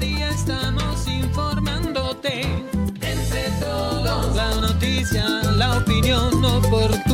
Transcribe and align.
Día 0.00 0.30
estamos 0.30 1.08
informándote. 1.08 2.42
Entre 3.00 3.50
todos. 3.60 4.36
La 4.36 4.54
noticia, 4.60 5.24
la 5.56 5.78
opinión 5.78 6.44
oportuna. 6.44 7.07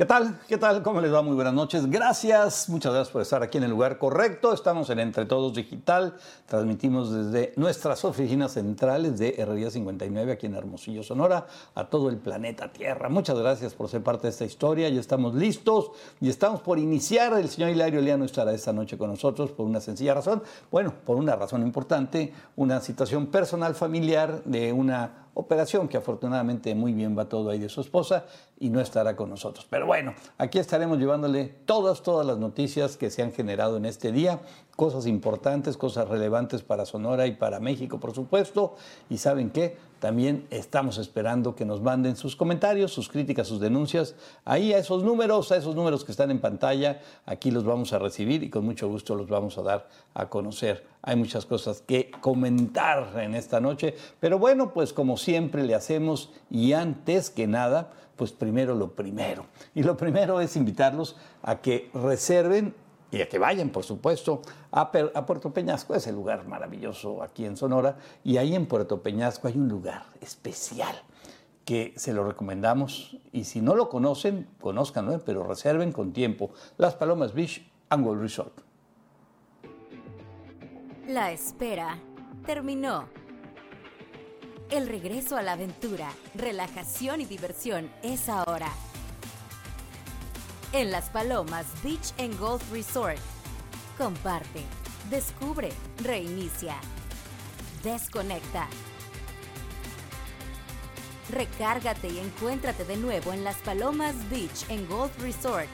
¿Qué 0.00 0.06
tal? 0.06 0.40
¿Qué 0.48 0.56
tal? 0.56 0.82
¿Cómo 0.82 0.98
les 1.02 1.12
va? 1.12 1.20
Muy 1.20 1.34
buenas 1.34 1.52
noches. 1.52 1.84
Gracias, 1.90 2.70
muchas 2.70 2.94
gracias 2.94 3.12
por 3.12 3.20
estar 3.20 3.42
aquí 3.42 3.58
en 3.58 3.64
el 3.64 3.70
lugar 3.70 3.98
correcto. 3.98 4.54
Estamos 4.54 4.88
en 4.88 4.98
Entre 4.98 5.26
Todos 5.26 5.52
Digital. 5.52 6.16
Transmitimos 6.46 7.12
desde 7.12 7.52
nuestras 7.56 8.02
oficinas 8.06 8.52
centrales 8.52 9.18
de 9.18 9.34
Herrería 9.36 9.70
59 9.70 10.32
aquí 10.32 10.46
en 10.46 10.54
Hermosillo, 10.54 11.02
Sonora, 11.02 11.46
a 11.74 11.84
todo 11.84 12.08
el 12.08 12.16
planeta 12.16 12.72
Tierra. 12.72 13.10
Muchas 13.10 13.38
gracias 13.38 13.74
por 13.74 13.90
ser 13.90 14.02
parte 14.02 14.22
de 14.22 14.30
esta 14.30 14.46
historia. 14.46 14.88
Ya 14.88 15.00
estamos 15.00 15.34
listos 15.34 15.90
y 16.18 16.30
estamos 16.30 16.62
por 16.62 16.78
iniciar. 16.78 17.34
El 17.34 17.50
señor 17.50 17.68
Hilario 17.68 18.00
Leano 18.00 18.24
estará 18.24 18.54
esta 18.54 18.72
noche 18.72 18.96
con 18.96 19.10
nosotros 19.10 19.50
por 19.50 19.66
una 19.66 19.80
sencilla 19.80 20.14
razón. 20.14 20.42
Bueno, 20.70 20.94
por 21.04 21.18
una 21.18 21.36
razón 21.36 21.60
importante, 21.60 22.32
una 22.56 22.80
situación 22.80 23.26
personal 23.26 23.74
familiar 23.74 24.44
de 24.44 24.72
una 24.72 25.26
operación 25.40 25.88
que 25.88 25.96
afortunadamente 25.96 26.74
muy 26.74 26.92
bien 26.92 27.16
va 27.18 27.28
todo 27.28 27.50
ahí 27.50 27.58
de 27.58 27.68
su 27.68 27.80
esposa 27.80 28.24
y 28.58 28.70
no 28.70 28.80
estará 28.80 29.16
con 29.16 29.30
nosotros. 29.30 29.66
Pero 29.68 29.86
bueno, 29.86 30.14
aquí 30.38 30.58
estaremos 30.58 30.98
llevándole 30.98 31.44
todas, 31.64 32.02
todas 32.02 32.26
las 32.26 32.38
noticias 32.38 32.96
que 32.96 33.10
se 33.10 33.22
han 33.22 33.32
generado 33.32 33.76
en 33.76 33.84
este 33.84 34.12
día, 34.12 34.40
cosas 34.76 35.06
importantes, 35.06 35.76
cosas 35.76 36.08
relevantes 36.08 36.62
para 36.62 36.84
Sonora 36.84 37.26
y 37.26 37.32
para 37.32 37.60
México, 37.60 37.98
por 37.98 38.14
supuesto. 38.14 38.76
Y 39.08 39.18
saben 39.18 39.50
qué, 39.50 39.76
también 40.00 40.46
estamos 40.50 40.98
esperando 40.98 41.54
que 41.54 41.64
nos 41.64 41.80
manden 41.80 42.16
sus 42.16 42.34
comentarios, 42.34 42.92
sus 42.92 43.08
críticas, 43.08 43.46
sus 43.46 43.60
denuncias, 43.60 44.16
ahí 44.44 44.72
a 44.72 44.78
esos 44.78 45.04
números, 45.04 45.52
a 45.52 45.56
esos 45.56 45.76
números 45.76 46.04
que 46.04 46.10
están 46.10 46.30
en 46.30 46.40
pantalla, 46.40 47.00
aquí 47.26 47.50
los 47.50 47.64
vamos 47.64 47.92
a 47.92 47.98
recibir 47.98 48.42
y 48.42 48.50
con 48.50 48.64
mucho 48.64 48.88
gusto 48.88 49.14
los 49.14 49.28
vamos 49.28 49.58
a 49.58 49.62
dar 49.62 49.88
a 50.14 50.28
conocer. 50.28 50.86
Hay 51.02 51.16
muchas 51.16 51.46
cosas 51.46 51.82
que 51.82 52.10
comentar 52.20 53.12
en 53.20 53.34
esta 53.34 53.60
noche, 53.60 53.94
pero 54.18 54.38
bueno, 54.38 54.72
pues 54.72 54.92
como 54.92 55.16
siempre 55.16 55.62
le 55.64 55.74
hacemos 55.74 56.30
y 56.50 56.72
antes 56.72 57.30
que 57.30 57.46
nada, 57.46 57.92
pues 58.16 58.32
primero 58.32 58.74
lo 58.74 58.92
primero. 58.92 59.46
Y 59.74 59.82
lo 59.82 59.96
primero 59.96 60.40
es 60.40 60.56
invitarlos 60.56 61.16
a 61.42 61.60
que 61.60 61.90
reserven 61.94 62.74
y 63.10 63.20
a 63.20 63.28
que 63.28 63.38
vayan, 63.38 63.70
por 63.70 63.84
supuesto, 63.84 64.42
a, 64.70 64.90
Puerto 64.90 65.52
Peñasco, 65.52 65.94
ese 65.94 66.12
lugar 66.12 66.46
maravilloso 66.46 67.22
aquí 67.22 67.44
en 67.44 67.56
Sonora, 67.56 67.96
y 68.24 68.36
ahí 68.36 68.54
en 68.54 68.66
Puerto 68.66 69.02
Peñasco 69.02 69.48
hay 69.48 69.56
un 69.56 69.68
lugar 69.68 70.04
especial 70.20 71.02
que 71.64 71.92
se 71.96 72.12
lo 72.12 72.24
recomendamos, 72.24 73.18
y 73.32 73.44
si 73.44 73.60
no 73.60 73.74
lo 73.74 73.88
conocen, 73.88 74.48
conózcanlo, 74.60 75.20
pero 75.24 75.44
reserven 75.44 75.92
con 75.92 76.12
tiempo, 76.12 76.50
Las 76.78 76.94
Palomas 76.94 77.34
Beach 77.34 77.68
Angle 77.88 78.20
Resort. 78.20 78.60
La 81.06 81.32
espera 81.32 81.98
terminó. 82.46 83.08
El 84.70 84.86
regreso 84.86 85.36
a 85.36 85.42
la 85.42 85.52
aventura, 85.52 86.08
relajación 86.36 87.20
y 87.20 87.24
diversión 87.24 87.90
es 88.02 88.28
ahora 88.28 88.70
en 90.72 90.90
Las 90.90 91.10
Palomas 91.10 91.66
Beach 91.82 92.12
and 92.18 92.38
Golf 92.38 92.62
Resort. 92.72 93.18
Comparte, 93.98 94.64
descubre, 95.10 95.70
reinicia, 96.02 96.76
desconecta. 97.82 98.68
Recárgate 101.30 102.08
y 102.08 102.18
encuéntrate 102.18 102.84
de 102.84 102.96
nuevo 102.96 103.32
en 103.32 103.44
Las 103.44 103.56
Palomas 103.58 104.14
Beach 104.30 104.68
and 104.70 104.88
Golf 104.88 105.16
Resort. 105.20 105.68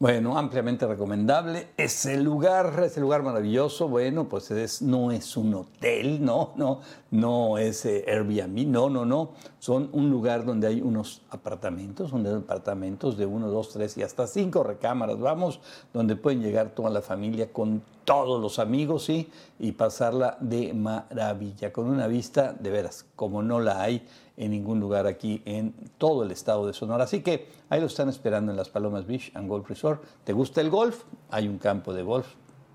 Bueno, 0.00 0.38
ampliamente 0.38 0.86
recomendable. 0.86 1.72
Ese 1.76 2.16
lugar, 2.16 2.84
ese 2.86 3.02
lugar 3.02 3.22
maravilloso, 3.22 3.86
bueno, 3.86 4.30
pues 4.30 4.50
es, 4.50 4.80
no 4.80 5.10
es 5.10 5.36
un 5.36 5.52
hotel, 5.52 6.24
no, 6.24 6.54
no, 6.56 6.80
no 7.10 7.58
es 7.58 7.84
eh, 7.84 8.06
Airbnb, 8.08 8.66
no, 8.66 8.88
no, 8.88 9.04
no. 9.04 9.32
Son 9.58 9.90
un 9.92 10.08
lugar 10.08 10.46
donde 10.46 10.68
hay 10.68 10.80
unos 10.80 11.20
apartamentos, 11.28 12.08
son 12.08 12.26
apartamentos 12.26 13.18
de 13.18 13.26
uno, 13.26 13.48
dos, 13.48 13.74
tres 13.74 13.98
y 13.98 14.02
hasta 14.02 14.26
cinco 14.26 14.62
recámaras, 14.62 15.20
vamos, 15.20 15.60
donde 15.92 16.16
pueden 16.16 16.40
llegar 16.40 16.70
toda 16.70 16.88
la 16.88 17.02
familia 17.02 17.52
con 17.52 17.82
todos 18.06 18.40
los 18.40 18.58
amigos, 18.58 19.04
sí, 19.04 19.28
y 19.58 19.72
pasarla 19.72 20.38
de 20.40 20.72
maravilla, 20.72 21.74
con 21.74 21.86
una 21.86 22.06
vista 22.06 22.54
de 22.54 22.70
veras, 22.70 23.04
como 23.16 23.42
no 23.42 23.60
la 23.60 23.82
hay 23.82 24.08
en 24.40 24.52
ningún 24.52 24.80
lugar 24.80 25.06
aquí 25.06 25.42
en 25.44 25.74
todo 25.98 26.24
el 26.24 26.30
estado 26.30 26.66
de 26.66 26.72
Sonora. 26.72 27.04
Así 27.04 27.20
que 27.20 27.48
ahí 27.68 27.78
lo 27.78 27.86
están 27.86 28.08
esperando 28.08 28.50
en 28.50 28.56
las 28.56 28.70
Palomas 28.70 29.06
Beach 29.06 29.30
and 29.34 29.46
Golf 29.46 29.68
Resort. 29.68 30.02
¿Te 30.24 30.32
gusta 30.32 30.62
el 30.62 30.70
golf? 30.70 31.04
Hay 31.30 31.46
un 31.46 31.58
campo 31.58 31.92
de 31.92 32.02
golf, 32.02 32.26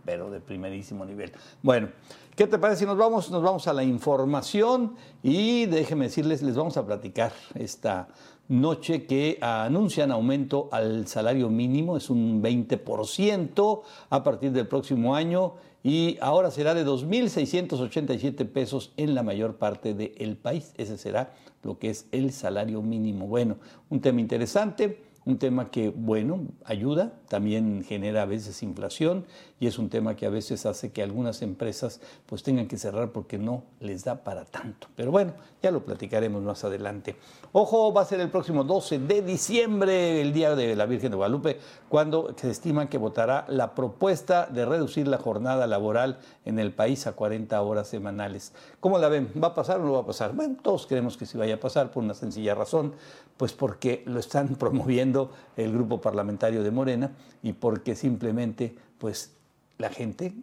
pero 0.05 0.29
de 0.29 0.39
primerísimo 0.39 1.03
nivel. 1.05 1.31
Bueno, 1.63 1.89
¿qué 2.35 2.45
te 2.45 2.59
parece 2.59 2.81
si 2.81 2.85
nos 2.85 2.97
vamos, 2.97 3.31
nos 3.31 3.41
vamos 3.41 3.67
a 3.67 3.73
la 3.73 3.83
información? 3.83 4.95
Y 5.23 5.65
déjenme 5.65 6.05
decirles, 6.05 6.43
les 6.43 6.55
vamos 6.55 6.77
a 6.77 6.85
platicar 6.85 7.33
esta 7.55 8.09
noche 8.47 9.07
que 9.07 9.39
anuncian 9.41 10.11
aumento 10.11 10.69
al 10.71 11.07
salario 11.07 11.49
mínimo, 11.49 11.97
es 11.97 12.11
un 12.11 12.43
20% 12.43 13.81
a 14.11 14.23
partir 14.23 14.51
del 14.51 14.67
próximo 14.67 15.15
año 15.15 15.55
y 15.85 16.17
ahora 16.19 16.49
será 16.49 16.73
de 16.73 16.83
2.687 16.83 18.47
pesos 18.47 18.91
en 18.97 19.13
la 19.13 19.21
mayor 19.21 19.57
parte 19.57 19.93
del 19.93 20.35
país. 20.35 20.73
Ese 20.79 20.97
será 20.97 21.35
lo 21.61 21.77
que 21.77 21.91
es 21.91 22.07
el 22.11 22.31
salario 22.31 22.81
mínimo. 22.81 23.27
Bueno, 23.27 23.57
un 23.91 24.01
tema 24.01 24.19
interesante 24.19 24.97
un 25.25 25.39
tema 25.39 25.71
que, 25.71 25.89
bueno, 25.89 26.41
ayuda, 26.65 27.13
también 27.27 27.83
genera 27.83 28.21
a 28.21 28.25
veces 28.25 28.61
inflación 28.61 29.25
y 29.59 29.67
es 29.67 29.79
un 29.79 29.89
tema 29.89 30.15
que 30.15 30.27
a 30.27 30.29
veces 30.29 30.65
hace 30.65 30.91
que 30.91 31.01
algunas 31.01 31.41
empresas 31.41 31.99
pues 32.27 32.43
tengan 32.43 32.67
que 32.67 32.77
cerrar 32.77 33.11
porque 33.11 33.39
no 33.39 33.63
les 33.79 34.03
da 34.03 34.23
para 34.23 34.45
tanto. 34.45 34.87
Pero 34.95 35.11
bueno, 35.11 35.33
ya 35.63 35.71
lo 35.71 35.83
platicaremos 35.83 36.43
más 36.43 36.63
adelante. 36.63 37.15
Ojo, 37.53 37.91
va 37.91 38.01
a 38.01 38.05
ser 38.05 38.19
el 38.19 38.29
próximo 38.29 38.63
12 38.63 38.99
de 38.99 39.21
diciembre, 39.23 40.21
el 40.21 40.33
Día 40.33 40.55
de 40.55 40.75
la 40.75 40.85
Virgen 40.85 41.09
de 41.09 41.17
Guadalupe, 41.17 41.59
cuando 41.89 42.35
se 42.35 42.51
estima 42.51 42.89
que 42.89 42.99
votará 42.99 43.45
la 43.47 43.73
propuesta 43.73 44.45
de 44.45 44.65
reducir 44.65 45.07
la 45.07 45.17
jornada 45.17 45.65
laboral 45.65 46.19
en 46.43 46.59
el 46.59 46.71
país 46.71 47.07
a 47.07 47.13
40 47.13 47.59
horas 47.61 47.87
semanales. 47.87 48.53
¿Cómo 48.79 48.99
la 48.99 49.09
ven? 49.09 49.31
¿Va 49.41 49.49
a 49.49 49.55
pasar 49.55 49.79
o 49.79 49.85
no 49.85 49.93
va 49.93 50.01
a 50.01 50.05
pasar? 50.05 50.33
Bueno, 50.33 50.57
todos 50.61 50.85
queremos 50.85 51.17
que 51.17 51.25
sí 51.25 51.37
vaya 51.37 51.55
a 51.55 51.59
pasar 51.59 51.91
por 51.91 52.03
una 52.03 52.13
sencilla 52.13 52.53
razón, 52.53 52.93
pues 53.37 53.53
porque 53.53 54.03
lo 54.05 54.19
están 54.19 54.55
promoviendo 54.59 55.14
el 55.55 55.71
grupo 55.71 56.01
parlamentario 56.01 56.63
de 56.63 56.71
Morena 56.71 57.11
y 57.43 57.53
porque 57.53 57.95
simplemente 57.95 58.75
pues 58.97 59.35
la 59.77 59.89
gente 59.89 60.33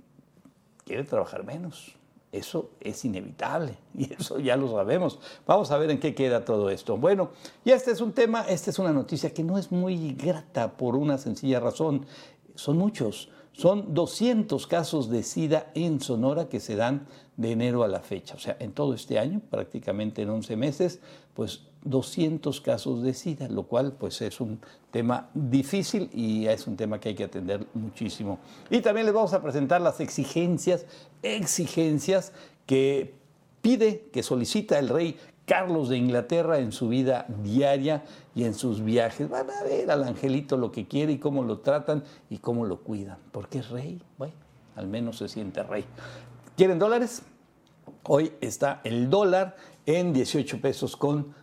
quiere 0.85 1.05
trabajar 1.05 1.45
menos. 1.45 1.97
Eso 2.31 2.71
es 2.81 3.05
inevitable 3.05 3.77
y 3.95 4.13
eso 4.13 4.39
ya 4.39 4.57
lo 4.57 4.71
sabemos. 4.71 5.19
Vamos 5.47 5.71
a 5.71 5.79
ver 5.79 5.91
en 5.91 6.01
qué 6.01 6.15
queda 6.15 6.45
todo 6.45 6.71
esto. 6.71 6.97
Bueno, 6.97 7.31
y 7.65 7.71
este 7.71 7.91
es 7.91 8.01
un 8.01 8.13
tema, 8.13 8.43
esta 8.49 8.71
es 8.71 8.79
una 8.79 8.93
noticia 8.93 9.35
que 9.35 9.45
no 9.45 9.59
es 9.59 9.71
muy 9.71 10.15
grata 10.15 10.73
por 10.77 10.97
una 10.97 11.19
sencilla 11.19 11.61
razón. 11.61 12.07
Son 12.55 12.79
muchos. 12.79 13.29
Son 13.53 13.93
200 13.93 14.67
casos 14.67 15.11
de 15.11 15.23
SIDA 15.23 15.71
en 15.75 16.01
Sonora 16.01 16.49
que 16.49 16.59
se 16.59 16.75
dan 16.75 17.07
de 17.37 17.53
enero 17.53 17.83
a 17.83 17.89
la 17.89 18.01
fecha. 18.01 18.35
O 18.35 18.39
sea, 18.39 18.57
en 18.59 18.73
todo 18.73 18.95
este 18.95 19.19
año, 19.19 19.43
prácticamente 19.51 20.23
en 20.23 20.31
11 20.31 20.57
meses, 20.57 21.01
pues 21.35 21.67
200 21.85 22.61
casos 22.61 23.03
de 23.03 23.15
SIDA, 23.15 23.49
lo 23.49 23.65
cual 23.65 23.93
pues 23.99 24.21
es 24.23 24.41
un 24.41 24.61
tema 24.91 25.31
difícil 25.35 26.11
y 26.13 26.47
es 26.47 26.67
un 26.67 26.77
tema 26.77 27.01
que 27.01 27.11
hay 27.11 27.15
que 27.15 27.25
atender 27.25 27.67
muchísimo. 27.75 28.39
Y 28.71 28.81
también 28.81 29.07
les 29.07 29.15
vamos 29.15 29.33
a 29.33 29.43
presentar 29.43 29.81
las 29.81 30.01
exigencias, 30.01 30.87
exigencias 31.23 32.33
que 32.67 33.15
pide, 33.61 34.09
que 34.13 34.23
solicita 34.23 34.79
el 34.79 34.89
rey 34.89 35.17
Carlos 35.45 35.89
de 35.89 35.97
Inglaterra 35.97 36.59
en 36.59 36.73
su 36.73 36.89
vida 36.89 37.27
diaria 37.43 38.05
y 38.35 38.45
en 38.45 38.55
sus 38.55 38.83
viajes. 38.83 39.29
Van 39.29 39.51
a 39.51 39.63
ver 39.65 39.91
al 39.91 40.05
angelito 40.05 40.57
lo 40.57 40.71
que 40.71 40.87
quiere 40.87 41.13
y 41.13 41.19
cómo 41.19 41.43
lo 41.43 41.59
tratan 41.59 42.05
y 42.31 42.39
cómo 42.39 42.65
lo 42.65 42.81
cuidan. 42.81 43.19
Porque 43.33 43.59
es 43.59 43.71
rey, 43.71 44.01
bueno, 44.19 44.35
al 44.77 44.87
menos 44.87 45.19
se 45.19 45.29
siente 45.29 45.63
rey. 45.63 45.85
¿Quieren 46.57 46.79
dólares? 46.79 47.23
Hoy 48.05 48.33
está 48.41 48.81
el 48.85 49.11
dólar 49.11 49.57
en 49.87 50.13
18 50.13 50.61
pesos 50.61 50.97
con 50.97 51.35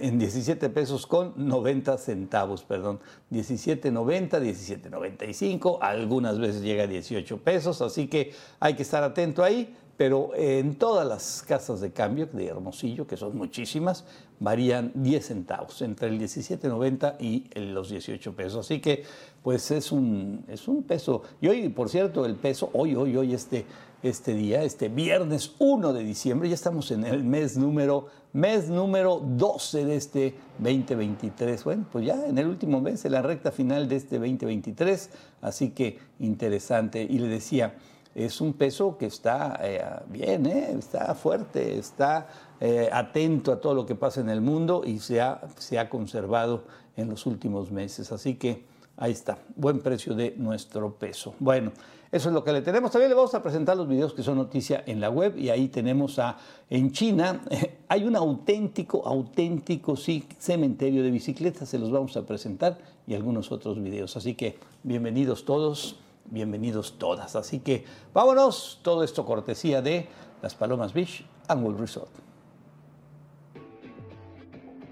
en 0.00 0.18
17 0.18 0.70
pesos 0.70 1.06
con 1.06 1.32
90 1.36 1.98
centavos, 1.98 2.62
perdón, 2.62 3.00
17.90, 3.32 4.30
17.95, 4.40 5.78
algunas 5.80 6.38
veces 6.38 6.62
llega 6.62 6.84
a 6.84 6.86
18 6.86 7.38
pesos, 7.38 7.82
así 7.82 8.06
que 8.06 8.32
hay 8.60 8.74
que 8.74 8.82
estar 8.82 9.02
atento 9.02 9.42
ahí, 9.42 9.74
pero 9.96 10.30
en 10.34 10.76
todas 10.76 11.06
las 11.06 11.42
casas 11.42 11.80
de 11.80 11.90
cambio 11.90 12.26
de 12.26 12.46
Hermosillo, 12.46 13.06
que 13.06 13.16
son 13.16 13.36
muchísimas, 13.36 14.04
varían 14.38 14.92
10 14.94 15.26
centavos, 15.26 15.80
entre 15.82 16.08
el 16.08 16.20
17.90 16.20 17.16
y 17.18 17.48
los 17.58 17.88
18 17.88 18.36
pesos. 18.36 18.66
Así 18.66 18.80
que, 18.80 19.04
pues 19.42 19.70
es 19.70 19.90
un, 19.92 20.44
es 20.48 20.68
un 20.68 20.82
peso. 20.82 21.22
Y 21.40 21.48
hoy, 21.48 21.68
por 21.70 21.88
cierto, 21.88 22.26
el 22.26 22.34
peso, 22.36 22.70
hoy, 22.74 22.94
hoy, 22.94 23.16
hoy, 23.16 23.32
este, 23.32 23.64
este 24.08 24.34
día, 24.34 24.62
este 24.62 24.88
viernes 24.88 25.52
1 25.58 25.92
de 25.92 26.04
diciembre, 26.04 26.48
ya 26.48 26.54
estamos 26.54 26.90
en 26.90 27.04
el 27.04 27.24
mes 27.24 27.56
número, 27.56 28.06
mes 28.32 28.68
número 28.68 29.20
12 29.24 29.84
de 29.84 29.96
este 29.96 30.34
2023. 30.58 31.64
Bueno, 31.64 31.86
pues 31.90 32.06
ya 32.06 32.26
en 32.26 32.38
el 32.38 32.46
último 32.46 32.80
mes, 32.80 33.04
en 33.04 33.12
la 33.12 33.22
recta 33.22 33.50
final 33.50 33.88
de 33.88 33.96
este 33.96 34.18
2023, 34.18 35.10
así 35.42 35.70
que 35.70 35.98
interesante. 36.18 37.02
Y 37.02 37.18
le 37.18 37.28
decía, 37.28 37.74
es 38.14 38.40
un 38.40 38.54
peso 38.54 38.96
que 38.96 39.06
está 39.06 39.60
eh, 39.62 39.84
bien, 40.08 40.46
¿eh? 40.46 40.72
está 40.78 41.14
fuerte, 41.14 41.78
está 41.78 42.28
eh, 42.60 42.88
atento 42.90 43.52
a 43.52 43.60
todo 43.60 43.74
lo 43.74 43.84
que 43.84 43.94
pasa 43.94 44.20
en 44.22 44.30
el 44.30 44.40
mundo 44.40 44.82
y 44.86 45.00
se 45.00 45.20
ha, 45.20 45.42
se 45.58 45.78
ha 45.78 45.90
conservado 45.90 46.64
en 46.96 47.10
los 47.10 47.26
últimos 47.26 47.70
meses. 47.70 48.12
Así 48.12 48.36
que 48.36 48.64
ahí 48.96 49.12
está, 49.12 49.38
buen 49.54 49.80
precio 49.80 50.14
de 50.14 50.34
nuestro 50.38 50.94
peso. 50.94 51.34
Bueno, 51.38 51.72
eso 52.12 52.28
es 52.28 52.34
lo 52.34 52.44
que 52.44 52.52
le 52.52 52.62
tenemos. 52.62 52.90
También 52.90 53.10
le 53.10 53.14
vamos 53.14 53.34
a 53.34 53.42
presentar 53.42 53.76
los 53.76 53.88
videos 53.88 54.14
que 54.14 54.22
son 54.22 54.36
noticia 54.36 54.82
en 54.86 55.00
la 55.00 55.10
web 55.10 55.36
y 55.38 55.50
ahí 55.50 55.68
tenemos 55.68 56.18
a, 56.18 56.36
en 56.70 56.92
China, 56.92 57.40
hay 57.88 58.04
un 58.04 58.16
auténtico, 58.16 59.06
auténtico 59.06 59.96
sí, 59.96 60.26
cementerio 60.38 61.02
de 61.02 61.10
bicicletas, 61.10 61.68
se 61.68 61.78
los 61.78 61.90
vamos 61.90 62.16
a 62.16 62.26
presentar 62.26 62.78
y 63.06 63.14
algunos 63.14 63.52
otros 63.52 63.82
videos. 63.82 64.16
Así 64.16 64.34
que 64.34 64.58
bienvenidos 64.82 65.44
todos 65.44 65.96
bienvenidos 66.30 66.98
todas. 66.98 67.36
Así 67.36 67.60
que 67.60 67.84
vámonos, 68.12 68.80
todo 68.82 69.02
esto 69.02 69.24
cortesía 69.24 69.82
de 69.82 70.08
Las 70.42 70.54
Palomas 70.54 70.92
Beach 70.92 71.24
and 71.48 71.78
Resort. 71.78 72.10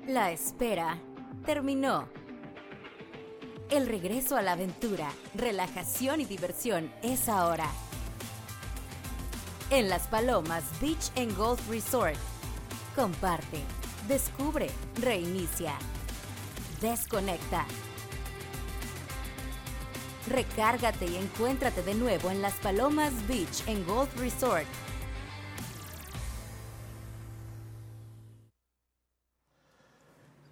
La 0.06 0.30
espera 0.30 0.98
terminó. 1.44 2.23
El 3.74 3.88
regreso 3.88 4.36
a 4.36 4.42
la 4.42 4.52
aventura, 4.52 5.10
relajación 5.34 6.20
y 6.20 6.24
diversión 6.26 6.92
es 7.02 7.28
ahora. 7.28 7.66
En 9.70 9.88
Las 9.88 10.06
Palomas 10.06 10.62
Beach 10.80 11.10
and 11.16 11.36
Golf 11.36 11.60
Resort. 11.68 12.14
Comparte, 12.94 13.58
descubre, 14.06 14.70
reinicia, 15.00 15.74
desconecta 16.80 17.66
Recárgate 20.28 21.06
y 21.06 21.16
encuéntrate 21.16 21.82
de 21.82 21.94
nuevo 21.94 22.30
en 22.30 22.40
Las 22.40 22.54
Palomas 22.54 23.12
Beach 23.26 23.66
en 23.66 23.84
Golf 23.86 24.08
Resort. 24.18 24.66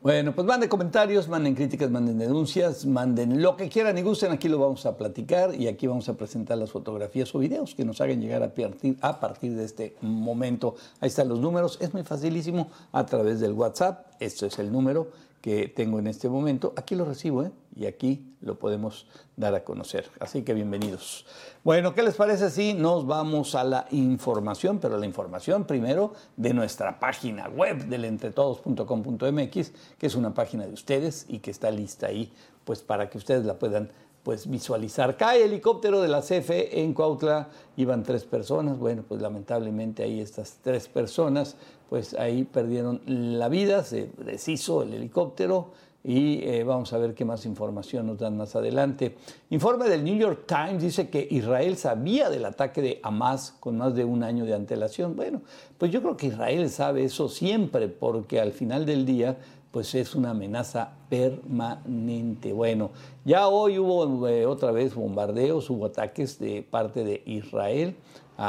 Bueno, 0.03 0.35
pues 0.35 0.45
manden 0.45 0.69
comentarios, 0.69 1.29
manden 1.29 1.55
críticas, 1.55 1.89
manden 1.89 2.19
denuncias, 2.19 2.85
manden 2.87 3.41
lo 3.41 3.57
que 3.57 3.69
quieran 3.69 3.97
y 3.97 4.03
gusten. 4.03 4.33
Aquí 4.33 4.49
lo 4.49 4.59
vamos 4.59 4.85
a 4.85 4.97
platicar 4.97 5.55
y 5.55 5.69
aquí 5.69 5.87
vamos 5.87 6.09
a 6.09 6.15
presentar 6.15 6.59
las 6.59 6.73
fotografías 6.73 7.33
o 7.37 7.39
videos 7.39 7.77
que 7.77 7.85
nos 7.85 8.01
hagan 8.01 8.21
llegar 8.21 8.43
a 8.43 8.53
partir, 8.53 8.97
a 9.01 9.21
partir 9.21 9.55
de 9.55 9.65
este 9.65 9.95
momento. 10.01 10.75
Ahí 10.99 11.07
están 11.07 11.29
los 11.29 11.39
números. 11.39 11.79
Es 11.81 11.95
muy 11.95 12.03
facilísimo 12.03 12.69
a 12.91 13.07
través 13.07 13.39
del 13.39 13.53
WhatsApp. 13.53 14.09
Esto 14.19 14.47
es 14.47 14.59
el 14.59 14.73
número 14.73 15.07
que 15.43 15.69
tengo 15.69 15.99
en 15.99 16.07
este 16.07 16.29
momento. 16.29 16.73
Aquí 16.77 16.95
lo 16.95 17.05
recibo 17.05 17.43
¿eh? 17.43 17.51
y 17.77 17.87
aquí 17.87 18.33
lo 18.41 18.59
podemos 18.59 19.07
dar 19.37 19.55
a 19.55 19.65
conocer. 19.65 20.09
Así 20.21 20.43
que 20.43 20.55
bienvenidos. 20.55 21.27
Bueno, 21.65 21.95
¿qué 21.95 22.03
les 22.05 22.15
parece 22.15 22.49
si 22.49 22.75
nos 22.75 23.07
vamos 23.07 23.57
a 23.57 23.65
la 23.65 23.87
información? 23.91 24.79
Pero 24.79 24.97
la 24.99 25.05
información 25.05 25.65
primero 25.65 26.15
de 26.37 26.55
nuestra 26.55 27.01
página 27.01 27.49
web 27.49 27.87
del 27.87 28.05
entretodos.com.mx, 28.05 29.73
que 29.99 30.07
es 30.07 30.15
una 30.15 30.33
página 30.33 30.67
de 30.67 30.73
ustedes 30.73 31.27
y 31.29 31.41
que 31.41 31.51
está 31.51 31.71
lista 31.71 32.07
ahí 32.07 32.33
pues 32.65 32.81
para 32.81 33.11
que 33.11 33.19
ustedes 33.19 33.45
la 33.45 33.59
puedan 33.59 33.91
pues 34.23 34.49
visualizar. 34.49 35.17
Cae 35.17 35.45
helicóptero 35.45 36.01
de 36.01 36.09
la 36.09 36.21
CFE 36.21 36.81
en 36.81 36.95
Cuautla, 36.95 37.49
iban 37.77 38.05
tres 38.05 38.25
personas, 38.25 38.79
bueno, 38.79 39.03
pues 39.07 39.21
lamentablemente 39.21 40.05
ahí 40.05 40.21
estas 40.21 40.59
tres 40.63 40.87
personas, 40.87 41.57
pues 41.93 42.15
ahí 42.15 42.45
perdieron 42.45 43.03
la 43.05 43.51
vida, 43.51 43.85
se 43.85 44.09
deshizo 44.25 44.83
el 44.83 44.95
helicóptero 44.95 45.73
y 46.03 46.43
eh, 46.43 46.65
vamos 46.65 46.91
a 46.95 46.97
ver 46.97 47.13
qué 47.13 47.27
más 47.27 47.45
información 47.45 48.07
nos 48.07 48.19
dan 48.19 48.35
más 48.35 48.57
adelante. 48.57 49.19
Informe 49.51 49.91
del 49.91 50.03
New 50.03 50.17
York 50.17 50.45
Times 50.47 50.83
dice 50.83 51.11
que 51.11 51.29
Israel 51.31 51.77
sabía 51.77 52.31
del 52.31 52.47
ataque 52.47 52.81
de 52.81 53.01
Hamas 53.03 53.55
con 53.61 53.77
más 53.77 53.95
de 53.95 54.07
un 54.07 54.23
año 54.23 54.47
de 54.47 54.55
antelación. 54.55 55.17
Bueno, 55.17 55.43
pues 55.77 55.93
yo 55.93 56.01
creo 56.01 56.17
que 56.17 56.29
Israel 56.29 56.71
sabe 56.71 57.05
eso 57.05 57.29
siempre 57.29 57.89
porque 57.89 58.41
al 58.41 58.53
final 58.53 58.87
del 58.87 59.05
día 59.05 59.37
pues 59.71 59.95
es 59.95 60.15
una 60.15 60.31
amenaza 60.31 60.95
permanente. 61.11 62.55
Bueno, 62.55 62.91
ya 63.27 63.49
hoy 63.49 63.79
hubo 63.79 64.29
eh, 64.29 64.47
otra 64.47 64.71
vez 64.71 64.95
bombardeos, 64.95 65.69
hubo 65.69 65.85
ataques 65.85 66.39
de 66.39 66.63
parte 66.63 67.05
de 67.05 67.23
Israel 67.27 67.97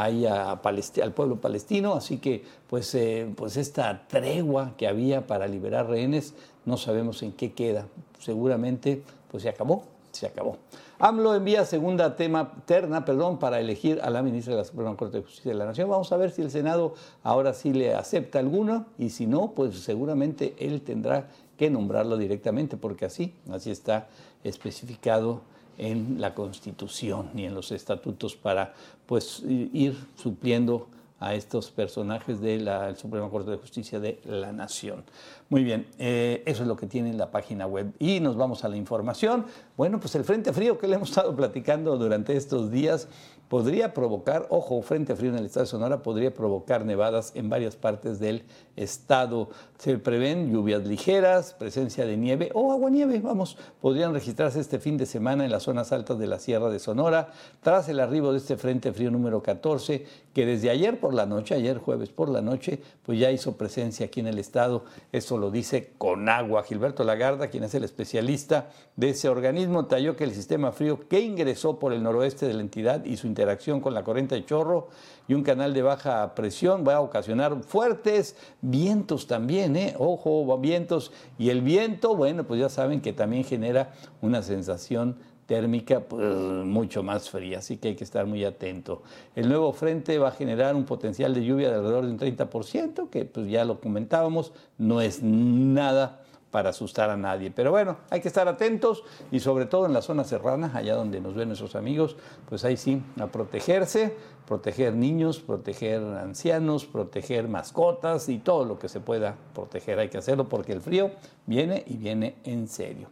ahí 0.02 0.26
al 0.26 1.14
pueblo 1.14 1.40
palestino, 1.40 1.94
así 1.94 2.18
que 2.18 2.44
pues, 2.70 2.96
eh, 2.96 3.32
pues 3.36 3.58
esta 3.58 4.08
tregua 4.08 4.74
que 4.78 4.88
había 4.88 5.28
para 5.28 5.48
liberar 5.48 5.88
rehenes, 5.88 6.34
no 6.66 6.78
sabemos 6.78 7.22
en 7.22 7.34
qué 7.34 7.54
queda. 7.54 7.86
Seguramente 8.20 9.04
pues 9.30 9.44
se 9.44 9.50
acabó, 9.50 9.84
se 10.12 10.26
acabó. 10.26 10.58
AMLO 11.00 11.36
envía 11.36 11.66
segunda 11.66 12.16
tema 12.16 12.54
terna, 12.66 13.04
perdón, 13.04 13.38
para 13.38 13.60
elegir 13.60 14.00
a 14.02 14.10
la 14.10 14.22
ministra 14.22 14.54
de 14.54 14.60
la 14.62 14.66
Suprema 14.66 14.96
Corte 14.96 15.18
de 15.18 15.24
Justicia 15.24 15.52
de 15.52 15.58
la 15.58 15.66
Nación. 15.66 15.90
Vamos 15.90 16.12
a 16.12 16.18
ver 16.18 16.32
si 16.32 16.42
el 16.42 16.50
Senado 16.50 16.96
ahora 17.24 17.54
sí 17.54 17.74
le 17.74 17.94
acepta 17.94 18.40
alguna 18.40 18.88
y 18.98 19.10
si 19.10 19.28
no, 19.28 19.52
pues 19.52 19.78
seguramente 19.80 20.56
él 20.60 20.82
tendrá 20.82 21.28
que 21.58 21.70
nombrarlo 21.70 22.18
directamente 22.18 22.78
porque 22.78 23.06
así, 23.06 23.36
así 23.52 23.70
está 23.70 24.08
especificado 24.44 25.42
en 25.78 26.20
la 26.20 26.34
Constitución 26.34 27.30
y 27.36 27.46
en 27.46 27.56
los 27.56 27.72
estatutos 27.72 28.36
para 28.36 28.74
pues 29.06 29.44
ir 29.46 29.96
supliendo 30.16 30.88
a 31.24 31.36
estos 31.36 31.72
personajes 31.72 32.42
de 32.42 32.60
la 32.60 32.96
Suprema 32.96 33.30
Corte 33.30 33.50
de 33.52 33.58
Justicia 33.58 33.98
de 33.98 34.20
la 34.26 34.52
Nación. 34.52 35.06
Muy 35.48 35.64
bien, 35.64 35.88
eh, 35.98 36.44
eso 36.46 36.64
es 36.64 36.68
lo 36.68 36.76
que 36.76 36.86
tiene 36.86 37.14
la 37.14 37.32
página 37.32 37.66
web. 37.66 37.94
Y 37.98 38.20
nos 38.20 38.36
vamos 38.36 38.66
a 38.66 38.68
la 38.68 38.76
información. 38.76 39.46
Bueno, 39.78 40.02
pues 40.02 40.16
el 40.16 40.26
Frente 40.26 40.52
Frío 40.52 40.78
que 40.78 40.86
le 40.88 40.96
hemos 40.96 41.10
estado 41.12 41.34
platicando 41.34 41.98
durante 41.98 42.36
estos 42.36 42.72
días 42.72 43.08
podría 43.54 43.94
provocar, 43.94 44.48
ojo, 44.50 44.82
Frente 44.82 45.16
Frío 45.16 45.30
en 45.30 45.38
el 45.38 45.46
estado 45.46 45.66
de 45.66 45.70
Sonora 45.70 46.02
podría 46.02 46.34
provocar 46.34 46.86
nevadas 46.86 47.34
en 47.36 47.50
varias 47.50 47.76
partes 47.76 48.18
del 48.20 48.46
estado. 48.76 49.52
Se 49.78 50.00
prevén 50.00 50.52
lluvias 50.52 50.84
ligeras, 50.88 51.54
presencia 51.54 52.08
de 52.08 52.18
nieve 52.18 52.50
o 52.56 52.72
aguanieve, 52.72 53.20
vamos, 53.20 53.56
podrían 53.80 54.12
registrarse 54.12 54.60
este 54.60 54.80
fin 54.80 54.98
de 54.98 55.06
semana 55.06 55.46
en 55.46 55.52
las 55.52 55.62
zonas 55.62 55.92
altas 55.92 56.18
de 56.18 56.26
la 56.26 56.40
Sierra 56.40 56.72
de 56.72 56.80
Sonora, 56.80 57.30
tras 57.62 57.88
el 57.90 58.00
arribo 58.00 58.32
de 58.32 58.40
este 58.40 58.58
Frente 58.58 58.92
Frío 58.92 59.12
número 59.12 59.44
14, 59.44 60.04
que 60.34 60.46
desde 60.46 60.70
ayer 60.70 61.00
por 61.00 61.14
la 61.14 61.26
noche, 61.26 61.56
ayer 61.56 61.78
jueves 61.78 62.10
por 62.10 62.30
la 62.30 62.42
noche, 62.42 62.80
pues 63.06 63.20
ya 63.20 63.32
hizo 63.32 63.56
presencia 63.56 64.08
aquí 64.08 64.20
en 64.20 64.28
el 64.28 64.40
estado. 64.40 64.86
Esto 65.12 65.38
lo 65.38 65.52
dice 65.52 65.94
con 65.98 66.28
agua. 66.28 66.64
Gilberto 66.64 67.04
Lagarda, 67.04 67.48
quien 67.48 67.64
es 67.64 67.76
el 67.76 67.84
especialista 67.84 68.70
de 68.96 69.10
ese 69.10 69.30
organismo, 69.30 69.86
talló 69.86 70.16
que 70.16 70.24
el 70.24 70.34
sistema 70.34 70.72
frío 70.72 71.08
que 71.08 71.20
ingresó 71.20 71.78
por 71.80 71.94
el 71.94 72.02
noroeste 72.02 72.48
de 72.48 72.56
la 72.56 72.62
entidad 72.62 73.06
y 73.06 73.18
su 73.18 73.28
interacción 73.28 73.80
con 73.80 73.94
la 73.94 74.04
corriente 74.04 74.36
de 74.36 74.46
chorro 74.46 74.90
y 75.28 75.36
un 75.36 75.44
canal 75.44 75.74
de 75.74 75.82
baja 75.82 76.36
presión 76.36 76.84
va 76.86 76.96
a 76.96 77.02
ocasionar 77.02 77.62
fuertes 77.64 78.36
vientos 78.62 79.28
también, 79.28 79.76
¿eh? 79.76 79.96
ojo, 79.98 80.58
vientos. 80.58 81.12
Y 81.38 81.50
el 81.50 81.62
viento, 81.62 82.16
bueno, 82.16 82.44
pues 82.46 82.60
ya 82.60 82.70
saben 82.70 83.02
que 83.02 83.14
también 83.14 83.44
genera 83.44 83.94
una 84.22 84.42
sensación 84.42 85.18
térmica 85.54 86.00
pues, 86.00 86.36
mucho 86.66 87.04
más 87.04 87.30
fría, 87.30 87.60
así 87.60 87.78
que 87.78 87.90
hay 87.90 87.96
que 87.96 88.04
estar 88.04 88.26
muy 88.26 88.44
atento. 88.44 89.04
El 89.36 89.50
nuevo 89.50 89.72
frente 89.72 90.18
va 90.18 90.30
a 90.30 90.32
generar 90.32 90.76
un 90.76 90.84
potencial 90.84 91.32
de 91.36 91.46
lluvia 91.46 91.70
de 91.70 91.76
alrededor 91.76 92.06
de 92.08 92.12
un 92.12 92.18
30%, 92.18 93.08
que 93.12 93.26
pues 93.26 93.48
ya 93.48 93.64
lo 93.64 93.80
comentábamos, 93.80 94.52
no 94.80 95.00
es 95.00 95.22
nada 95.22 96.24
para 96.50 96.72
asustar 96.72 97.12
a 97.12 97.18
nadie. 97.18 97.52
Pero 97.52 97.70
bueno, 97.70 97.98
hay 98.10 98.20
que 98.20 98.30
estar 98.30 98.48
atentos 98.48 99.04
y 99.32 99.42
sobre 99.42 99.68
todo 99.68 99.86
en 99.86 99.94
la 99.94 100.02
zona 100.02 100.24
serrana, 100.24 100.72
allá 100.74 100.96
donde 100.96 101.22
nos 101.22 101.36
ven 101.36 101.50
nuestros 101.50 101.76
amigos, 101.76 102.16
pues 102.50 102.66
ahí 102.66 102.76
sí, 102.76 103.04
a 103.20 103.28
protegerse, 103.28 104.16
proteger 104.48 104.96
niños, 104.96 105.40
proteger 105.40 106.02
ancianos, 106.02 106.86
proteger 106.86 107.48
mascotas 107.48 108.28
y 108.28 108.40
todo 108.40 108.66
lo 108.66 108.80
que 108.80 108.90
se 108.90 109.00
pueda 109.00 109.36
proteger. 109.54 110.00
Hay 110.00 110.10
que 110.10 110.18
hacerlo 110.18 110.50
porque 110.50 110.74
el 110.74 110.82
frío 110.82 111.12
viene 111.46 111.84
y 111.86 111.98
viene 111.98 112.38
en 112.44 112.68
serio. 112.68 113.10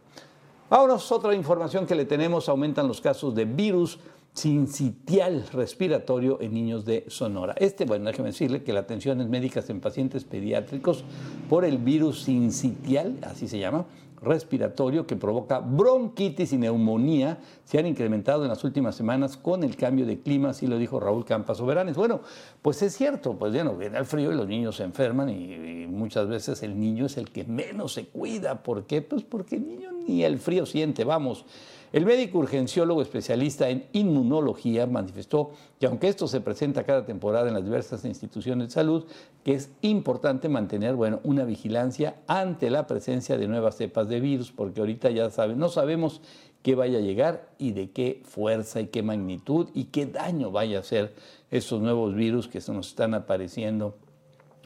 Vámonos, 0.72 1.12
otra 1.12 1.34
información 1.34 1.86
que 1.86 1.94
le 1.94 2.06
tenemos, 2.06 2.48
aumentan 2.48 2.88
los 2.88 3.02
casos 3.02 3.34
de 3.34 3.44
virus 3.44 3.98
sincitial 4.32 5.46
respiratorio 5.52 6.40
en 6.40 6.54
niños 6.54 6.86
de 6.86 7.04
Sonora. 7.08 7.54
Este, 7.58 7.84
bueno, 7.84 8.06
déjeme 8.06 8.28
decirle 8.30 8.62
que 8.62 8.72
la 8.72 8.80
atención 8.80 9.20
es 9.20 9.28
médicas 9.28 9.68
en 9.68 9.82
pacientes 9.82 10.24
pediátricos 10.24 11.04
por 11.50 11.66
el 11.66 11.76
virus 11.76 12.22
sincitial, 12.22 13.18
así 13.20 13.48
se 13.48 13.58
llama, 13.58 13.84
respiratorio 14.22 15.06
que 15.06 15.16
provoca 15.16 15.58
bronquitis 15.58 16.52
y 16.52 16.58
neumonía 16.58 17.38
se 17.64 17.78
han 17.78 17.86
incrementado 17.86 18.42
en 18.44 18.48
las 18.48 18.62
últimas 18.64 18.94
semanas 18.94 19.36
con 19.36 19.64
el 19.64 19.76
cambio 19.76 20.06
de 20.06 20.20
clima, 20.20 20.50
así 20.50 20.66
lo 20.66 20.78
dijo 20.78 21.00
Raúl 21.00 21.24
Campas 21.24 21.58
Soberanes. 21.58 21.96
Bueno, 21.96 22.20
pues 22.62 22.82
es 22.82 22.96
cierto, 22.96 23.34
pues 23.34 23.52
bueno, 23.52 23.76
viene 23.76 23.98
el 23.98 24.06
frío 24.06 24.32
y 24.32 24.36
los 24.36 24.46
niños 24.46 24.76
se 24.76 24.84
enferman 24.84 25.28
y, 25.28 25.54
y, 25.54 25.86
muchas 25.86 26.28
veces 26.28 26.62
el 26.62 26.78
niño 26.78 27.06
es 27.06 27.16
el 27.16 27.30
que 27.30 27.44
menos 27.44 27.92
se 27.94 28.06
cuida. 28.06 28.62
¿Por 28.62 28.86
qué? 28.86 29.02
Pues 29.02 29.22
porque 29.22 29.56
el 29.56 29.66
niño 29.66 29.90
ni 29.92 30.24
el 30.24 30.38
frío 30.38 30.66
siente, 30.66 31.04
vamos. 31.04 31.44
El 31.92 32.06
médico 32.06 32.38
urgenciólogo 32.38 33.02
especialista 33.02 33.68
en 33.68 33.84
inmunología 33.92 34.86
manifestó 34.86 35.50
que 35.78 35.84
aunque 35.84 36.08
esto 36.08 36.26
se 36.26 36.40
presenta 36.40 36.84
cada 36.84 37.04
temporada 37.04 37.48
en 37.48 37.54
las 37.54 37.64
diversas 37.64 38.06
instituciones 38.06 38.68
de 38.68 38.72
salud, 38.72 39.04
que 39.44 39.52
es 39.52 39.70
importante 39.82 40.48
mantener 40.48 40.94
bueno, 40.94 41.20
una 41.22 41.44
vigilancia 41.44 42.16
ante 42.26 42.70
la 42.70 42.86
presencia 42.86 43.36
de 43.36 43.46
nuevas 43.46 43.76
cepas 43.76 44.08
de 44.08 44.20
virus, 44.20 44.52
porque 44.52 44.80
ahorita 44.80 45.10
ya 45.10 45.28
saben, 45.28 45.58
no 45.58 45.68
sabemos 45.68 46.22
qué 46.62 46.74
vaya 46.74 46.96
a 46.96 47.02
llegar 47.02 47.50
y 47.58 47.72
de 47.72 47.90
qué 47.90 48.22
fuerza 48.24 48.80
y 48.80 48.86
qué 48.86 49.02
magnitud 49.02 49.68
y 49.74 49.84
qué 49.84 50.06
daño 50.06 50.50
vaya 50.50 50.78
a 50.78 50.80
hacer 50.80 51.14
esos 51.50 51.82
nuevos 51.82 52.14
virus 52.14 52.48
que 52.48 52.62
se 52.62 52.72
nos 52.72 52.88
están 52.88 53.12
apareciendo 53.12 53.98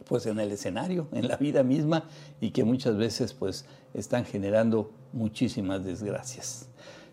pues 0.06 0.26
en 0.26 0.38
el 0.38 0.52
escenario, 0.52 1.08
en 1.10 1.26
la 1.26 1.36
vida 1.36 1.64
misma 1.64 2.04
y 2.40 2.50
que 2.50 2.62
muchas 2.62 2.96
veces 2.96 3.32
pues 3.32 3.64
están 3.94 4.24
generando 4.24 4.92
muchísimas 5.12 5.84
desgracias. 5.84 6.68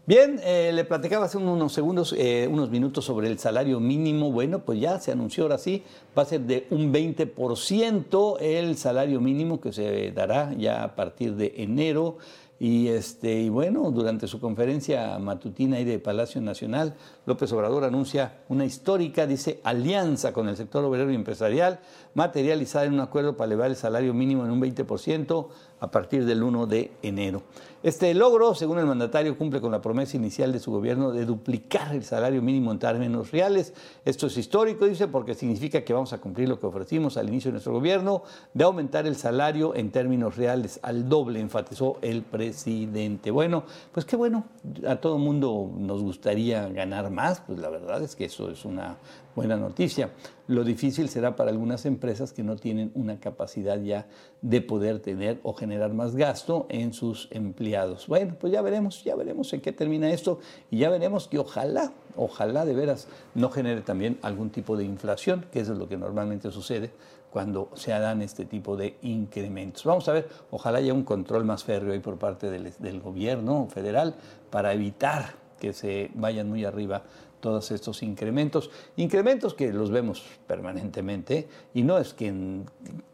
Bien, 0.05 0.37
eh, 0.43 0.71
le 0.73 0.83
platicaba 0.83 1.27
hace 1.27 1.37
unos 1.37 1.71
segundos, 1.71 2.13
eh, 2.17 2.49
unos 2.51 2.69
minutos 2.69 3.05
sobre 3.05 3.29
el 3.29 3.39
salario 3.39 3.79
mínimo. 3.79 4.33
Bueno, 4.33 4.59
pues 4.59 4.81
ya 4.81 4.99
se 4.99 5.13
anunció 5.13 5.43
ahora 5.43 5.57
sí, 5.57 5.81
va 6.17 6.23
a 6.23 6.25
ser 6.25 6.41
de 6.41 6.67
un 6.71 6.91
20% 6.91 8.37
el 8.41 8.75
salario 8.75 9.21
mínimo 9.21 9.61
que 9.61 9.71
se 9.71 10.11
dará 10.11 10.53
ya 10.57 10.83
a 10.83 10.95
partir 10.95 11.35
de 11.35 11.53
enero. 11.55 12.17
Y, 12.59 12.89
este, 12.89 13.41
y 13.41 13.49
bueno, 13.49 13.91
durante 13.91 14.27
su 14.27 14.39
conferencia 14.39 15.17
matutina 15.19 15.77
ahí 15.77 15.85
de 15.85 15.99
Palacio 15.99 16.39
Nacional, 16.41 16.95
López 17.25 17.51
Obrador 17.53 17.83
anuncia 17.83 18.39
una 18.47 18.63
histórica, 18.63 19.25
dice, 19.25 19.59
alianza 19.63 20.33
con 20.33 20.47
el 20.47 20.55
sector 20.55 20.83
obrero 20.85 21.11
y 21.11 21.15
empresarial, 21.15 21.79
materializada 22.13 22.85
en 22.85 22.93
un 22.93 22.99
acuerdo 22.99 23.35
para 23.35 23.47
elevar 23.47 23.69
el 23.69 23.75
salario 23.75 24.13
mínimo 24.13 24.45
en 24.45 24.51
un 24.51 24.61
20% 24.61 25.47
a 25.83 25.91
partir 25.91 26.23
del 26.23 26.41
1 26.41 26.65
de 26.65 26.91
enero. 27.01 27.43
Este 27.83 28.13
logro, 28.13 28.55
según 28.55 28.79
el 28.79 28.85
mandatario, 28.85 29.37
cumple 29.37 29.59
con 29.59 29.73
la 29.73 29.81
promesa 29.81 30.15
inicial 30.15 30.53
de 30.53 30.59
su 30.59 30.71
gobierno 30.71 31.11
de 31.11 31.25
duplicar 31.25 31.93
el 31.93 32.05
salario 32.05 32.41
mínimo 32.41 32.71
en 32.71 32.79
términos 32.79 33.31
reales. 33.31 33.73
Esto 34.05 34.27
es 34.27 34.37
histórico, 34.37 34.85
dice, 34.85 35.09
porque 35.09 35.35
significa 35.35 35.83
que 35.83 35.91
vamos 35.91 36.13
a 36.13 36.19
cumplir 36.19 36.47
lo 36.47 36.57
que 36.57 36.67
ofrecimos 36.67 37.17
al 37.17 37.27
inicio 37.27 37.49
de 37.49 37.55
nuestro 37.55 37.73
gobierno, 37.73 38.23
de 38.53 38.63
aumentar 38.63 39.05
el 39.05 39.17
salario 39.17 39.75
en 39.75 39.91
términos 39.91 40.37
reales 40.37 40.79
al 40.83 41.09
doble, 41.09 41.41
enfatizó 41.41 41.97
el 42.01 42.21
presidente. 42.21 43.29
Bueno, 43.29 43.65
pues 43.91 44.05
qué 44.05 44.15
bueno, 44.15 44.45
a 44.87 44.95
todo 44.95 45.17
mundo 45.17 45.69
nos 45.75 46.01
gustaría 46.01 46.69
ganar 46.69 47.11
más, 47.11 47.41
pues 47.41 47.59
la 47.59 47.67
verdad 47.67 48.01
es 48.01 48.15
que 48.15 48.23
eso 48.23 48.49
es 48.49 48.63
una 48.63 48.95
buena 49.35 49.57
noticia. 49.57 50.11
Lo 50.47 50.63
difícil 50.63 51.09
será 51.09 51.35
para 51.35 51.51
algunas 51.51 51.85
empresas 51.85 52.33
que 52.33 52.43
no 52.43 52.55
tienen 52.55 52.91
una 52.95 53.19
capacidad 53.19 53.79
ya 53.79 54.07
de 54.41 54.61
poder 54.61 54.99
tener 54.99 55.39
o 55.43 55.53
generar 55.53 55.93
más 55.93 56.15
gasto 56.15 56.65
en 56.69 56.93
sus 56.93 57.27
empleados. 57.31 58.07
Bueno, 58.07 58.35
pues 58.39 58.51
ya 58.51 58.61
veremos, 58.61 59.03
ya 59.03 59.15
veremos 59.15 59.53
en 59.53 59.61
qué 59.61 59.71
termina 59.71 60.11
esto 60.11 60.39
y 60.69 60.79
ya 60.79 60.89
veremos 60.89 61.27
que 61.27 61.39
ojalá, 61.39 61.93
ojalá 62.15 62.65
de 62.65 62.73
veras 62.73 63.07
no 63.35 63.49
genere 63.49 63.81
también 63.81 64.19
algún 64.21 64.49
tipo 64.49 64.75
de 64.75 64.83
inflación, 64.83 65.45
que 65.51 65.61
eso 65.61 65.73
es 65.73 65.79
lo 65.79 65.87
que 65.87 65.97
normalmente 65.97 66.51
sucede 66.51 66.91
cuando 67.31 67.69
se 67.73 67.89
dan 67.89 68.21
este 68.21 68.45
tipo 68.45 68.77
de 68.77 68.97
incrementos. 69.01 69.85
Vamos 69.85 70.07
a 70.07 70.13
ver, 70.13 70.29
ojalá 70.51 70.77
haya 70.77 70.93
un 70.93 71.03
control 71.03 71.45
más 71.45 71.63
férreo 71.63 71.93
ahí 71.93 71.99
por 71.99 72.19
parte 72.19 72.51
del, 72.51 72.71
del 72.77 72.99
gobierno 72.99 73.67
federal 73.71 74.13
para 74.51 74.71
evitar 74.73 75.41
que 75.59 75.73
se 75.73 76.11
vayan 76.13 76.49
muy 76.49 76.65
arriba 76.65 77.03
todos 77.43 77.71
estos 77.71 78.01
incrementos, 78.03 78.71
incrementos 78.95 79.53
que 79.53 79.73
los 79.73 79.91
vemos 79.91 80.23
permanentemente 80.47 81.49
y 81.73 81.83
no 81.83 81.97
es 81.97 82.13
que 82.13 82.33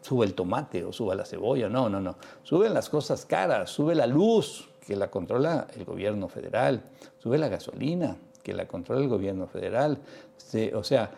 sube 0.02 0.24
el 0.24 0.34
tomate 0.34 0.84
o 0.84 0.92
suba 0.92 1.16
la 1.16 1.24
cebolla, 1.24 1.68
no, 1.68 1.90
no, 1.90 2.00
no, 2.00 2.16
suben 2.44 2.72
las 2.72 2.88
cosas 2.88 3.26
caras, 3.26 3.70
sube 3.70 3.96
la 3.96 4.06
luz 4.06 4.68
que 4.86 4.94
la 4.94 5.10
controla 5.10 5.66
el 5.74 5.84
gobierno 5.84 6.28
federal, 6.28 6.84
sube 7.18 7.38
la 7.38 7.48
gasolina 7.48 8.16
que 8.44 8.54
la 8.54 8.68
controla 8.68 9.02
el 9.02 9.08
gobierno 9.08 9.48
federal, 9.48 9.98
o 10.74 10.84
sea, 10.84 11.10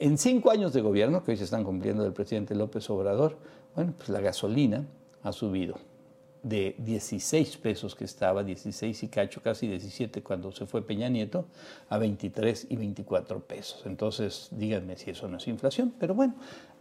en 0.00 0.18
cinco 0.18 0.50
años 0.50 0.72
de 0.72 0.80
gobierno 0.80 1.22
que 1.22 1.30
hoy 1.30 1.36
se 1.36 1.44
están 1.44 1.62
cumpliendo 1.62 2.02
del 2.02 2.12
presidente 2.12 2.56
López 2.56 2.90
Obrador, 2.90 3.36
bueno, 3.76 3.94
pues 3.96 4.08
la 4.08 4.20
gasolina 4.20 4.84
ha 5.22 5.30
subido 5.30 5.76
de 6.48 6.76
16 6.78 7.56
pesos 7.56 7.96
que 7.96 8.04
estaba, 8.04 8.44
16 8.44 9.02
y 9.02 9.08
cacho, 9.08 9.42
casi 9.42 9.66
17 9.66 10.22
cuando 10.22 10.52
se 10.52 10.64
fue 10.64 10.80
Peña 10.82 11.08
Nieto, 11.08 11.46
a 11.88 11.98
23 11.98 12.68
y 12.70 12.76
24 12.76 13.40
pesos. 13.40 13.82
Entonces, 13.84 14.48
díganme 14.52 14.96
si 14.96 15.10
eso 15.10 15.26
no 15.26 15.38
es 15.38 15.48
inflación, 15.48 15.92
pero 15.98 16.14
bueno, 16.14 16.34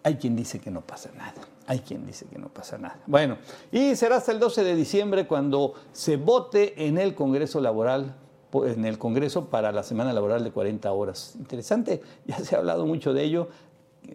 hay 0.03 0.15
quien 0.15 0.36
dice 0.36 0.60
que 0.60 0.69
no 0.69 0.81
pasa 0.81 1.10
nada. 1.17 1.34
Hay 1.65 1.79
quien 1.79 2.05
dice 2.05 2.27
que 2.27 2.38
no 2.38 2.50
pasa 2.50 2.77
nada. 2.77 3.00
Bueno, 3.07 3.39
y 3.72 3.95
será 3.95 4.17
hasta 4.17 4.31
el 4.31 4.39
12 4.39 4.63
de 4.63 4.75
diciembre 4.75 5.25
cuando 5.25 5.74
se 5.93 6.17
vote 6.17 6.88
en 6.88 7.00
el 7.00 7.15
Congreso 7.15 7.60
Laboral 7.60 8.15
en 8.53 8.86
el 8.86 8.98
Congreso 8.98 9.50
para 9.50 9.74
la 9.74 9.84
semana 9.84 10.13
laboral 10.13 10.41
de 10.41 10.51
40 10.51 10.89
horas. 10.93 11.36
Interesante, 11.38 12.01
ya 12.25 12.38
se 12.38 12.55
ha 12.55 12.60
hablado 12.60 12.86
mucho 12.86 13.13
de 13.13 13.24
ello. 13.24 13.50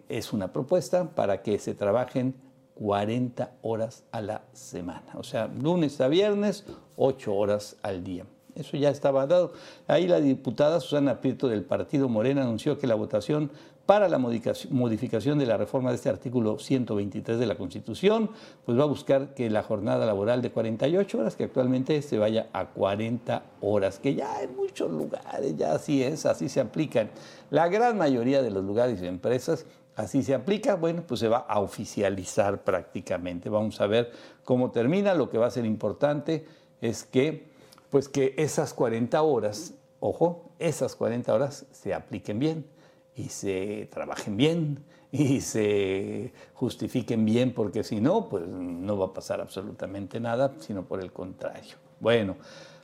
Es 0.09 0.33
una 0.33 0.51
propuesta 0.51 1.11
para 1.11 1.43
que 1.43 1.59
se 1.59 1.75
trabajen 1.75 2.33
40 2.75 3.51
horas 3.61 4.03
a 4.11 4.21
la 4.21 4.43
semana. 4.53 5.13
O 5.15 5.23
sea, 5.23 5.47
lunes 5.47 5.99
a 6.01 6.07
viernes, 6.07 6.65
8 6.95 7.33
horas 7.33 7.77
al 7.83 8.03
día. 8.03 8.25
Eso 8.55 8.77
ya 8.77 8.89
estaba 8.89 9.27
dado. 9.27 9.53
Ahí 9.87 10.07
la 10.07 10.19
diputada 10.19 10.79
Susana 10.79 11.21
Prieto 11.21 11.47
del 11.47 11.63
Partido 11.63 12.09
Morena 12.09 12.41
anunció 12.41 12.77
que 12.77 12.87
la 12.87 12.95
votación 12.95 13.49
para 13.85 14.07
la 14.07 14.19
modificación 14.19 15.39
de 15.39 15.45
la 15.45 15.57
reforma 15.57 15.89
de 15.89 15.97
este 15.97 16.07
artículo 16.07 16.59
123 16.59 17.37
de 17.39 17.45
la 17.45 17.55
Constitución, 17.55 18.29
pues 18.65 18.79
va 18.79 18.83
a 18.83 18.87
buscar 18.87 19.33
que 19.33 19.49
la 19.49 19.63
jornada 19.63 20.05
laboral 20.05 20.41
de 20.41 20.51
48 20.51 21.19
horas, 21.19 21.35
que 21.35 21.45
actualmente 21.45 22.01
se 22.01 22.17
vaya 22.17 22.47
a 22.53 22.67
40 22.67 23.43
horas, 23.59 23.99
que 23.99 24.15
ya 24.15 24.41
en 24.43 24.55
muchos 24.55 24.91
lugares 24.91 25.57
ya 25.57 25.73
así 25.73 26.03
es, 26.03 26.25
así 26.25 26.47
se 26.47 26.61
aplican. 26.61 27.09
La 27.49 27.67
gran 27.67 27.97
mayoría 27.97 28.41
de 28.41 28.51
los 28.51 28.63
lugares 28.63 29.01
y 29.01 29.07
empresas 29.07 29.65
así 29.95 30.23
se 30.23 30.33
aplica, 30.33 30.75
bueno, 30.75 31.03
pues 31.07 31.19
se 31.19 31.27
va 31.27 31.39
a 31.39 31.59
oficializar 31.59 32.63
prácticamente. 32.63 33.49
Vamos 33.49 33.79
a 33.81 33.87
ver 33.87 34.11
cómo 34.43 34.71
termina. 34.71 35.13
Lo 35.13 35.29
que 35.29 35.37
va 35.37 35.47
a 35.47 35.51
ser 35.51 35.65
importante 35.65 36.45
es 36.81 37.03
que, 37.03 37.49
pues 37.89 38.09
que 38.09 38.33
esas 38.37 38.73
40 38.73 39.21
horas, 39.21 39.73
ojo, 39.99 40.51
esas 40.59 40.95
40 40.95 41.33
horas 41.33 41.65
se 41.71 41.93
apliquen 41.93 42.39
bien 42.39 42.65
y 43.15 43.29
se 43.29 43.87
trabajen 43.91 44.37
bien 44.37 44.83
y 45.11 45.41
se 45.41 46.31
justifiquen 46.53 47.25
bien, 47.25 47.53
porque 47.53 47.83
si 47.83 47.99
no, 47.99 48.29
pues 48.29 48.47
no 48.47 48.97
va 48.97 49.07
a 49.07 49.13
pasar 49.13 49.41
absolutamente 49.41 50.19
nada, 50.19 50.53
sino 50.59 50.85
por 50.85 51.01
el 51.01 51.11
contrario. 51.11 51.75
Bueno, 51.99 52.37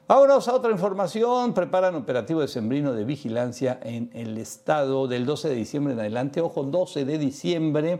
Vámonos 0.08 0.48
a 0.48 0.54
otra 0.54 0.72
información. 0.72 1.54
Preparan 1.54 1.94
operativo 1.96 2.40
de 2.40 2.48
sembrino 2.48 2.94
de 2.94 3.04
vigilancia 3.04 3.78
en 3.84 4.10
el 4.14 4.38
estado 4.38 5.06
del 5.10 5.26
12 5.26 5.50
de 5.50 5.56
diciembre 5.56 5.94
en 5.96 6.00
adelante. 6.00 6.40
Ojo, 6.40 6.64
12 6.64 7.04
de 7.04 7.18
diciembre 7.18 8.00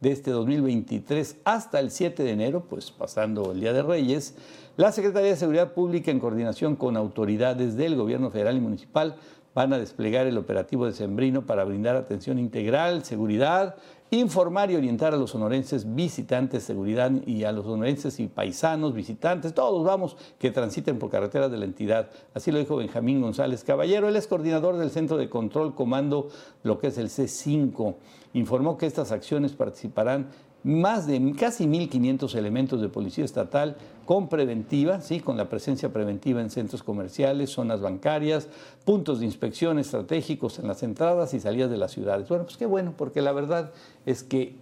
de 0.00 0.12
este 0.12 0.30
2023 0.30 1.38
hasta 1.42 1.80
el 1.80 1.90
7 1.90 2.22
de 2.22 2.30
enero, 2.30 2.66
pues 2.70 2.92
pasando 2.92 3.50
el 3.50 3.58
Día 3.58 3.72
de 3.72 3.82
Reyes, 3.82 4.36
la 4.76 4.92
Secretaría 4.92 5.30
de 5.30 5.36
Seguridad 5.36 5.72
Pública 5.72 6.12
en 6.12 6.20
coordinación 6.20 6.76
con 6.76 6.96
autoridades 6.96 7.76
del 7.76 7.96
gobierno 7.96 8.30
federal 8.30 8.56
y 8.56 8.60
municipal 8.60 9.16
van 9.52 9.72
a 9.72 9.78
desplegar 9.80 10.28
el 10.28 10.38
operativo 10.38 10.86
de 10.86 10.92
Sembrino 10.92 11.44
para 11.44 11.64
brindar 11.64 11.96
atención 11.96 12.38
integral, 12.38 13.04
seguridad 13.04 13.74
informar 14.10 14.70
y 14.70 14.76
orientar 14.76 15.14
a 15.14 15.16
los 15.16 15.30
sonorenses 15.30 15.94
visitantes, 15.94 16.64
seguridad 16.64 17.10
y 17.26 17.44
a 17.44 17.52
los 17.52 17.64
sonorenses 17.66 18.18
y 18.20 18.26
paisanos, 18.26 18.94
visitantes, 18.94 19.54
todos 19.54 19.84
vamos, 19.84 20.16
que 20.38 20.50
transiten 20.50 20.98
por 20.98 21.10
carreteras 21.10 21.50
de 21.50 21.58
la 21.58 21.64
entidad. 21.64 22.10
Así 22.34 22.50
lo 22.50 22.58
dijo 22.58 22.76
Benjamín 22.76 23.20
González 23.20 23.64
Caballero, 23.64 24.08
él 24.08 24.16
es 24.16 24.26
coordinador 24.26 24.76
del 24.76 24.90
Centro 24.90 25.16
de 25.16 25.28
Control 25.28 25.74
Comando, 25.74 26.28
lo 26.62 26.78
que 26.78 26.88
es 26.88 26.98
el 26.98 27.08
C5. 27.08 27.96
Informó 28.34 28.76
que 28.76 28.86
estas 28.86 29.12
acciones 29.12 29.52
participarán 29.52 30.28
más 30.64 31.06
de 31.06 31.34
casi 31.38 31.66
1.500 31.66 32.34
elementos 32.34 32.80
de 32.80 32.88
policía 32.88 33.24
estatal 33.24 33.76
con 34.04 34.28
preventiva, 34.28 35.00
¿sí? 35.00 35.20
con 35.20 35.36
la 35.36 35.48
presencia 35.48 35.92
preventiva 35.92 36.40
en 36.40 36.50
centros 36.50 36.82
comerciales, 36.82 37.50
zonas 37.50 37.80
bancarias, 37.80 38.48
puntos 38.84 39.20
de 39.20 39.26
inspección 39.26 39.78
estratégicos 39.78 40.58
en 40.58 40.66
las 40.66 40.82
entradas 40.82 41.34
y 41.34 41.40
salidas 41.40 41.70
de 41.70 41.76
las 41.76 41.92
ciudades. 41.92 42.28
Bueno, 42.28 42.44
pues 42.44 42.56
qué 42.56 42.66
bueno, 42.66 42.94
porque 42.96 43.22
la 43.22 43.32
verdad 43.32 43.70
es 44.06 44.22
que 44.22 44.56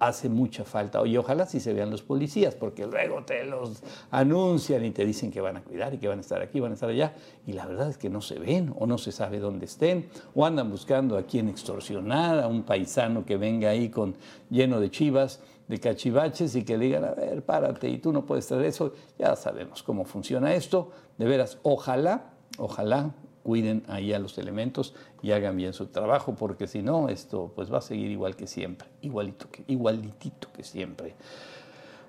hace 0.00 0.28
mucha 0.28 0.64
falta. 0.64 1.06
Y 1.06 1.16
ojalá 1.16 1.46
sí 1.46 1.60
se 1.60 1.72
vean 1.72 1.90
los 1.90 2.02
policías, 2.02 2.54
porque 2.54 2.86
luego 2.86 3.22
te 3.24 3.44
los 3.44 3.82
anuncian 4.10 4.84
y 4.84 4.90
te 4.90 5.04
dicen 5.04 5.30
que 5.30 5.40
van 5.40 5.58
a 5.58 5.62
cuidar 5.62 5.94
y 5.94 5.98
que 5.98 6.08
van 6.08 6.18
a 6.18 6.22
estar 6.22 6.42
aquí, 6.42 6.58
van 6.58 6.72
a 6.72 6.74
estar 6.74 6.88
allá. 6.88 7.14
Y 7.46 7.52
la 7.52 7.66
verdad 7.66 7.90
es 7.90 7.98
que 7.98 8.08
no 8.08 8.22
se 8.22 8.38
ven 8.38 8.74
o 8.78 8.86
no 8.86 8.98
se 8.98 9.12
sabe 9.12 9.38
dónde 9.38 9.66
estén, 9.66 10.08
o 10.34 10.44
andan 10.44 10.70
buscando 10.70 11.16
a 11.16 11.22
quien 11.22 11.48
extorsionar, 11.48 12.40
a 12.40 12.48
un 12.48 12.62
paisano 12.64 13.24
que 13.24 13.36
venga 13.36 13.70
ahí 13.70 13.90
con 13.90 14.16
lleno 14.48 14.80
de 14.80 14.90
chivas 14.90 15.40
de 15.68 15.78
cachivaches 15.78 16.56
y 16.56 16.64
que 16.64 16.76
digan, 16.78 17.04
a 17.04 17.12
ver, 17.12 17.44
párate 17.44 17.88
y 17.88 17.98
tú 17.98 18.12
no 18.12 18.26
puedes 18.26 18.46
traer 18.46 18.64
eso. 18.64 18.92
Ya 19.18 19.36
sabemos 19.36 19.84
cómo 19.84 20.04
funciona 20.04 20.52
esto. 20.54 20.90
De 21.16 21.26
veras, 21.26 21.58
ojalá, 21.62 22.32
ojalá 22.58 23.14
cuiden 23.42 23.82
ahí 23.88 24.12
a 24.12 24.18
los 24.18 24.38
elementos 24.38 24.94
y 25.22 25.32
hagan 25.32 25.56
bien 25.56 25.72
su 25.72 25.86
trabajo, 25.86 26.34
porque 26.34 26.66
si 26.66 26.82
no, 26.82 27.08
esto 27.08 27.52
pues 27.54 27.72
va 27.72 27.78
a 27.78 27.82
seguir 27.82 28.10
igual 28.10 28.36
que 28.36 28.46
siempre, 28.46 28.88
igualito 29.02 29.46
que, 29.50 29.64
igualitito 29.66 30.48
que 30.52 30.62
siempre. 30.62 31.14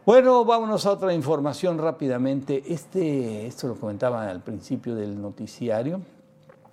Bueno, 0.06 0.44
vámonos 0.44 0.86
a 0.88 0.92
otra 0.92 1.14
información 1.14 1.78
rápidamente. 1.78 2.64
Este, 2.68 3.46
esto 3.46 3.68
lo 3.68 3.76
comentaba 3.76 4.28
al 4.28 4.42
principio 4.42 4.96
del 4.96 5.22
noticiario. 5.22 6.02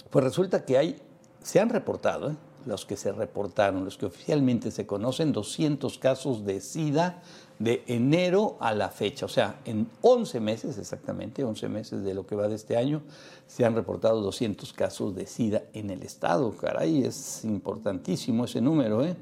Pues 0.09 0.25
resulta 0.25 0.65
que 0.65 0.79
hay, 0.79 0.97
se 1.43 1.61
han 1.61 1.69
reportado, 1.69 2.31
¿eh? 2.31 2.37
Los 2.69 2.85
que 2.85 2.97
se 2.97 3.11
reportaron, 3.13 3.85
los 3.85 3.97
que 3.97 4.07
oficialmente 4.07 4.71
se 4.71 4.87
conocen, 4.87 5.33
200 5.33 5.99
casos 5.99 6.45
de 6.45 6.61
SIDA 6.61 7.23
de 7.59 7.83
enero 7.87 8.57
a 8.61 8.75
la 8.75 8.91
fecha. 8.91 9.27
O 9.27 9.29
sea, 9.29 9.59
en 9.65 9.89
11 10.03 10.39
meses, 10.39 10.79
exactamente, 10.79 11.43
11 11.43 11.69
meses 11.69 12.05
de 12.05 12.15
lo 12.15 12.27
que 12.27 12.37
va 12.37 12.47
de 12.47 12.55
este 12.55 12.77
año, 12.77 13.03
se 13.47 13.65
han 13.65 13.75
reportado 13.75 14.21
200 14.21 14.73
casos 14.75 15.15
de 15.17 15.27
SIDA 15.27 15.65
en 15.73 15.91
el 15.91 16.03
estado. 16.03 16.53
Caray, 16.53 17.05
es 17.05 17.45
importantísimo 17.45 18.45
ese 18.45 18.61
número. 18.61 19.05
¿eh? 19.05 19.17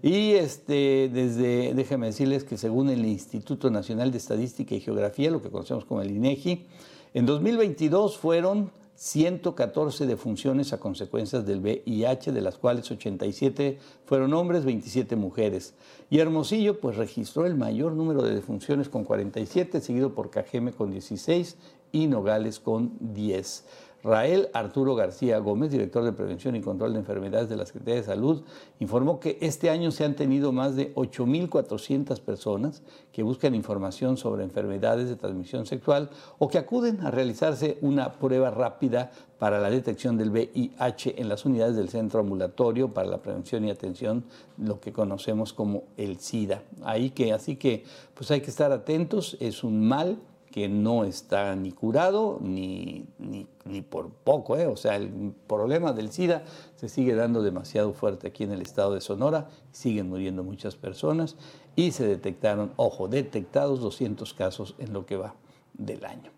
Y 0.00 0.32
este, 0.32 1.10
desde, 1.12 1.74
déjenme 1.74 2.06
decirles 2.06 2.44
que 2.44 2.56
según 2.56 2.88
el 2.88 3.04
Instituto 3.04 3.70
Nacional 3.70 4.12
de 4.12 4.18
Estadística 4.18 4.74
y 4.74 4.80
Geografía, 4.80 5.30
lo 5.30 5.42
que 5.42 5.50
conocemos 5.50 5.84
como 5.84 6.00
el 6.00 6.10
INEGI, 6.12 6.66
en 7.14 7.26
2022 7.26 8.16
fueron 8.16 8.70
114 9.02 10.06
defunciones 10.06 10.72
a 10.72 10.78
consecuencias 10.78 11.44
del 11.44 11.58
VIH, 11.58 12.30
de 12.30 12.40
las 12.40 12.56
cuales 12.56 12.88
87 12.88 13.80
fueron 14.04 14.32
hombres, 14.32 14.64
27 14.64 15.16
mujeres. 15.16 15.74
Y 16.08 16.20
Hermosillo 16.20 16.78
pues 16.78 16.96
registró 16.96 17.44
el 17.44 17.56
mayor 17.56 17.94
número 17.94 18.22
de 18.22 18.32
defunciones 18.32 18.88
con 18.88 19.02
47, 19.02 19.80
seguido 19.80 20.14
por 20.14 20.30
Cajeme 20.30 20.70
con 20.70 20.92
16 20.92 21.56
y 21.90 22.06
Nogales 22.06 22.60
con 22.60 22.92
10. 23.00 23.64
Rael 24.04 24.48
Arturo 24.52 24.94
García 24.96 25.38
Gómez, 25.38 25.70
director 25.70 26.02
de 26.02 26.12
Prevención 26.12 26.56
y 26.56 26.60
Control 26.60 26.92
de 26.92 26.98
Enfermedades 26.98 27.48
de 27.48 27.56
la 27.56 27.66
Secretaría 27.66 28.00
de 28.00 28.06
Salud, 28.06 28.42
informó 28.80 29.20
que 29.20 29.38
este 29.40 29.70
año 29.70 29.92
se 29.92 30.04
han 30.04 30.16
tenido 30.16 30.50
más 30.50 30.74
de 30.74 30.92
8.400 30.94 32.20
personas 32.20 32.82
que 33.12 33.22
buscan 33.22 33.54
información 33.54 34.16
sobre 34.16 34.42
enfermedades 34.42 35.08
de 35.08 35.16
transmisión 35.16 35.66
sexual 35.66 36.10
o 36.38 36.48
que 36.48 36.58
acuden 36.58 37.00
a 37.02 37.10
realizarse 37.10 37.78
una 37.80 38.12
prueba 38.14 38.50
rápida 38.50 39.12
para 39.38 39.60
la 39.60 39.70
detección 39.70 40.16
del 40.18 40.30
VIH 40.30 41.20
en 41.20 41.28
las 41.28 41.44
unidades 41.44 41.76
del 41.76 41.88
Centro 41.88 42.20
Ambulatorio 42.20 42.94
para 42.94 43.08
la 43.08 43.22
Prevención 43.22 43.64
y 43.64 43.70
Atención, 43.70 44.24
lo 44.56 44.80
que 44.80 44.92
conocemos 44.92 45.52
como 45.52 45.84
el 45.96 46.18
SIDA. 46.18 46.62
Ahí 46.82 47.10
que, 47.10 47.32
así 47.32 47.56
que, 47.56 47.84
pues 48.14 48.30
hay 48.30 48.40
que 48.40 48.50
estar 48.50 48.72
atentos, 48.72 49.36
es 49.40 49.64
un 49.64 49.86
mal 49.86 50.18
que 50.52 50.68
no 50.68 51.04
está 51.04 51.56
ni 51.56 51.72
curado 51.72 52.38
ni, 52.40 53.06
ni, 53.18 53.82
por 53.82 54.10
poco. 54.10 54.56
¿eh? 54.56 54.66
O 54.66 54.76
sea, 54.76 54.94
el 54.96 55.32
problema 55.48 55.92
del 55.92 56.12
SIDA 56.12 56.44
se 56.76 56.88
sigue 56.88 57.14
dando 57.14 57.42
demasiado 57.42 57.92
fuerte 57.94 58.28
aquí 58.28 58.44
en 58.44 58.52
el 58.52 58.62
estado 58.62 58.94
de 58.94 59.00
Sonora, 59.00 59.48
siguen 59.72 60.08
muriendo 60.08 60.44
muchas 60.44 60.76
personas 60.76 61.36
y 61.74 61.90
se 61.90 62.06
detectaron, 62.06 62.72
ojo, 62.76 63.08
detectados 63.08 63.80
200 63.80 64.34
casos 64.34 64.76
en 64.78 64.92
lo 64.92 65.06
que 65.06 65.16
va 65.16 65.34
del 65.72 66.04
año. 66.04 66.30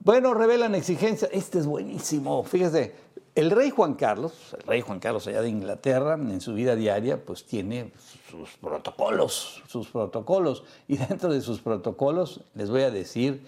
Bueno, 0.00 0.34
revelan 0.34 0.74
exigencias. 0.74 1.30
Este 1.32 1.58
es 1.58 1.66
buenísimo. 1.66 2.42
Fíjese, 2.42 2.94
el 3.36 3.50
rey 3.50 3.68
Juan 3.68 3.94
Carlos, 3.94 4.32
el 4.58 4.66
rey 4.66 4.80
Juan 4.80 4.98
Carlos 4.98 5.26
allá 5.26 5.42
de 5.42 5.50
Inglaterra, 5.50 6.14
en 6.14 6.40
su 6.40 6.54
vida 6.54 6.74
diaria, 6.74 7.22
pues 7.22 7.44
tiene 7.44 7.92
sus 8.30 8.56
protocolos, 8.56 9.62
sus 9.68 9.88
protocolos. 9.88 10.64
Y 10.88 10.96
dentro 10.96 11.30
de 11.30 11.42
sus 11.42 11.60
protocolos 11.60 12.40
les 12.54 12.70
voy 12.70 12.82
a 12.82 12.90
decir 12.90 13.46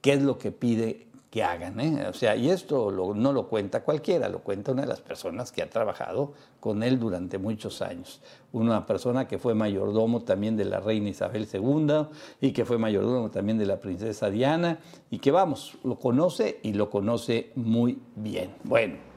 qué 0.00 0.14
es 0.14 0.22
lo 0.22 0.38
que 0.38 0.52
pide 0.52 1.06
que 1.30 1.44
hagan. 1.44 1.78
¿eh? 1.80 2.06
O 2.08 2.14
sea, 2.14 2.34
y 2.34 2.48
esto 2.48 2.90
no 2.90 3.32
lo 3.34 3.46
cuenta 3.48 3.84
cualquiera, 3.84 4.30
lo 4.30 4.38
cuenta 4.38 4.72
una 4.72 4.82
de 4.82 4.88
las 4.88 5.02
personas 5.02 5.52
que 5.52 5.60
ha 5.60 5.68
trabajado 5.68 6.32
con 6.58 6.82
él 6.82 6.98
durante 6.98 7.36
muchos 7.36 7.82
años. 7.82 8.22
Una 8.52 8.86
persona 8.86 9.28
que 9.28 9.38
fue 9.38 9.54
mayordomo 9.54 10.22
también 10.22 10.56
de 10.56 10.64
la 10.64 10.80
reina 10.80 11.10
Isabel 11.10 11.46
II 11.52 12.06
y 12.40 12.52
que 12.52 12.64
fue 12.64 12.78
mayordomo 12.78 13.30
también 13.30 13.58
de 13.58 13.66
la 13.66 13.80
princesa 13.80 14.30
Diana 14.30 14.78
y 15.10 15.18
que, 15.18 15.30
vamos, 15.30 15.76
lo 15.84 15.96
conoce 15.96 16.58
y 16.62 16.72
lo 16.72 16.88
conoce 16.88 17.52
muy 17.54 17.98
bien. 18.14 18.54
Bueno. 18.64 19.15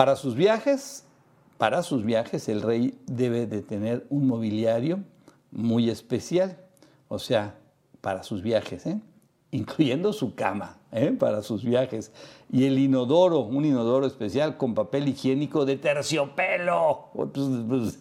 Para 0.00 0.16
sus 0.16 0.34
viajes, 0.34 1.04
para 1.58 1.82
sus 1.82 2.06
viajes 2.06 2.48
el 2.48 2.62
rey 2.62 2.98
debe 3.04 3.46
de 3.46 3.60
tener 3.60 4.06
un 4.08 4.26
mobiliario 4.26 5.00
muy 5.50 5.90
especial, 5.90 6.56
o 7.08 7.18
sea, 7.18 7.58
para 8.00 8.22
sus 8.22 8.40
viajes, 8.40 8.86
¿eh? 8.86 8.98
incluyendo 9.50 10.14
su 10.14 10.34
cama. 10.34 10.78
¿Eh? 10.92 11.14
para 11.18 11.42
sus 11.42 11.64
viajes. 11.64 12.12
Y 12.52 12.64
el 12.64 12.78
inodoro, 12.78 13.40
un 13.40 13.64
inodoro 13.64 14.06
especial 14.06 14.56
con 14.56 14.74
papel 14.74 15.08
higiénico 15.08 15.64
de 15.64 15.76
terciopelo. 15.76 17.10
Pues, 17.12 17.30
pues, 17.68 17.98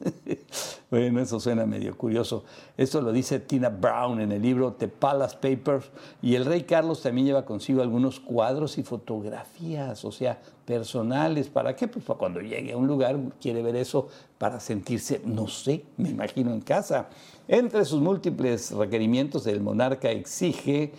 bueno, 0.90 1.22
eso 1.22 1.40
suena 1.40 1.68
medio 1.68 1.96
curioso. 1.96 2.44
Esto 2.76 3.02
lo 3.02 3.12
dice 3.12 3.40
Tina 3.40 3.70
Brown 3.70 4.20
en 4.22 4.32
el 4.32 4.42
libro 4.42 4.74
The 4.74 4.88
Palace 4.88 5.38
Papers. 5.38 5.92
Y 6.22 6.34
el 6.34 6.46
rey 6.46 6.64
Carlos 6.64 7.04
también 7.04 7.28
lleva 7.28 7.46
consigo 7.46 7.84
algunos 7.84 8.20
cuadros 8.20 8.80
y 8.80 8.84
fotografías, 8.84 10.04
o 10.04 10.12
sea, 10.12 10.40
personales. 10.66 11.50
¿Para 11.50 11.76
qué? 11.76 11.88
Pues 11.88 12.04
para 12.04 12.18
cuando 12.18 12.42
llegue 12.42 12.74
a 12.74 12.78
un 12.78 12.88
lugar 12.88 13.20
quiere 13.40 13.62
ver 13.62 13.76
eso 13.76 14.08
para 14.40 14.60
sentirse, 14.60 15.22
no 15.26 15.48
sé, 15.48 15.84
me 15.98 16.10
imagino 16.10 16.52
en 16.52 16.62
casa. 16.62 17.10
Entre 17.48 17.86
sus 17.86 18.02
múltiples 18.02 18.72
requerimientos, 18.72 19.46
el 19.46 19.62
monarca 19.62 20.10
exige 20.10 20.92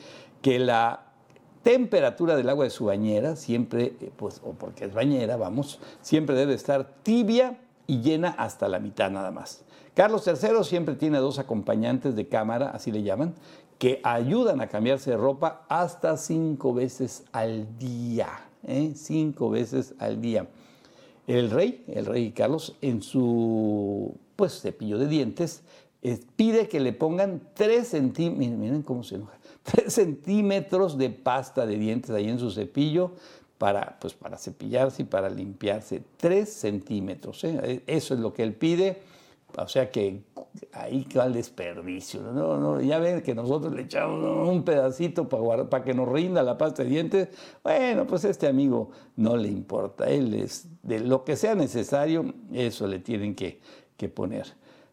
que 0.42 0.58
la 0.58 1.09
temperatura 1.62 2.36
del 2.36 2.48
agua 2.48 2.64
de 2.64 2.70
su 2.70 2.86
bañera, 2.86 3.36
siempre, 3.36 3.94
eh, 4.00 4.10
pues, 4.16 4.40
o 4.44 4.52
porque 4.52 4.84
es 4.84 4.94
bañera, 4.94 5.36
vamos, 5.36 5.78
siempre 6.00 6.34
debe 6.36 6.54
estar 6.54 6.88
tibia 7.02 7.58
y 7.86 8.00
llena 8.00 8.30
hasta 8.38 8.68
la 8.68 8.78
mitad 8.78 9.10
nada 9.10 9.30
más. 9.30 9.64
Carlos 9.94 10.26
III 10.26 10.64
siempre 10.64 10.94
tiene 10.94 11.18
dos 11.18 11.38
acompañantes 11.38 12.14
de 12.14 12.28
cámara, 12.28 12.70
así 12.70 12.92
le 12.92 13.02
llaman, 13.02 13.34
que 13.78 14.00
ayudan 14.04 14.60
a 14.60 14.68
cambiarse 14.68 15.10
de 15.10 15.16
ropa 15.16 15.64
hasta 15.68 16.16
cinco 16.16 16.74
veces 16.74 17.24
al 17.32 17.78
día. 17.78 18.28
¿eh? 18.66 18.92
Cinco 18.94 19.50
veces 19.50 19.94
al 19.98 20.20
día. 20.20 20.46
El 21.26 21.50
rey, 21.50 21.84
el 21.88 22.06
rey 22.06 22.30
Carlos, 22.32 22.76
en 22.80 23.02
su 23.02 24.14
pues, 24.36 24.60
cepillo 24.60 24.98
de 24.98 25.06
dientes, 25.06 25.62
eh, 26.02 26.18
pide 26.36 26.68
que 26.68 26.80
le 26.80 26.92
pongan 26.92 27.42
tres 27.54 27.88
centímetros, 27.88 28.58
miren 28.58 28.82
cómo 28.82 29.02
se 29.02 29.16
enoja, 29.16 29.38
3 29.62 29.92
centímetros 29.92 30.98
de 30.98 31.10
pasta 31.10 31.66
de 31.66 31.76
dientes 31.76 32.10
ahí 32.10 32.28
en 32.28 32.38
su 32.38 32.50
cepillo 32.50 33.12
para, 33.58 33.98
pues, 34.00 34.14
para 34.14 34.38
cepillarse 34.38 35.02
y 35.02 35.04
para 35.04 35.28
limpiarse. 35.28 36.02
3 36.16 36.50
centímetros. 36.50 37.44
¿eh? 37.44 37.82
E, 37.86 37.96
eso 37.96 38.14
es 38.14 38.20
lo 38.20 38.32
que 38.32 38.42
él 38.42 38.54
pide. 38.54 39.02
O 39.58 39.68
sea 39.68 39.90
que 39.90 40.22
ahí 40.72 41.04
queda 41.04 41.26
el 41.26 41.32
desperdicio. 41.32 42.22
¿no? 42.22 42.58
No, 42.58 42.80
ya 42.80 42.98
ven 42.98 43.20
que 43.22 43.34
nosotros 43.34 43.74
le 43.74 43.82
echamos 43.82 44.48
un 44.48 44.62
pedacito 44.62 45.28
para, 45.28 45.68
para 45.68 45.84
que 45.84 45.94
nos 45.94 46.08
rinda 46.08 46.42
la 46.42 46.56
pasta 46.56 46.84
de 46.84 46.90
dientes. 46.90 47.28
Bueno, 47.62 48.06
pues 48.06 48.24
a 48.24 48.30
este 48.30 48.46
amigo 48.46 48.90
no 49.16 49.36
le 49.36 49.48
importa. 49.48 50.08
Él 50.08 50.34
es 50.34 50.68
de 50.82 51.00
lo 51.00 51.24
que 51.24 51.36
sea 51.36 51.54
necesario, 51.54 52.32
eso 52.52 52.86
le 52.86 53.00
tienen 53.00 53.34
que, 53.34 53.60
que 53.96 54.08
poner. 54.08 54.46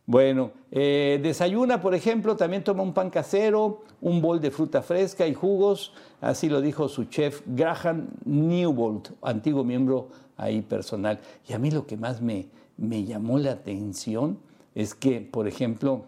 Bueno, 0.09 0.51
eh, 0.71 1.19
desayuna, 1.21 1.81
por 1.81 1.93
ejemplo, 1.93 2.37
también 2.37 2.63
toma 2.63 2.81
un 2.81 2.93
pan 2.93 3.09
casero, 3.09 3.83
un 3.99 4.21
bol 4.21 4.39
de 4.39 4.51
fruta 4.51 4.81
fresca 4.81 5.27
y 5.27 5.33
jugos, 5.33 5.91
así 6.21 6.47
lo 6.47 6.61
dijo 6.61 6.87
su 6.87 7.03
chef 7.05 7.41
Graham 7.45 8.07
Newbold, 8.23 9.15
antiguo 9.21 9.65
miembro 9.65 10.07
ahí 10.37 10.61
personal. 10.61 11.19
Y 11.45 11.51
a 11.51 11.59
mí 11.59 11.71
lo 11.71 11.85
que 11.85 11.97
más 11.97 12.21
me, 12.21 12.47
me 12.77 13.03
llamó 13.03 13.37
la 13.37 13.51
atención 13.51 14.39
es 14.75 14.95
que, 14.95 15.19
por 15.19 15.45
ejemplo, 15.45 16.05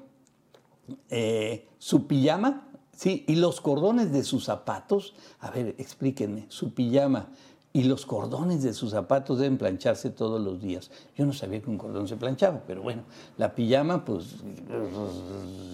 eh, 1.10 1.68
su 1.78 2.08
pijama, 2.08 2.70
sí, 2.96 3.26
y 3.28 3.36
los 3.36 3.60
cordones 3.60 4.14
de 4.14 4.24
sus 4.24 4.46
zapatos, 4.46 5.14
a 5.42 5.52
ver, 5.52 5.76
explíquenme, 5.78 6.46
su 6.48 6.74
pijama 6.74 7.32
y 7.72 7.84
los 7.84 8.06
cordones 8.06 8.64
de 8.64 8.74
sus 8.74 8.92
zapatos 8.92 9.40
deben 9.40 9.58
plancharse 9.58 10.10
todos 10.10 10.42
los 10.42 10.60
días. 10.62 10.90
Yo 11.16 11.26
no 11.26 11.34
sabía 11.34 11.62
que 11.62 11.70
un 11.70 11.78
cordón 11.78 12.08
se 12.08 12.18
planchaba, 12.18 12.64
pero 12.66 12.82
bueno, 12.82 13.04
la 13.38 13.54
pijama, 13.54 14.04
pues, 14.04 14.38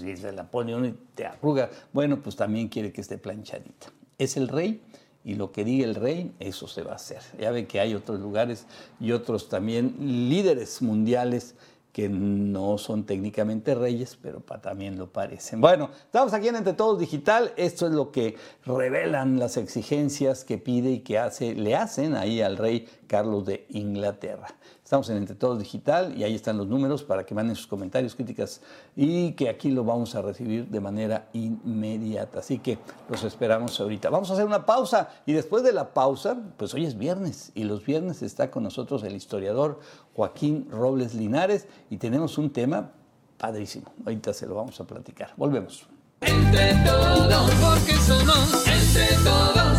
si 0.02 0.18
se 0.18 0.32
la 0.34 0.50
pone 0.50 0.76
uno 0.76 0.88
y 0.88 0.96
te 1.16 1.26
arruga, 1.26 1.70
bueno, 1.94 2.22
pues 2.22 2.36
también 2.36 2.68
quiere 2.68 2.92
que 2.92 3.02
esté 3.02 3.18
planchadita. 3.18 3.88
Es 4.18 4.36
el 4.36 4.50
rey 4.50 4.82
y 5.24 5.36
lo 5.36 5.52
que 5.52 5.64
diga 5.64 5.86
el 5.86 5.96
rey, 5.96 6.34
eso 6.40 6.68
se 6.68 6.84
va 6.84 6.94
a 6.94 6.96
hacer. 6.96 7.22
Ya 7.40 7.52
ve 7.52 7.66
que 7.66 7.80
hay 7.80 7.96
otros 7.96 8.20
lugares 8.20 8.68
y 9.00 9.12
otros 9.12 9.48
también 9.48 9.96
líderes 10.30 10.82
mundiales 10.82 11.56
que 11.96 12.10
no 12.10 12.78
son 12.78 13.06
técnicamente 13.06 13.74
reyes, 13.74 14.18
pero 14.22 14.42
también 14.42 14.98
lo 14.98 15.08
parecen. 15.08 15.62
Bueno, 15.62 15.90
estamos 16.04 16.34
aquí 16.34 16.50
en 16.50 16.58
Entre 16.58 16.74
Todos 16.74 17.00
Digital. 17.00 17.54
Esto 17.56 17.88
es 17.88 17.94
lo 17.94 18.12
que 18.12 18.36
revelan 18.66 19.40
las 19.40 19.56
exigencias 19.56 20.44
que 20.44 20.58
pide 20.58 20.92
y 20.92 21.00
que 21.00 21.20
hace, 21.20 21.56
le 21.56 21.74
hacen 21.74 22.18
ahí 22.18 22.42
al 22.42 22.58
rey 22.58 22.86
Carlos 23.08 23.46
de 23.46 23.66
Inglaterra. 23.70 24.48
Estamos 24.84 25.10
en 25.10 25.18
Entre 25.18 25.36
Todos 25.36 25.60
Digital 25.60 26.18
y 26.18 26.24
ahí 26.24 26.36
están 26.36 26.58
los 26.58 26.68
números 26.68 27.04
para 27.04 27.26
que 27.26 27.34
manden 27.34 27.56
sus 27.56 27.68
comentarios, 27.68 28.16
críticas 28.16 28.62
y 28.96 29.32
que 29.32 29.50
aquí 29.50 29.72
lo 29.72 29.84
vamos 29.84 30.16
a 30.16 30.22
recibir 30.22 30.68
de 30.68 30.80
manera 30.80 31.30
inmediata. 31.34 32.40
Así 32.40 32.60
que 32.60 32.78
los 33.10 33.24
esperamos 33.24 33.80
ahorita. 33.80 34.10
Vamos 34.10 34.30
a 34.30 34.34
hacer 34.34 34.46
una 34.46 34.66
pausa 34.66 35.10
y 35.26 35.34
después 35.34 35.64
de 35.64 35.74
la 35.74 35.94
pausa, 35.94 36.38
pues 36.58 36.74
hoy 36.74 36.86
es 36.86 36.98
viernes 36.98 37.52
y 37.56 37.64
los 37.64 37.86
viernes 37.86 38.22
está 38.22 38.52
con 38.52 38.64
nosotros 38.64 39.04
el 39.04 39.16
historiador 39.16 39.80
Joaquín 40.16 40.68
Robles 40.70 41.14
Linares 41.14 41.68
y 41.90 41.98
tenemos 41.98 42.38
un 42.38 42.52
tema 42.52 42.92
padrísimo. 43.38 43.92
Ahorita 44.06 44.34
se 44.34 44.46
lo 44.48 44.56
vamos 44.56 44.80
a 44.80 44.86
platicar. 44.86 45.34
Volvemos. 45.38 45.88
Entre 46.22 46.74
todos, 46.86 47.52
porque 47.56 47.94
somos 47.98 48.68
entre 48.68 49.08
todos. 49.24 49.75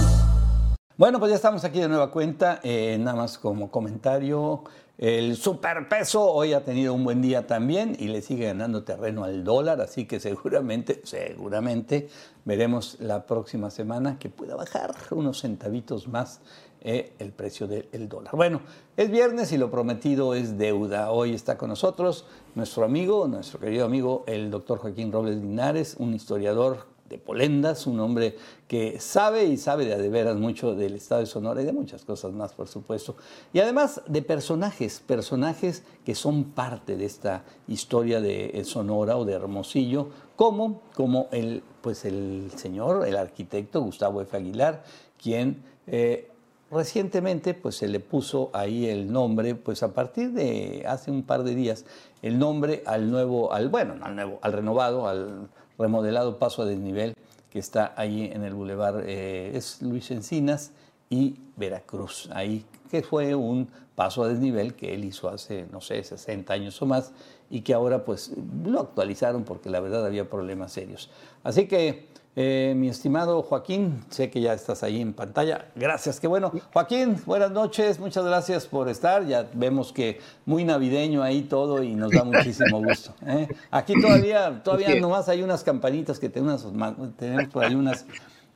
Bueno, 0.99 1.19
pues 1.19 1.29
ya 1.29 1.37
estamos 1.37 1.63
aquí 1.65 1.79
de 1.79 1.89
nueva 1.89 2.11
cuenta. 2.11 2.59
Eh, 2.63 2.97
nada 2.99 3.19
más 3.19 3.37
como 3.37 3.71
comentario, 3.71 4.65
el 4.97 5.37
superpeso 5.37 6.25
hoy 6.25 6.55
ha 6.55 6.65
tenido 6.65 6.95
un 6.95 7.05
buen 7.05 7.21
día 7.21 7.47
también 7.47 7.95
y 7.99 8.09
le 8.09 8.23
sigue 8.23 8.47
ganando 8.47 8.83
terreno 8.83 9.25
al 9.25 9.45
dólar, 9.45 9.83
así 9.83 10.07
que 10.07 10.21
seguramente, 10.21 11.03
seguramente 11.05 12.09
veremos 12.47 12.97
la 12.99 13.27
próxima 13.27 13.69
semana 13.69 14.19
que 14.19 14.31
pueda 14.31 14.57
bajar 14.57 14.95
unos 15.11 15.43
centavitos 15.43 16.09
más 16.09 16.41
eh, 16.81 17.13
el 17.19 17.33
precio 17.33 17.67
del 17.67 18.09
dólar. 18.09 18.35
Bueno, 18.35 18.63
es 18.97 19.11
viernes 19.11 19.53
y 19.53 19.59
lo 19.59 19.71
prometido 19.71 20.35
es 20.35 20.57
deuda. 20.57 21.11
Hoy 21.11 21.35
está 21.35 21.59
con 21.59 21.69
nosotros 21.69 22.25
nuestro 22.55 22.87
amigo, 22.87 23.29
nuestro 23.29 23.61
querido 23.61 23.85
amigo, 23.85 24.25
el 24.27 24.51
doctor 24.51 24.79
Joaquín 24.79 25.13
Robles 25.13 25.37
Linares, 25.37 25.97
un 25.99 26.15
historiador 26.15 26.96
de 27.09 27.19
Polendas, 27.19 27.87
un 27.87 28.01
hombre 28.01 28.37
que 28.69 28.99
sabe 29.01 29.45
y 29.45 29.57
sabe 29.57 29.85
de, 29.85 29.97
de 29.97 30.09
veras 30.09 30.37
mucho 30.37 30.75
del 30.75 30.95
estado 30.95 31.21
de 31.21 31.27
Sonora 31.27 31.63
y 31.63 31.65
de 31.65 31.73
muchas 31.73 32.05
cosas 32.05 32.33
más, 32.33 32.53
por 32.53 32.69
supuesto. 32.69 33.17
Y 33.53 33.61
además 33.61 34.03
de 34.07 34.23
personajes, 34.23 35.03
personajes 35.07 35.83
que 36.05 36.15
son 36.15 36.45
parte 36.45 36.97
de 36.97 37.05
esta 37.05 37.45
historia 37.69 38.21
de 38.21 38.63
Sonora 38.65 39.17
o 39.17 39.25
de 39.25 39.35
Hermosillo, 39.35 40.09
como, 40.37 40.83
como 40.95 41.29
el, 41.33 41.63
pues 41.81 42.05
el 42.05 42.51
señor, 42.55 43.07
el 43.07 43.17
arquitecto 43.17 43.81
Gustavo 43.81 44.21
F. 44.21 44.37
Aguilar, 44.37 44.85
quien 45.21 45.63
eh, 45.87 46.31
recientemente 46.71 47.55
pues 47.55 47.77
se 47.77 47.89
le 47.89 48.01
puso 48.01 48.51
ahí 48.53 48.87
el 48.87 49.11
nombre, 49.11 49.55
pues 49.55 49.83
a 49.83 49.93
partir 49.93 50.33
de 50.33 50.85
hace 50.87 51.11
un 51.11 51.23
par 51.23 51.43
de 51.43 51.55
días, 51.55 51.85
el 52.23 52.39
nombre 52.39 52.83
al 52.87 53.11
nuevo, 53.11 53.53
al 53.53 53.69
bueno, 53.69 53.95
al 54.03 54.15
nuevo, 54.15 54.39
al 54.43 54.53
renovado, 54.53 55.09
al 55.09 55.49
remodelado 55.79 56.39
paso 56.39 56.63
a 56.63 56.67
desnivel 56.67 57.15
que 57.51 57.59
está 57.59 57.95
ahí 57.97 58.31
en 58.33 58.45
el 58.45 58.55
bulevar, 58.55 59.05
eh, 59.07 59.53
es 59.55 59.81
Luis 59.83 60.11
Encinas 60.11 60.73
y 61.09 61.37
Veracruz, 61.57 62.29
ahí 62.33 62.65
que 62.91 63.03
fue 63.03 63.35
un 63.35 63.69
paso 63.95 64.23
a 64.23 64.29
desnivel 64.29 64.75
que 64.75 64.95
él 64.95 65.05
hizo 65.05 65.29
hace, 65.29 65.67
no 65.73 65.81
sé, 65.81 66.03
60 66.05 66.53
años 66.53 66.81
o 66.83 66.87
más 66.87 67.13
y 67.51 67.63
que 67.63 67.73
ahora 67.73 68.05
pues 68.05 68.33
lo 68.65 68.81
actualizaron 68.81 69.45
porque 69.45 69.71
la 69.71 69.81
verdad 69.81 70.05
había 70.05 70.29
problemas 70.29 70.73
serios. 70.73 71.11
Así 71.43 71.67
que 71.67 72.09
eh, 72.39 72.75
mi 72.77 72.91
estimado 72.91 73.43
Joaquín, 73.43 74.05
sé 74.11 74.29
que 74.29 74.43
ya 74.43 74.53
estás 74.53 74.83
ahí 74.83 75.01
en 75.01 75.15
pantalla. 75.15 75.71
Gracias, 75.75 76.21
qué 76.21 76.27
bueno. 76.27 76.53
Joaquín, 76.71 77.17
buenas 77.25 77.51
noches, 77.51 77.99
muchas 77.99 78.27
gracias 78.27 78.67
por 78.67 78.91
estar. 78.91 79.27
Ya 79.27 79.49
vemos 79.55 79.91
que 79.91 80.21
muy 80.45 80.63
navideño 80.63 81.23
ahí 81.23 81.45
todo 81.45 81.83
y 81.83 81.95
nos 81.95 82.13
da 82.13 82.25
muchísimo 82.25 82.79
gusto. 82.85 83.15
¿eh? 83.27 83.49
Aquí 83.71 83.95
todavía, 83.99 84.63
todavía 84.63 85.01
nomás 85.01 85.31
hay 85.31 85.43
unas 85.43 85.65
campanitas 85.65 86.19
que 86.19 86.29
tenemos, 86.29 86.71
tenemos 87.17 87.49
por 87.49 87.65
ahí 87.65 87.75
unas, 87.75 88.05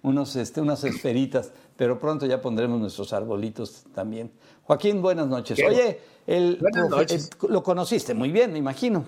unos, 0.02 0.36
este, 0.36 0.60
unas 0.60 0.84
esferitas, 0.84 1.50
pero 1.74 1.98
pronto 1.98 2.26
ya 2.26 2.42
pondremos 2.42 2.78
nuestros 2.78 3.14
arbolitos 3.14 3.84
también. 3.94 4.30
Joaquín, 4.64 5.00
buenas 5.00 5.26
noches. 5.26 5.58
Oye, 5.66 6.00
el, 6.26 6.62
lo 7.48 7.62
conociste 7.62 8.12
muy 8.12 8.30
bien, 8.30 8.52
me 8.52 8.58
imagino. 8.58 9.06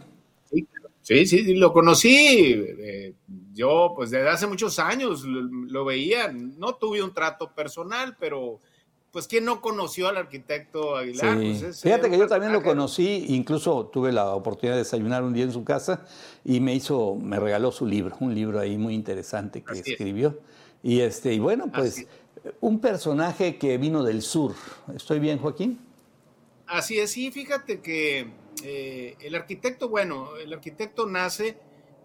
Sí, 0.51 0.67
sí, 1.03 1.55
lo 1.55 1.73
conocí. 1.73 2.65
Eh, 2.79 3.15
yo, 3.53 3.93
pues 3.95 4.11
desde 4.11 4.29
hace 4.29 4.47
muchos 4.47 4.79
años 4.79 5.25
lo, 5.25 5.85
veía. 5.85 6.33
No 6.33 6.75
tuve 6.75 7.03
un 7.03 7.13
trato 7.13 7.53
personal, 7.53 8.17
pero 8.19 8.61
pues 9.11 9.29
¿quién 9.29 9.45
no 9.45 9.61
conoció 9.61 10.09
al 10.09 10.17
arquitecto 10.17 10.97
Aguilar? 10.97 11.37
Pues, 11.37 11.83
Fíjate 11.83 12.09
que 12.09 12.17
yo 12.17 12.27
también 12.27 12.53
lo 12.53 12.63
conocí, 12.63 13.27
incluso 13.29 13.87
tuve 13.93 14.11
la 14.11 14.35
oportunidad 14.35 14.75
de 14.77 14.85
desayunar 14.85 15.23
un 15.23 15.35
día 15.35 15.45
en 15.45 15.53
su 15.53 15.65
casa 15.65 16.07
y 16.45 16.61
me 16.61 16.75
hizo, 16.75 17.15
me 17.17 17.39
regaló 17.39 17.73
su 17.73 17.85
libro, 17.85 18.17
un 18.21 18.35
libro 18.35 18.59
ahí 18.59 18.79
muy 18.79 18.95
interesante 18.95 19.63
que 19.63 19.81
escribió. 19.81 20.39
Y 20.83 21.01
este, 21.01 21.35
y 21.35 21.39
bueno, 21.39 21.71
pues 21.73 22.07
un 22.61 22.81
personaje 22.81 23.57
que 23.57 23.77
vino 23.79 24.03
del 24.03 24.23
sur. 24.23 24.55
¿Estoy 24.95 25.19
bien, 25.19 25.39
Joaquín? 25.39 25.79
Así 26.67 26.99
es, 26.99 27.11
sí, 27.11 27.31
fíjate 27.31 27.81
que 27.81 28.31
eh, 28.63 29.17
el 29.21 29.35
arquitecto, 29.35 29.89
bueno, 29.89 30.37
el 30.37 30.53
arquitecto 30.53 31.07
nace 31.07 31.59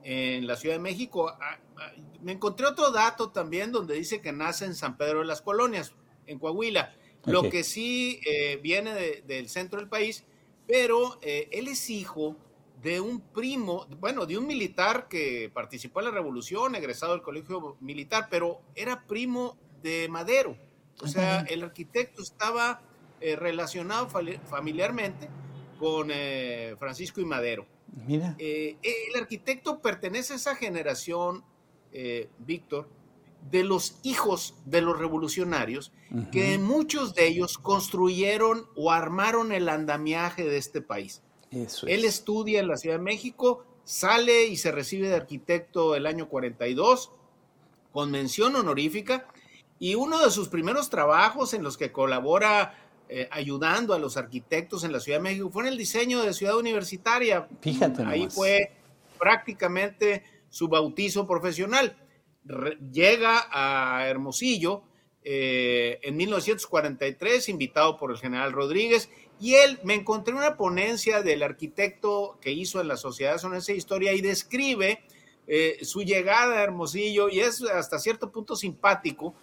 en 0.04 0.48
la 0.48 0.56
Ciudad 0.56 0.76
de 0.76 0.82
México. 0.82 1.30
Ah, 1.30 1.60
ah, 1.78 1.92
me 2.22 2.32
encontré 2.32 2.66
otro 2.66 2.92
dato 2.92 3.30
también 3.30 3.72
donde 3.72 3.96
dice 3.96 4.22
que 4.22 4.32
nace 4.32 4.66
en 4.66 4.76
San 4.76 4.98
Pedro 4.98 5.20
de 5.20 5.26
las 5.26 5.42
Colonias, 5.42 5.94
en 6.26 6.40
Coahuila, 6.40 6.94
lo 7.26 7.50
que 7.50 7.64
sí 7.64 8.22
eh, 8.26 8.58
viene 8.62 8.94
del 9.26 9.50
centro 9.50 9.80
del 9.80 9.90
país, 9.90 10.24
pero 10.66 11.20
eh, 11.22 11.50
él 11.52 11.68
es 11.68 11.90
hijo 11.90 12.38
de 12.82 13.02
un 13.02 13.20
primo, 13.20 13.86
bueno, 14.00 14.26
de 14.26 14.38
un 14.38 14.48
militar 14.48 15.08
que 15.10 15.52
participó 15.54 16.00
en 16.00 16.06
la 16.06 16.12
revolución, 16.12 16.76
egresado 16.76 17.14
del 17.14 17.22
colegio 17.22 17.76
militar, 17.82 18.28
pero 18.30 18.62
era 18.76 19.06
primo 19.06 19.58
de 19.82 20.08
Madero. 20.10 20.58
O 21.02 21.08
sea, 21.08 21.42
el 21.42 21.64
arquitecto 21.64 22.22
estaba 22.22 22.82
relacionado 23.20 24.08
familiarmente 24.10 25.28
con 25.78 26.10
eh, 26.12 26.76
Francisco 26.80 27.22
y 27.22 27.26
Madero. 27.26 27.66
Mira. 28.06 28.36
Eh, 28.38 28.78
el 28.84 29.22
arquitecto 29.22 29.80
pertenece 29.80 30.34
a 30.34 30.36
esa 30.36 30.56
generación, 30.56 31.44
eh, 31.94 32.30
Víctor, 32.40 32.90
de 33.52 33.64
los 33.64 34.00
hijos 34.04 34.56
de 34.66 34.82
los 34.82 34.98
revolucionarios, 34.98 35.92
que 36.32 36.58
muchos 36.58 37.14
de 37.14 37.28
ellos 37.28 37.58
construyeron 37.58 38.68
o 38.76 38.92
armaron 38.92 39.52
el 39.52 39.70
andamiaje 39.70 40.44
de 40.44 40.58
este 40.58 40.82
país. 40.82 41.22
Él 41.52 42.04
estudia 42.04 42.60
en 42.60 42.68
la 42.68 42.78
Ciudad 42.78 42.98
de 42.98 43.04
México, 43.04 43.66
sale 43.84 44.48
y 44.48 44.58
se 44.58 44.72
recibe 44.72 45.08
de 45.08 45.16
arquitecto 45.16 45.96
el 45.96 46.06
año 46.06 46.28
42, 46.28 47.12
con 47.94 48.12
mención 48.12 48.56
honorífica, 48.56 49.28
y 49.80 49.96
uno 49.96 50.20
de 50.20 50.32
sus 50.32 50.50
primeros 50.50 50.90
trabajos 50.90 51.54
en 51.54 51.64
los 51.64 51.78
que 51.78 51.92
colabora 51.92 52.87
eh, 53.10 53.30
ayudando 53.32 53.94
a 53.94 54.00
los 54.00 54.18
arquitectos 54.18 54.84
en 54.84 54.92
la 54.92 55.00
Ciudad 55.00 55.20
de 55.20 55.24
México 55.24 55.50
fue 55.50 55.64
en 55.64 55.70
el 55.70 55.78
diseño 55.78 56.24
de 56.24 56.34
Ciudad 56.34 56.58
Universitaria. 56.58 57.48
Fíjate. 57.62 58.04
Ahí 58.04 58.28
fue 58.30 58.74
prácticamente 59.18 60.24
su 60.50 60.68
bautizo 60.68 61.26
profesional. 61.26 61.96
llega 62.92 63.48
a 63.50 64.08
Hermosillo 64.08 64.84
eh, 65.24 66.00
en 66.04 66.18
1943, 66.18 67.48
invitado 67.48 67.96
por 67.96 68.12
el 68.12 68.18
general 68.18 68.52
Rodríguez, 68.52 69.10
y 69.40 69.56
él 69.56 69.80
me 69.84 69.94
encontré 69.94 70.34
una 70.34 70.58
ponencia 70.58 71.22
del 71.22 71.44
arquitecto 71.44 72.38
que 72.42 72.52
hizo 72.52 72.82
en 72.82 72.90
la 72.90 72.98
Sociedad 72.98 73.38
Sonense 73.38 73.72
de 73.72 73.78
Historia 73.78 74.12
y 74.14 74.22
describe 74.22 75.00
eh, 75.48 75.78
su 75.84 76.02
llegada 76.02 76.58
a 76.58 76.64
Hermosillo, 76.64 77.30
y 77.30 77.40
es 77.40 77.62
hasta 77.64 78.00
cierto 78.00 78.34
punto 78.34 78.58
simpático, 78.58 79.34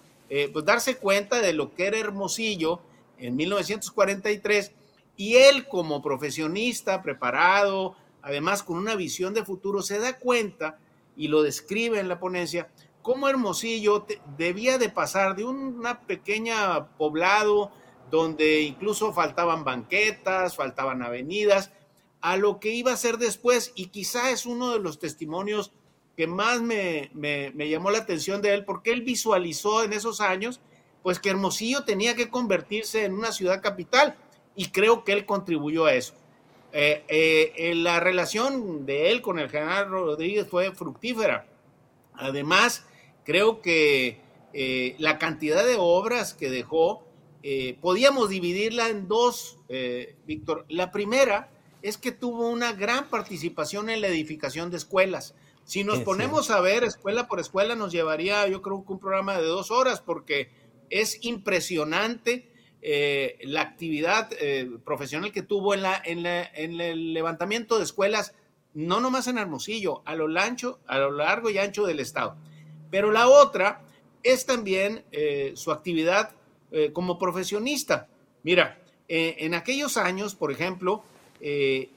pues 0.53 0.64
darse 0.64 0.96
cuenta 0.96 1.40
de 1.40 1.53
lo 1.53 1.74
que 1.74 1.87
era 1.87 1.98
Hermosillo 1.98 2.81
en 3.18 3.37
1943 3.37 4.72
y 5.16 5.37
él 5.37 5.68
como 5.68 6.03
profesionista 6.03 7.03
preparado, 7.03 7.96
además 8.22 8.62
con 8.62 8.79
una 8.79 8.96
visión 8.96 9.35
de 9.35 9.44
futuro, 9.44 9.83
se 9.83 9.98
da 9.98 10.18
cuenta 10.18 10.79
y 11.16 11.29
lo 11.29 11.42
describe 11.42 12.00
en 12.00 12.09
la 12.09 12.18
ponencia, 12.18 12.68
cómo 13.03 13.29
Hermosillo 13.29 14.07
debía 14.37 14.79
de 14.79 14.88
pasar 14.88 15.37
de 15.37 15.44
una 15.44 16.00
pequeña 16.00 16.88
poblado 16.96 17.70
donde 18.11 18.62
incluso 18.62 19.12
faltaban 19.12 19.64
banquetas, 19.64 20.57
faltaban 20.57 21.03
avenidas, 21.03 21.70
a 22.20 22.37
lo 22.37 22.59
que 22.59 22.70
iba 22.70 22.92
a 22.92 22.96
ser 22.96 23.18
después 23.18 23.72
y 23.74 23.87
quizá 23.87 24.31
es 24.31 24.46
uno 24.46 24.72
de 24.72 24.81
los 24.81 24.98
testimonios 24.98 25.72
que 26.16 26.27
más 26.27 26.62
me, 26.62 27.11
me, 27.12 27.50
me 27.55 27.68
llamó 27.68 27.90
la 27.90 27.98
atención 27.98 28.40
de 28.40 28.55
él 28.55 28.64
porque 28.64 28.92
él 28.92 29.03
visualizó 29.03 29.85
en 29.85 29.92
esos 29.92 30.20
años 30.20 30.61
pues 31.05 31.21
que 31.21 31.29
Hermosillo 31.29 31.85
tenía 31.85 32.17
que 32.17 32.31
convertirse 32.31 33.05
en 33.05 33.12
una 33.12 33.31
ciudad 33.31 33.61
capital 33.62 34.17
y 34.57 34.71
creo 34.71 35.05
que 35.05 35.12
él 35.12 35.27
contribuyó 35.27 35.85
a 35.85 35.95
eso. 35.95 36.14
Eh, 36.73 37.05
eh, 37.57 37.75
la 37.77 38.01
relación 38.01 38.87
de 38.87 39.11
él 39.11 39.21
con 39.21 39.38
el 39.38 39.51
general 39.51 39.90
Rodríguez 39.90 40.49
fue 40.49 40.75
fructífera. 40.75 41.47
Además, 42.14 42.87
creo 43.23 43.61
que 43.61 44.19
eh, 44.55 44.97
la 44.99 45.19
cantidad 45.19 45.67
de 45.67 45.77
obras 45.79 46.33
que 46.33 46.49
dejó, 46.49 47.05
podíamos 47.83 48.31
dividirla 48.31 48.88
en 48.88 49.07
dos, 49.07 49.59
Víctor. 50.25 50.64
La 50.71 50.90
primera 50.90 51.51
es 51.83 51.99
que 51.99 52.12
tuvo 52.12 52.49
una 52.49 52.73
gran 52.73 53.11
participación 53.11 53.90
en 53.90 54.01
la 54.01 54.09
edificación 54.09 54.71
de 54.71 54.79
escuelas. 54.79 55.35
Si 55.67 55.85
nos 55.85 55.99
ponemos 56.01 56.51
a 56.51 56.61
ver 56.61 56.85
escuela 56.85 57.29
por 57.29 57.40
escuela, 57.40 57.75
nos 57.75 57.93
llevaría, 57.93 58.49
yo 58.49 58.62
creo 58.62 58.83
que 58.87 58.93
un 58.95 58.99
programa 58.99 59.37
de 59.37 59.45
dos 59.45 59.71
horas, 59.71 60.01
porque 60.01 60.63
es 60.90 61.25
impresionante 61.25 62.51
eh, 62.87 63.38
la 63.44 63.62
actividad 63.62 64.29
eh, 64.38 64.70
profesional 64.85 65.33
que 65.33 65.40
tuvo 65.40 65.73
en, 65.73 65.81
la, 65.81 66.03
en, 66.05 66.27
el 66.83 67.14
levantamiento 67.14 67.79
de 67.79 67.85
escuelas, 67.85 68.35
no 68.75 69.01
nomás 69.01 69.27
en 69.27 69.38
Hermosillo, 69.38 70.03
a 70.05 70.14
lo, 70.14 70.27
ancho, 70.38 70.81
a 70.87 70.99
lo 70.99 71.11
largo 71.11 71.49
y 71.49 71.57
ancho 71.57 71.87
del 71.87 71.99
estado. 71.99 72.37
Pero 72.90 73.11
la 73.11 73.27
otra 73.29 73.81
es 74.23 74.44
también 74.44 75.03
eh, 75.12 75.53
su 75.57 75.73
actividad 75.73 76.33
como 76.92 77.20
profesionista. 77.20 78.09
Mira, 78.42 78.83
en 79.07 79.55
aquellos 79.55 79.97
años, 79.97 80.35
por 80.35 80.51
ejemplo, 80.51 81.05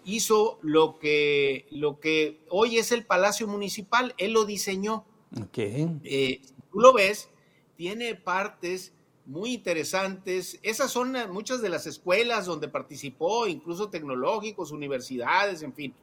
hizo 0.05 0.59
lo 0.61 0.99
que, 0.99 1.65
lo 1.71 1.99
que 1.99 2.41
hoy 2.49 2.77
es 2.77 2.91
el 2.91 3.03
Palacio 3.03 3.47
Municipal, 3.47 4.13
él 4.19 4.33
lo 4.33 4.45
diseñó. 4.45 5.03
Okay. 5.47 6.39
tú 6.71 6.79
lo 6.79 6.93
ves, 6.93 7.31
tiene 7.77 8.15
partes 8.15 8.91
muy 9.25 9.53
interesantes. 9.53 10.59
Esas 10.63 10.91
son 10.91 11.15
eh, 11.15 11.27
muchas 11.27 11.61
de 11.61 11.69
las 11.69 11.85
escuelas 11.85 12.45
donde 12.45 12.67
participó, 12.67 13.47
incluso 13.47 13.89
tecnológicos, 13.89 14.71
universidades, 14.71 15.61
en 15.61 15.73
fin. 15.73 15.93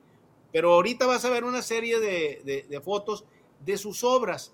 Pero 0.53 0.75
ahorita 0.75 1.07
vas 1.07 1.25
a 1.25 1.31
ver 1.31 1.45
una 1.45 1.63
serie 1.63 1.99
de, 1.99 2.81
fotos 2.83 3.25
de 3.65 3.77
sus 3.77 4.05
obras. 4.05 4.53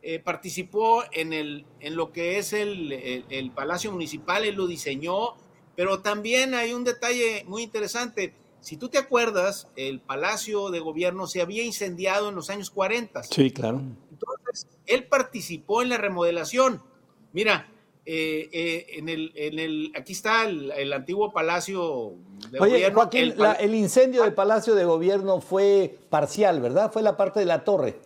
Eh, 0.00 0.18
participó 0.18 1.04
en, 1.12 1.32
el, 1.32 1.66
en 1.78 1.94
lo 1.94 2.10
que 2.10 2.38
es 2.38 2.52
el, 2.52 2.90
el, 2.92 3.50
Palacio 3.50 3.92
Municipal, 3.92 4.44
él 4.44 4.56
lo 4.56 4.66
diseñó, 4.66 5.34
pero 5.76 6.00
también 6.00 6.54
hay 6.54 6.72
un 6.72 6.84
detalle 6.84 7.44
muy 7.46 7.62
interesante. 7.62 8.34
Si 8.60 8.76
tú 8.76 8.88
te 8.88 8.98
acuerdas, 8.98 9.68
el 9.76 10.00
Palacio 10.00 10.70
de 10.70 10.80
Gobierno 10.80 11.26
se 11.26 11.42
había 11.42 11.64
incendiado 11.64 12.30
en 12.30 12.34
los 12.34 12.48
años 12.48 12.70
40. 12.70 13.22
Sí, 13.24 13.50
claro. 13.50 13.82
Él 14.86 15.04
participó 15.04 15.82
en 15.82 15.88
la 15.90 15.98
remodelación. 15.98 16.82
Mira, 17.32 17.68
eh, 18.04 18.48
eh, 18.52 18.86
en, 18.98 19.08
el, 19.08 19.32
en 19.36 19.58
el, 19.60 19.92
aquí 19.96 20.12
está 20.12 20.44
el, 20.44 20.92
antiguo 20.92 21.32
palacio 21.32 22.14
de 22.50 22.58
Oye, 22.58 22.92
Joaquín, 22.92 23.32
el, 23.60 23.74
incendio 23.76 24.24
del 24.24 24.34
palacio 24.34 24.74
de 24.74 24.84
gobierno 24.84 25.40
fue 25.40 25.98
parcial, 26.10 26.60
¿verdad? 26.60 26.90
Fue 26.90 27.02
la 27.02 27.16
parte 27.16 27.38
de 27.38 27.46
la 27.46 27.62
torre. 27.62 28.00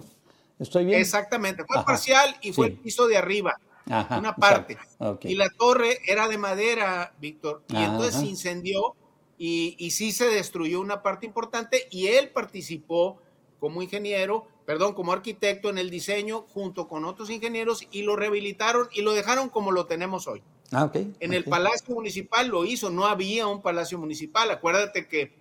¿Estoy 0.58 0.84
bien? 0.84 1.00
Exactamente, 1.00 1.64
fue 1.64 1.82
parcial 1.82 2.36
y 2.42 2.52
fue 2.52 2.66
el 2.66 2.72
piso 2.74 3.06
de 3.06 3.16
arriba, 3.16 3.58
una 3.86 4.36
parte. 4.36 4.76
Y 5.22 5.34
la 5.34 5.48
torre 5.48 5.98
era 6.06 6.28
de 6.28 6.36
madera, 6.36 7.14
Víctor, 7.18 7.62
y 7.68 7.76
entonces 7.76 8.16
se 8.16 8.26
incendió 8.26 8.94
y, 9.38 9.76
y 9.78 9.92
sí 9.92 10.12
se 10.12 10.26
destruyó 10.26 10.80
una 10.82 11.02
parte 11.02 11.24
importante 11.24 11.88
y 11.90 12.08
él 12.08 12.28
participó 12.30 13.18
como 13.60 13.80
ingeniero 13.80 14.46
perdón, 14.66 14.94
como 14.94 15.12
arquitecto 15.12 15.70
en 15.70 15.78
el 15.78 15.88
diseño 15.88 16.42
junto 16.52 16.88
con 16.88 17.04
otros 17.04 17.30
ingenieros 17.30 17.86
y 17.92 18.02
lo 18.02 18.16
rehabilitaron 18.16 18.88
y 18.92 19.02
lo 19.02 19.12
dejaron 19.12 19.48
como 19.48 19.70
lo 19.70 19.86
tenemos 19.86 20.26
hoy. 20.26 20.42
Ah, 20.72 20.84
okay, 20.84 21.14
en 21.20 21.32
el 21.32 21.44
Palacio 21.44 21.94
Municipal 21.94 22.48
lo 22.48 22.64
hizo, 22.64 22.90
no 22.90 23.06
había 23.06 23.46
un 23.46 23.62
Palacio 23.62 23.98
Municipal. 23.98 24.50
Acuérdate 24.50 25.06
que 25.06 25.32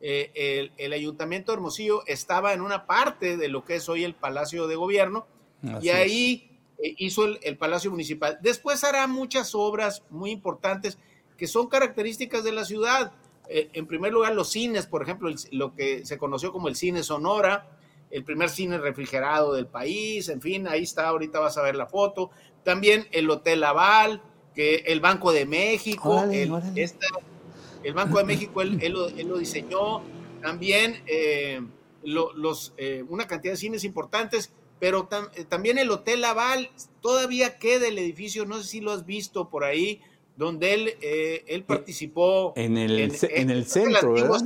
eh, 0.00 0.70
el, 0.76 0.92
Ayuntamiento 0.92 1.50
de 1.50 1.56
Hermosillo 1.56 2.02
estaba 2.06 2.52
en 2.52 2.60
una 2.60 2.84
parte 2.84 3.38
de 3.38 3.48
lo 3.48 3.64
que 3.64 3.76
es 3.76 3.88
hoy 3.88 4.04
el 4.04 4.14
Palacio 4.14 4.66
de 4.66 4.76
Gobierno 4.76 5.26
y 5.80 5.88
ahí 5.88 6.60
eh, 6.78 6.94
hizo 6.98 7.24
el, 7.24 7.56
Palacio 7.56 7.90
Municipal. 7.90 8.38
Después 8.42 8.84
hará 8.84 9.06
muchas 9.06 9.54
obras 9.54 10.02
muy 10.10 10.30
importantes 10.30 10.98
que 11.38 11.46
son 11.46 11.68
características 11.68 12.44
de 12.44 12.52
la 12.52 12.66
ciudad. 12.66 13.12
Eh, 13.48 13.70
en 13.72 13.86
primer 13.86 14.12
lugar, 14.12 14.34
los 14.34 14.50
cines, 14.50 14.86
por 14.86 15.02
ejemplo, 15.02 15.30
lo 15.52 15.74
que 15.74 16.04
se 16.04 16.18
conoció 16.18 16.52
como 16.52 16.68
el 16.68 16.76
cine 16.76 17.02
Sonora, 17.02 17.78
el 18.10 18.24
primer 18.24 18.48
cine 18.48 18.78
refrigerado 18.78 19.54
del 19.54 19.66
país, 19.66 20.28
en 20.28 20.40
fin, 20.40 20.68
ahí 20.68 20.82
está, 20.82 21.08
ahorita 21.08 21.40
vas 21.40 21.56
a 21.58 21.62
ver 21.62 21.76
la 21.76 21.86
foto. 21.86 22.30
También 22.62 23.06
el 23.12 23.28
Hotel 23.28 23.60
Laval, 23.60 24.22
que 24.54 24.76
el 24.86 25.00
Banco 25.00 25.32
de 25.32 25.46
México, 25.46 26.24
el, 26.30 26.50
Banco 27.92 28.18
de 28.18 28.24
México, 28.24 28.62
él, 28.62 28.78
lo, 28.92 29.38
diseñó. 29.38 30.02
También 30.40 31.02
eh, 31.06 31.60
los, 32.02 32.72
eh, 32.76 33.04
una 33.08 33.26
cantidad 33.26 33.54
de 33.54 33.58
cines 33.58 33.84
importantes, 33.84 34.52
pero 34.78 35.08
eh, 35.34 35.44
también 35.44 35.78
el 35.78 35.90
Hotel 35.90 36.20
Laval, 36.20 36.70
todavía 37.00 37.58
queda 37.58 37.88
el 37.88 37.98
edificio, 37.98 38.46
no 38.46 38.58
sé 38.58 38.68
si 38.68 38.80
lo 38.80 38.92
has 38.92 39.04
visto 39.04 39.48
por 39.48 39.64
ahí, 39.64 40.00
donde 40.36 40.74
él, 40.74 40.94
él 41.46 41.64
participó. 41.64 42.52
En 42.56 42.76
el, 42.76 42.98
en, 42.98 43.50
el 43.50 43.66
centro, 43.66 44.12
¿verdad? 44.12 44.40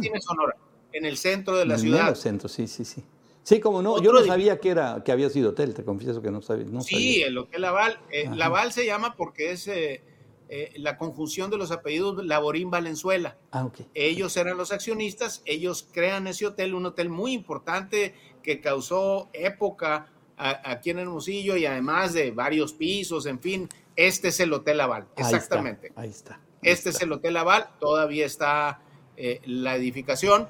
en 0.92 1.04
el 1.04 1.16
centro 1.16 1.56
de 1.56 1.66
la 1.66 1.78
ciudad. 1.78 2.00
En 2.00 2.08
el 2.08 2.16
centro, 2.16 2.48
sí, 2.48 2.66
sí, 2.66 2.84
sí. 2.84 3.02
Sí, 3.48 3.60
como 3.60 3.80
no, 3.80 4.02
yo 4.02 4.12
no 4.12 4.22
sabía 4.24 4.60
que 4.60 4.68
era 4.68 5.02
que 5.02 5.10
había 5.10 5.30
sido 5.30 5.52
hotel, 5.52 5.72
te 5.72 5.82
confieso 5.82 6.20
que 6.20 6.30
no 6.30 6.42
sabía. 6.42 6.66
sí, 6.82 7.22
el 7.22 7.38
Hotel 7.38 7.62
Laval. 7.62 7.98
Eh, 8.10 8.28
Laval 8.34 8.72
se 8.72 8.84
llama 8.84 9.16
porque 9.16 9.52
es 9.52 9.66
eh, 9.68 10.02
eh, 10.50 10.72
la 10.76 10.98
conjunción 10.98 11.50
de 11.50 11.56
los 11.56 11.70
apellidos 11.70 12.22
Laborín 12.26 12.70
Valenzuela. 12.70 13.38
Ah, 13.50 13.64
ok. 13.64 13.80
Ellos 13.94 14.36
eran 14.36 14.58
los 14.58 14.70
accionistas, 14.70 15.40
ellos 15.46 15.88
crean 15.90 16.26
ese 16.26 16.44
hotel, 16.44 16.74
un 16.74 16.84
hotel 16.84 17.08
muy 17.08 17.32
importante 17.32 18.14
que 18.42 18.60
causó 18.60 19.30
época 19.32 20.12
aquí 20.36 20.90
en 20.90 20.98
Hermosillo 20.98 21.56
y 21.56 21.64
además 21.64 22.12
de 22.12 22.32
varios 22.32 22.74
pisos, 22.74 23.24
en 23.24 23.40
fin, 23.40 23.66
este 23.96 24.28
es 24.28 24.40
el 24.40 24.52
Hotel 24.52 24.76
Laval, 24.76 25.06
exactamente. 25.16 25.90
Ahí 25.96 26.10
está. 26.10 26.38
este 26.60 26.90
es 26.90 27.00
el 27.00 27.10
Hotel 27.12 27.32
Laval, 27.32 27.70
todavía 27.80 28.26
está 28.26 28.82
la 29.16 29.74
edificación 29.74 30.46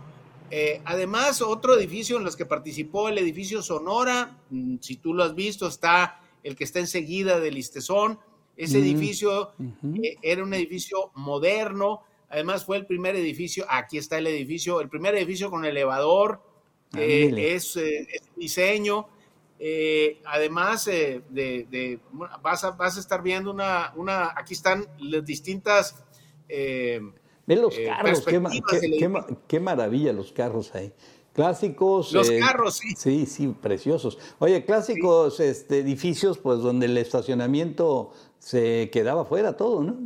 eh, 0.51 0.81
además, 0.85 1.43
otro 1.43 1.75
edificio 1.77 2.17
en 2.17 2.25
los 2.25 2.37
que 2.37 2.47
participó, 2.47 3.09
el 3.09 3.19
edificio 3.19 3.63
Sonora, 3.63 4.39
mm, 4.51 4.77
si 4.81 4.97
tú 4.97 5.15
lo 5.15 5.25
has 5.25 5.35
visto, 5.35 5.67
está 5.67 6.21
el 6.43 6.57
que 6.57 6.65
está 6.65 6.81
enseguida 6.81 7.39
del 7.41 7.55
Listezón. 7.55 8.19
Ese 8.57 8.79
mm, 8.79 8.83
edificio 8.83 9.53
eh, 10.03 10.17
era 10.23 10.43
un 10.43 10.55
edificio 10.55 11.11
moderno, 11.15 12.03
además 12.29 12.65
fue 12.65 12.77
el 12.79 12.87
primer 12.87 13.15
edificio, 13.17 13.67
aquí 13.69 13.99
está 13.99 14.19
el 14.19 14.27
edificio, 14.27 14.81
el 14.81 14.89
primer 14.89 15.15
edificio 15.17 15.51
con 15.51 15.65
elevador, 15.65 16.43
eh, 16.97 17.55
es, 17.55 17.79
diseño. 18.37 19.07
además 20.25 20.87
de, 20.87 22.01
vas, 22.43 22.65
a, 22.65 22.71
vas, 22.71 22.97
a, 22.97 23.01
estar 23.01 23.23
viendo 23.23 23.51
una, 23.51 23.93
una, 23.97 24.33
aquí 24.35 24.55
están 24.55 24.87
las 24.99 25.25
distintas 25.25 26.03
Ven 27.49 27.63
los 27.63 27.79
eh, 27.79 27.87
carros, 27.87 28.27
qué, 29.49 29.59
maravilla 29.59 30.13
los 30.13 30.33
carros 30.33 30.75
ahí. 30.75 30.93
Clásicos. 31.33 32.13
Los 32.13 32.29
eh, 32.29 32.41
carros, 32.41 32.77
sí. 32.77 32.95
Sí, 32.95 33.25
sí, 33.25 33.49
preciosos. 33.49 34.19
Oye, 34.39 34.67
clásicos 34.67 35.41
este, 35.41 35.79
edificios, 35.79 36.37
pues 36.37 36.59
donde 36.59 36.85
el 36.85 36.99
estacionamiento 36.99 38.13
se 38.39 38.91
quedaba 38.93 39.25
fuera 39.25 39.57
todo, 39.57 39.83
¿no? 39.83 39.97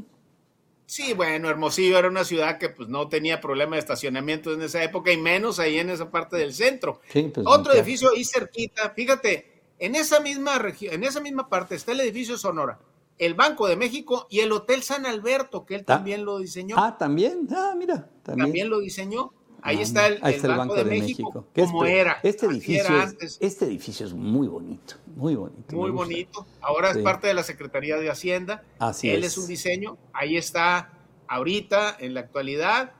Sí, 0.87 1.15
bueno, 1.15 1.51
Hermosillo 1.51 1.99
era 1.99 2.07
una 2.07 2.23
ciudad 2.23 2.59
que 2.59 2.69
pues 2.69 2.89
no 2.89 3.09
tenía 3.09 3.41
problema 3.41 3.75
de 3.75 3.81
estacionamiento 3.81 4.53
en 4.53 4.63
esa 4.63 4.85
época 4.85 5.11
y 5.11 5.17
menos 5.17 5.59
ahí 5.59 5.81
en 5.81 5.91
esa 5.91 6.13
parte 6.13 6.37
del 6.37 6.55
centro. 6.55 7.01
Pues, 7.13 7.33
Otro 7.45 7.73
edificio 7.73 8.11
ahí 8.15 8.25
cerquita, 8.25 8.91
fíjate, 8.91 9.63
en 9.81 9.97
esa 9.97 10.21
misma 10.21 10.61
región, 10.61 10.95
en 10.95 11.03
esa 11.03 11.19
misma 11.19 11.49
parte 11.49 11.75
está 11.75 11.91
el 11.91 12.01
edificio 12.01 12.39
Sonora 12.39 12.79
el 13.27 13.35
Banco 13.35 13.69
de 13.69 13.77
México 13.77 14.27
y 14.31 14.41
el 14.41 14.51
Hotel 14.51 14.83
San 14.83 15.07
Alberto, 15.07 15.65
que 15.65 15.77
él 15.77 15.85
también 15.85 16.25
lo 16.25 16.39
diseñó. 16.39 16.75
Ah, 16.77 16.97
también. 16.99 17.47
Ah, 17.55 17.73
mira. 17.77 18.11
También, 18.25 18.69
lo 18.69 18.81
diseñó. 18.81 19.33
Ahí 19.65 19.79
ah, 19.79 19.83
está 19.83 20.07
el, 20.09 20.19
Banco, 20.57 20.75
de, 20.75 20.85
México, 20.85 21.47
como 21.55 21.85
era. 21.85 22.19
Este 22.25 22.47
edificio, 22.47 23.01
es, 23.21 23.39
este 23.41 23.67
edificio 23.67 24.07
es 24.07 24.13
muy 24.13 24.49
bonito, 24.49 24.97
muy 25.15 25.37
bonito. 25.37 25.77
Muy 25.77 25.93
bonito. 25.93 26.45
Ahora 26.61 26.91
es 26.91 26.99
parte 26.99 27.29
de 27.29 27.35
la 27.35 27.45
Secretaría 27.45 27.97
de 27.97 28.11
Hacienda. 28.11 28.65
Así 28.81 29.09
Él 29.09 29.23
es. 29.23 29.39
un 29.39 29.47
diseño. 29.47 29.99
Ahí 30.13 30.37
está 30.37 30.91
ahorita, 31.29 31.97
en 32.01 32.15
la 32.15 32.21
actualidad. 32.21 32.95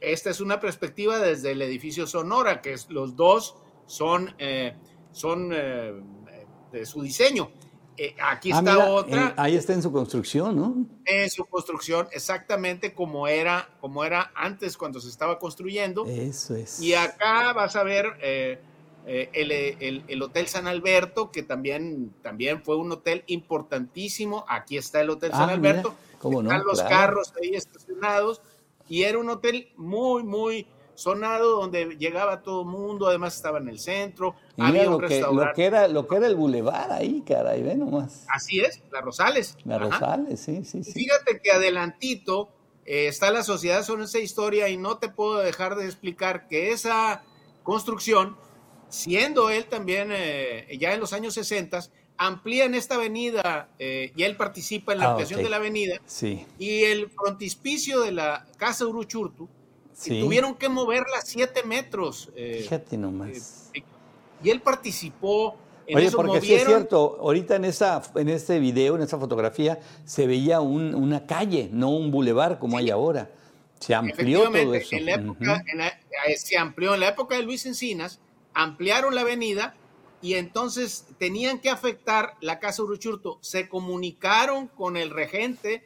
Esta 0.00 0.30
es 0.30 0.40
una 0.40 0.60
perspectiva 0.60 1.18
desde 1.18 1.50
el 1.50 1.60
edificio 1.60 2.06
Sonora, 2.06 2.62
que 2.62 2.72
es, 2.72 2.88
los 2.88 3.16
dos 3.16 3.56
son, 3.84 4.34
eh, 4.38 4.74
son 5.10 5.50
eh, 5.52 6.00
de 6.72 6.86
su 6.86 7.02
diseño. 7.02 7.50
Eh, 7.98 8.16
aquí 8.22 8.50
ah, 8.52 8.58
está 8.58 8.90
otra. 8.90 9.34
ahí 9.36 9.54
está 9.54 9.74
en 9.74 9.82
su 9.82 9.92
construcción, 9.92 10.56
¿no? 10.56 10.86
En 11.04 11.28
su 11.28 11.44
construcción, 11.44 12.08
exactamente 12.12 12.94
como 12.94 13.28
era, 13.28 13.68
como 13.80 14.02
era 14.04 14.32
antes 14.34 14.76
cuando 14.76 15.00
se 15.00 15.08
estaba 15.08 15.38
construyendo. 15.38 16.06
Eso 16.06 16.54
es. 16.56 16.80
Y 16.80 16.94
acá 16.94 17.52
vas 17.52 17.76
a 17.76 17.82
ver 17.82 18.06
eh, 18.22 18.58
eh, 19.06 20.04
el, 20.08 20.22
Hotel 20.22 20.48
San 20.48 20.66
Alberto, 20.66 21.30
que 21.30 21.42
también, 21.42 22.14
también 22.22 22.62
fue 22.62 22.76
un 22.76 22.92
hotel 22.92 23.24
importantísimo. 23.26 24.44
Aquí 24.48 24.78
está 24.78 25.00
el 25.00 25.10
Hotel 25.10 25.32
San 25.32 25.50
ah, 25.50 25.52
Alberto. 25.52 25.94
¿Cómo 26.18 26.42
no? 26.42 26.50
Están 26.50 26.66
los 26.66 26.82
carros 26.82 27.32
ahí 27.42 27.54
estacionados. 27.54 28.40
Y 28.88 29.02
era 29.02 29.18
un 29.18 29.28
hotel 29.28 29.70
muy, 29.76 30.22
muy 30.22 30.66
sonado 31.02 31.60
donde 31.60 31.96
llegaba 31.98 32.42
todo 32.42 32.62
el 32.62 32.68
mundo, 32.68 33.08
además 33.08 33.34
estaba 33.36 33.58
en 33.58 33.68
el 33.68 33.78
centro, 33.78 34.34
había 34.58 34.84
un 34.88 34.92
lo 34.92 35.00
restaurante. 35.00 35.40
Que, 35.40 35.46
lo, 35.46 35.54
que 35.54 35.64
era, 35.64 35.88
lo 35.88 36.06
que 36.06 36.16
era 36.16 36.26
el 36.26 36.36
bulevar 36.36 36.92
ahí, 36.92 37.22
caray, 37.26 37.62
ve 37.62 37.74
nomás. 37.74 38.24
Así 38.28 38.60
es, 38.60 38.80
la 38.90 39.00
Rosales. 39.00 39.56
La 39.64 39.78
Rosales, 39.78 40.40
sí, 40.40 40.64
sí, 40.64 40.82
sí. 40.84 40.92
Fíjate 40.92 41.40
que 41.42 41.50
adelantito 41.50 42.48
eh, 42.86 43.08
está 43.08 43.30
la 43.30 43.42
Sociedad 43.42 43.82
son 43.84 44.02
esa 44.02 44.18
historia 44.18 44.68
y 44.68 44.76
no 44.76 44.98
te 44.98 45.08
puedo 45.08 45.38
dejar 45.38 45.76
de 45.76 45.86
explicar 45.86 46.48
que 46.48 46.72
esa 46.72 47.22
construcción, 47.62 48.36
siendo 48.88 49.50
él 49.50 49.66
también 49.66 50.10
eh, 50.12 50.66
ya 50.78 50.92
en 50.92 51.00
los 51.00 51.12
años 51.12 51.34
60, 51.34 51.80
amplían 52.16 52.74
esta 52.74 52.96
avenida 52.96 53.68
eh, 53.78 54.12
y 54.14 54.22
él 54.22 54.36
participa 54.36 54.92
en 54.92 54.98
la 55.00 55.06
Ah, 55.06 55.08
ampliación 55.10 55.42
de 55.42 55.48
la 55.48 55.56
avenida 55.56 56.00
Sí, 56.06 56.46
y 56.58 56.84
el 56.84 57.10
frontispicio 57.10 58.00
de 58.00 58.12
la 58.12 58.46
casa 58.58 58.86
Uruchurtu 58.86 59.48
sí. 59.92 60.20
tuvieron 60.20 60.54
que 60.54 60.68
moverla 60.68 61.20
siete 61.22 61.62
metros. 61.64 62.30
eh, 62.36 62.60
Fíjate 62.62 62.96
nomás. 62.96 63.70
eh, 63.74 63.82
y 64.42 64.50
él 64.50 64.60
participó 64.60 65.56
en 65.86 65.96
Oye, 65.98 66.06
eso. 66.06 66.16
porque 66.16 66.40
sí 66.40 66.54
es 66.54 66.62
movieron, 66.62 66.72
cierto, 66.82 67.18
ahorita 67.20 67.56
en 67.56 67.64
esa, 67.64 68.02
en 68.14 68.28
este 68.28 68.58
video, 68.58 68.96
en 68.96 69.02
esa 69.02 69.18
fotografía, 69.18 69.80
se 70.04 70.26
veía 70.26 70.60
un- 70.60 70.94
una 70.94 71.26
calle, 71.26 71.68
no 71.72 71.90
un 71.90 72.10
bulevar 72.10 72.58
como 72.58 72.78
hay 72.78 72.90
ahora. 72.90 73.30
Se 73.80 73.94
amplió 73.94 74.44
todo 74.50 74.74
eso. 74.74 74.94
en 74.96 75.06
la 75.06 75.14
época, 75.14 75.52
Ujú. 75.54 75.70
en 75.72 75.78
la- 75.78 75.88
eh, 75.88 76.36
se 76.36 76.56
amplió 76.56 76.94
en 76.94 77.00
la 77.00 77.08
época 77.08 77.36
de 77.36 77.42
Luis 77.42 77.66
Encinas, 77.66 78.20
ampliaron 78.54 79.14
la 79.14 79.22
avenida 79.22 79.74
y 80.20 80.34
entonces 80.34 81.06
tenían 81.18 81.58
que 81.58 81.68
afectar 81.68 82.34
la 82.40 82.60
casa 82.60 82.82
Uruchurtu. 82.84 83.38
Se 83.40 83.68
comunicaron 83.68 84.68
con 84.68 84.96
el 84.96 85.10
regente 85.10 85.84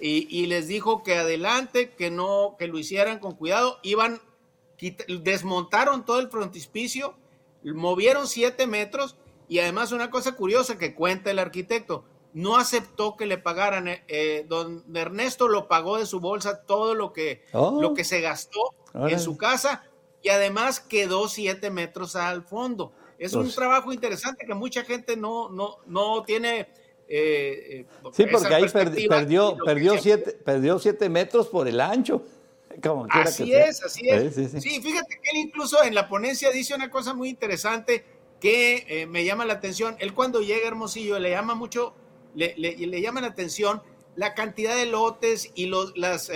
y, 0.00 0.26
y 0.30 0.46
les 0.46 0.66
dijo 0.68 1.02
que 1.02 1.16
adelante, 1.16 1.90
que 1.90 2.10
no, 2.10 2.56
que 2.58 2.66
lo 2.68 2.78
hicieran 2.78 3.18
con 3.18 3.34
cuidado. 3.36 3.78
Iban, 3.82 4.20
desmontaron 5.08 6.04
todo 6.04 6.18
el 6.20 6.28
frontispicio, 6.28 7.14
movieron 7.62 8.26
siete 8.26 8.66
metros 8.66 9.16
y 9.48 9.58
además 9.58 9.92
una 9.92 10.10
cosa 10.10 10.32
curiosa 10.32 10.78
que 10.78 10.94
cuenta 10.94 11.30
el 11.30 11.38
arquitecto, 11.38 12.04
no 12.32 12.56
aceptó 12.56 13.16
que 13.16 13.26
le 13.26 13.38
pagaran, 13.38 13.86
eh, 13.88 14.02
eh, 14.08 14.44
don 14.48 14.84
Ernesto 14.94 15.46
lo 15.48 15.68
pagó 15.68 15.98
de 15.98 16.06
su 16.06 16.18
bolsa 16.20 16.62
todo 16.64 16.94
lo 16.94 17.12
que, 17.12 17.44
Oh. 17.52 17.80
lo 17.80 17.94
que 17.94 18.04
se 18.04 18.20
gastó 18.20 18.60
en 18.94 19.20
su 19.20 19.36
casa 19.36 19.84
y 20.22 20.28
además 20.30 20.80
quedó 20.80 21.28
siete 21.28 21.70
metros 21.70 22.16
al 22.16 22.42
fondo. 22.42 22.92
Es 23.18 23.34
un 23.34 23.42
Pues- 23.44 23.54
trabajo 23.54 23.92
interesante 23.92 24.44
que 24.46 24.54
mucha 24.54 24.82
gente 24.84 25.16
no, 25.16 25.48
no, 25.48 25.76
no 25.86 26.22
tiene. 26.24 26.68
Eh, 27.08 27.80
eh, 27.80 27.86
Sí, 28.12 28.24
porque 28.30 28.54
ahí 28.54 28.68
perdió, 28.68 29.56
perdió, 29.64 29.98
siete, 29.98 30.32
perdió 30.32 30.78
siete 30.78 31.08
metros 31.08 31.48
por 31.48 31.68
el 31.68 31.80
ancho. 31.80 32.22
Como 32.82 33.06
Así 33.10 33.44
que 33.44 33.50
sea. 33.52 33.64
es, 33.66 33.82
así 33.84 34.08
es. 34.08 34.34
Sí, 34.34 34.48
sí, 34.48 34.60
sí. 34.60 34.60
Sí, 34.70 34.80
fíjate 34.82 35.20
que 35.22 35.30
él 35.30 35.46
incluso 35.46 35.82
en 35.84 35.94
la 35.94 36.08
ponencia 36.08 36.50
dice 36.50 36.74
una 36.74 36.90
cosa 36.90 37.14
muy 37.14 37.28
interesante 37.28 38.04
que 38.40 38.84
eh, 38.88 39.06
me 39.06 39.24
llama 39.24 39.44
la 39.44 39.54
atención. 39.54 39.96
Él 40.00 40.12
cuando 40.12 40.40
llega 40.40 40.64
a 40.64 40.68
Hermosillo 40.68 41.18
le 41.18 41.30
llama 41.30 41.54
mucho, 41.54 41.94
le, 42.34 42.54
le- 42.56 42.76
le 42.76 43.00
llama 43.00 43.20
la 43.20 43.28
atención 43.28 43.82
la 44.16 44.34
cantidad 44.34 44.76
de 44.76 44.86
lotes 44.86 45.50
y 45.54 45.66
los, 45.66 45.96
las, 45.96 46.30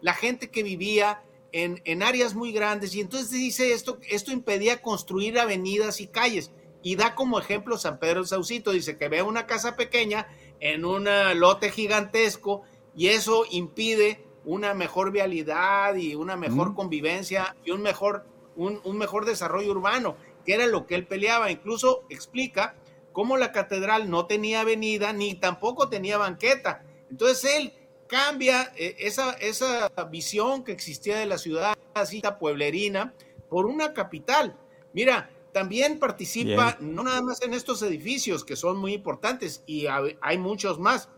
la 0.00 0.14
gente 0.14 0.50
que 0.50 0.62
vivía 0.62 1.22
en, 1.52 1.80
en 1.84 2.02
áreas 2.02 2.34
muy 2.34 2.52
grandes. 2.52 2.94
Y 2.94 3.00
entonces 3.00 3.30
dice 3.30 3.72
esto, 3.72 3.98
esto 4.10 4.32
impedía 4.32 4.82
construir 4.82 5.38
avenidas 5.38 6.00
y 6.00 6.06
calles. 6.08 6.50
Y 6.84 6.94
da 6.94 7.16
como 7.16 7.40
ejemplo 7.40 7.76
San 7.78 7.98
Pedro 7.98 8.24
Saucito. 8.24 8.70
Dice 8.70 8.96
que 8.96 9.08
ve 9.08 9.22
una 9.22 9.46
casa 9.46 9.74
pequeña 9.74 10.28
en 10.60 10.84
un 10.84 11.08
eh, 11.08 11.34
lote 11.34 11.70
gigantesco 11.70 12.62
y 12.94 13.08
eso 13.08 13.44
impide 13.50 14.24
una 14.44 14.74
mejor 14.74 15.10
vialidad 15.10 15.96
y 15.96 16.14
una 16.14 16.36
mejor 16.36 16.70
Mm. 16.70 16.74
convivencia 16.74 17.56
y 17.64 17.70
un 17.72 17.80
mejor, 17.82 18.26
un, 18.54 18.80
un 18.84 18.98
mejor 18.98 19.24
desarrollo 19.24 19.72
urbano, 19.72 20.16
que 20.44 20.54
era 20.54 20.66
lo 20.66 20.86
que 20.86 20.94
él 20.94 21.06
peleaba. 21.06 21.50
Incluso 21.50 22.04
explica 22.10 22.76
cómo 23.12 23.38
la 23.38 23.50
catedral 23.50 24.10
no 24.10 24.26
tenía 24.26 24.60
avenida 24.60 25.12
ni 25.14 25.34
tampoco 25.34 25.88
tenía 25.88 26.18
banqueta. 26.18 26.84
Entonces 27.10 27.56
él 27.56 27.72
cambia 28.06 28.72
eh, 28.76 28.96
esa, 28.98 29.32
esa 29.32 29.88
visión 30.10 30.64
que 30.64 30.72
existía 30.72 31.16
de 31.16 31.26
la 31.26 31.38
ciudad 31.38 31.74
así 31.94 32.22
pueblerina 32.38 33.14
por 33.48 33.66
una 33.66 33.94
capital. 33.94 34.56
Mira, 34.92 35.30
también 35.54 35.98
participa 36.00 36.76
no 36.80 37.04
nada 37.04 37.22
más 37.22 37.40
en 37.42 37.54
estos 37.54 37.80
edificios 37.82 38.44
que 38.44 38.56
son 38.56 38.76
muy 38.76 38.92
importantes 38.92 39.62
y 39.66 39.86
hay 40.20 40.36
muchos 40.36 40.78
más. 40.80 41.08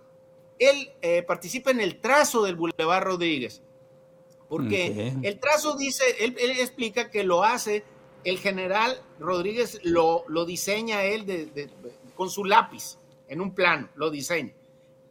Él 0.58 0.92
eh, 1.02 1.22
participa 1.22 1.70
en 1.70 1.80
el 1.80 2.00
trazo 2.00 2.44
del 2.44 2.54
Boulevard 2.54 3.02
Rodríguez, 3.02 3.62
porque 4.48 5.12
el 5.22 5.40
trazo 5.40 5.74
dice, 5.76 6.04
él, 6.20 6.36
él 6.38 6.50
explica 6.60 7.10
que 7.10 7.24
lo 7.24 7.42
hace 7.44 7.82
el 8.24 8.38
general 8.38 9.00
Rodríguez, 9.18 9.80
lo, 9.82 10.24
lo 10.28 10.44
diseña 10.44 11.02
él 11.04 11.24
de- 11.26 11.46
de- 11.46 11.70
con 12.14 12.28
su 12.30 12.44
lápiz, 12.44 12.98
en 13.28 13.40
un 13.40 13.54
plano, 13.54 13.88
lo 13.96 14.10
diseña. 14.10 14.52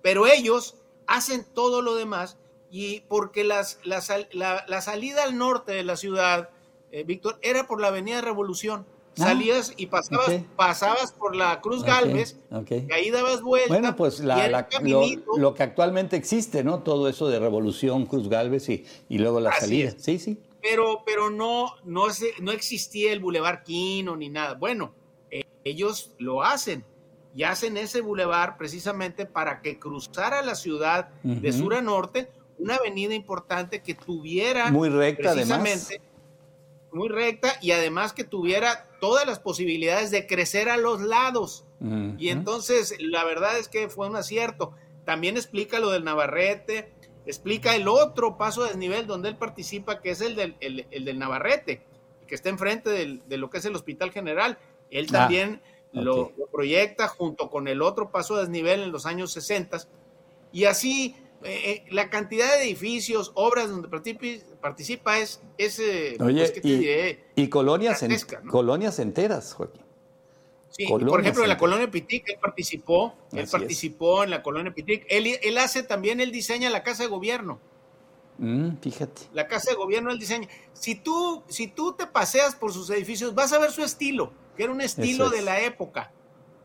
Pero 0.02 0.28
ellos 0.28 0.76
hacen 1.08 1.46
todo 1.54 1.82
lo 1.82 1.96
demás 1.96 2.38
y 2.70 3.02
porque 3.08 3.44
las, 3.44 3.80
la, 3.84 4.02
sal- 4.02 4.28
la- 4.32 4.66
la 4.68 4.82
salida 4.82 5.24
al 5.24 5.38
norte 5.38 5.72
de 5.72 5.84
la 5.84 5.96
ciudad, 5.98 6.50
eh, 6.92 7.04
Víctor, 7.04 7.40
era 7.42 7.68
por 7.68 7.82
la 7.82 7.88
Avenida 7.88 8.22
Revolución. 8.22 8.86
Ah, 9.18 9.24
Salías 9.28 9.74
y 9.78 9.86
pasabas, 9.86 10.30
pasabas 10.58 11.12
por 11.14 11.36
la 11.36 11.62
Cruz 11.62 11.84
Galvez, 11.84 12.38
y 12.70 12.92
ahí 12.92 13.10
dabas 13.12 13.42
vuelta. 13.42 13.70
Bueno, 13.70 13.96
pues 13.96 14.20
la- 14.20 14.68
lo, 15.38 15.54
que 15.54 15.64
actualmente 15.64 16.18
existe, 16.18 16.64
¿no? 16.66 16.80
Todo 16.84 17.08
eso 17.08 17.30
de 17.30 17.40
Revolución, 17.40 18.06
Cruz 18.06 18.28
Galvez 18.28 18.68
y, 18.70 18.86
y 19.08 19.18
luego 19.20 19.40
la 19.40 19.52
Así 19.52 19.62
salida. 19.62 19.90
es. 19.90 19.96
Sí, 20.00 20.20
sí. 20.20 20.38
pero, 20.62 21.04
pero 21.06 21.30
no, 21.30 21.76
no, 21.86 22.10
se- 22.10 22.34
no 22.42 22.52
existía 22.52 23.14
el 23.14 23.20
Boulevard 23.22 23.64
Quino 23.64 24.18
ni 24.18 24.28
nada. 24.30 24.56
Bueno, 24.56 24.94
eh, 25.32 25.44
ellos 25.64 26.12
lo 26.20 26.44
hacen 26.44 26.84
y 27.34 27.44
hacen 27.44 27.78
ese 27.78 28.02
bulevar 28.02 28.58
precisamente 28.58 29.26
para 29.26 29.62
que 29.62 29.80
cruzara 29.80 30.42
la 30.42 30.56
ciudad 30.56 31.10
de 31.24 31.54
sur 31.54 31.74
a 31.76 31.82
norte, 31.82 32.30
una 32.58 32.76
avenida 32.76 33.14
importante 33.14 33.82
que 33.82 33.94
tuviera 33.94 34.72
Muy 34.72 34.90
recta, 34.90 35.32
además. 35.32 35.60
precisamente 35.62 36.02
muy 36.94 37.10
recta 37.10 37.58
y 37.62 37.72
además 37.72 38.14
que 38.14 38.24
tuviera 38.24 38.88
todas 39.06 39.28
las 39.28 39.38
posibilidades 39.40 40.10
de 40.10 40.26
crecer 40.26 40.68
a 40.68 40.78
los 40.78 41.00
lados. 41.02 41.64
Y 42.18 42.30
entonces, 42.30 42.96
la 43.00 43.24
verdad 43.24 43.60
es 43.60 43.68
que 43.68 43.88
fue 43.88 44.08
un 44.10 44.16
acierto. 44.16 44.74
También 45.06 45.38
explica 45.38 45.78
lo 45.80 45.92
del 45.92 46.04
Navarrete, 46.04 46.92
explica 47.28 47.76
el 47.76 47.88
otro 47.88 48.36
paso 48.36 48.64
de 48.64 48.70
desnivel 48.70 49.06
donde 49.06 49.30
él 49.30 49.36
participa, 49.38 50.02
que 50.02 50.10
es 50.10 50.22
el 50.22 50.36
del, 50.36 50.56
el- 50.60 50.88
el 50.90 51.06
del 51.06 51.20
Navarrete, 51.20 51.82
que 52.26 52.34
está 52.34 52.50
enfrente 52.50 52.90
del- 52.90 53.22
de 53.30 53.38
lo 53.38 53.52
que 53.52 53.60
es 53.60 53.66
el 53.66 53.76
Hospital 53.76 54.12
General. 54.12 54.58
Él 54.90 55.06
Ah, 55.10 55.12
también 55.12 55.62
lo, 55.92 56.32
lo 56.38 56.48
proyecta 56.48 57.08
junto 57.08 57.52
con 57.52 57.68
el 57.68 57.84
otro 57.84 58.10
paso 58.10 58.34
de 58.36 58.42
desnivel 58.42 58.82
en 58.82 58.92
los 58.92 59.06
años 59.06 59.32
60. 59.34 59.78
Y 60.52 60.66
así, 60.66 61.16
eh, 61.46 61.72
eh, 61.72 61.86
la 61.92 62.10
cantidad 62.10 62.52
de 62.58 62.64
edificios, 62.64 63.32
obras 63.36 63.70
donde 63.70 63.88
participa 64.62 65.18
es, 65.20 65.42
es 65.58 65.80
eh, 65.80 66.18
Oye, 66.20 66.40
pues, 66.40 66.52
¿qué 66.52 66.62
te 66.62 66.68
y, 66.68 66.78
diré? 66.80 67.24
y 67.36 67.48
colonias, 67.50 68.04
en- 68.04 68.18
colonias 68.50 69.00
enteras, 69.00 69.54
Joaquín. 69.54 69.82
Sí, 70.70 70.86
colonias 70.86 71.10
por 71.10 71.22
ejemplo, 71.22 71.44
en 71.44 71.50
la 71.50 71.58
colonia 71.58 71.90
Pitic, 71.90 72.28
él 72.30 72.38
participó, 72.42 73.16
él 73.32 73.40
es. 73.40 73.52
participó 73.52 74.24
en 74.26 74.30
la 74.32 74.44
colonia 74.44 74.74
Pitic. 74.74 75.06
Él, 75.08 75.28
él 75.42 75.58
hace 75.58 75.84
también, 75.84 76.20
él 76.20 76.32
diseña 76.32 76.70
la 76.70 76.84
casa 76.84 77.04
de 77.04 77.10
gobierno. 77.10 77.60
Mm, 78.38 78.78
fíjate. 78.82 79.22
La 79.34 79.48
casa 79.48 79.72
de 79.72 79.78
gobierno, 79.78 80.12
él 80.12 80.20
diseña. 80.20 80.50
Si 80.74 80.96
tú, 80.96 81.44
si 81.48 81.68
tú 81.68 81.94
te 81.94 82.06
paseas 82.08 82.56
por 82.56 82.74
sus 82.74 82.90
edificios, 82.90 83.34
vas 83.34 83.54
a 83.54 83.60
ver 83.60 83.72
su 83.72 83.84
estilo, 83.84 84.34
que 84.58 84.64
era 84.64 84.72
un 84.74 84.82
estilo 84.82 85.28
es. 85.28 85.32
de 85.32 85.42
la 85.44 85.62
época. 85.62 86.12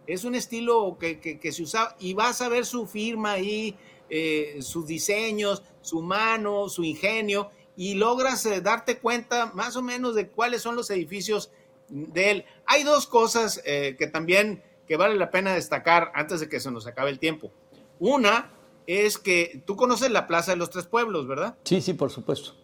Es 0.09 0.25
un 0.25 0.35
estilo 0.35 0.97
que, 0.99 1.21
que- 1.21 1.38
que 1.38 1.53
se 1.53 1.62
usaba 1.62 1.95
y 2.01 2.14
vas 2.14 2.43
a 2.43 2.49
ver 2.49 2.66
su 2.66 2.88
firma 2.88 3.33
ahí, 3.33 3.77
eh, 4.11 4.59
sus 4.61 4.87
diseños, 4.87 5.62
su 5.81 6.03
mano, 6.03 6.68
su 6.68 6.85
ingenio 6.85 7.51
y 7.77 7.94
logras 7.94 8.44
eh, 8.44 8.61
darte 8.61 8.99
cuenta 8.99 9.53
más 9.55 9.77
o 9.77 9.83
menos 9.83 10.14
de 10.14 10.29
cuáles 10.29 10.62
son 10.62 10.77
los 10.77 10.90
edificios 10.90 11.51
de 11.88 12.31
él. 12.31 12.44
Hay 12.66 12.83
dos 12.83 13.07
cosas 13.07 13.62
eh, 13.64 13.96
que 13.99 14.07
también 14.07 14.62
que 14.87 14.96
vale 14.96 15.14
la 15.16 15.31
pena 15.31 15.55
destacar 15.55 16.11
antes 16.14 16.40
de 16.40 16.49
que 16.49 16.61
se 16.61 16.70
nos 16.70 16.87
acabe 16.87 17.11
el 17.11 17.18
tiempo. 17.18 17.53
Una 18.01 18.53
es 18.87 19.18
que 19.18 19.62
tú 19.64 19.77
conoces 19.77 20.11
la 20.11 20.27
Plaza 20.27 20.51
de 20.51 20.57
los 20.57 20.70
Tres 20.70 20.87
Pueblos, 20.87 21.29
¿verdad? 21.29 21.57
Sí, 21.64 21.81
sí, 21.81 21.94
por 21.94 22.11
supuesto. 22.11 22.55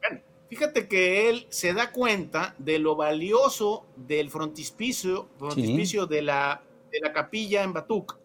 Bueno, 0.00 0.22
fíjate 0.48 0.88
que 0.88 1.28
él 1.28 1.46
se 1.50 1.74
da 1.74 1.92
cuenta 1.92 2.54
de 2.58 2.78
lo 2.78 2.96
valioso 2.96 3.84
del 3.94 4.30
frontispicio, 4.30 5.28
frontispicio 5.38 6.06
de, 6.06 6.22
la, 6.22 6.62
de 6.90 7.00
la 7.00 7.12
capilla 7.12 7.62
en 7.62 7.74
Batuc. 7.74 8.16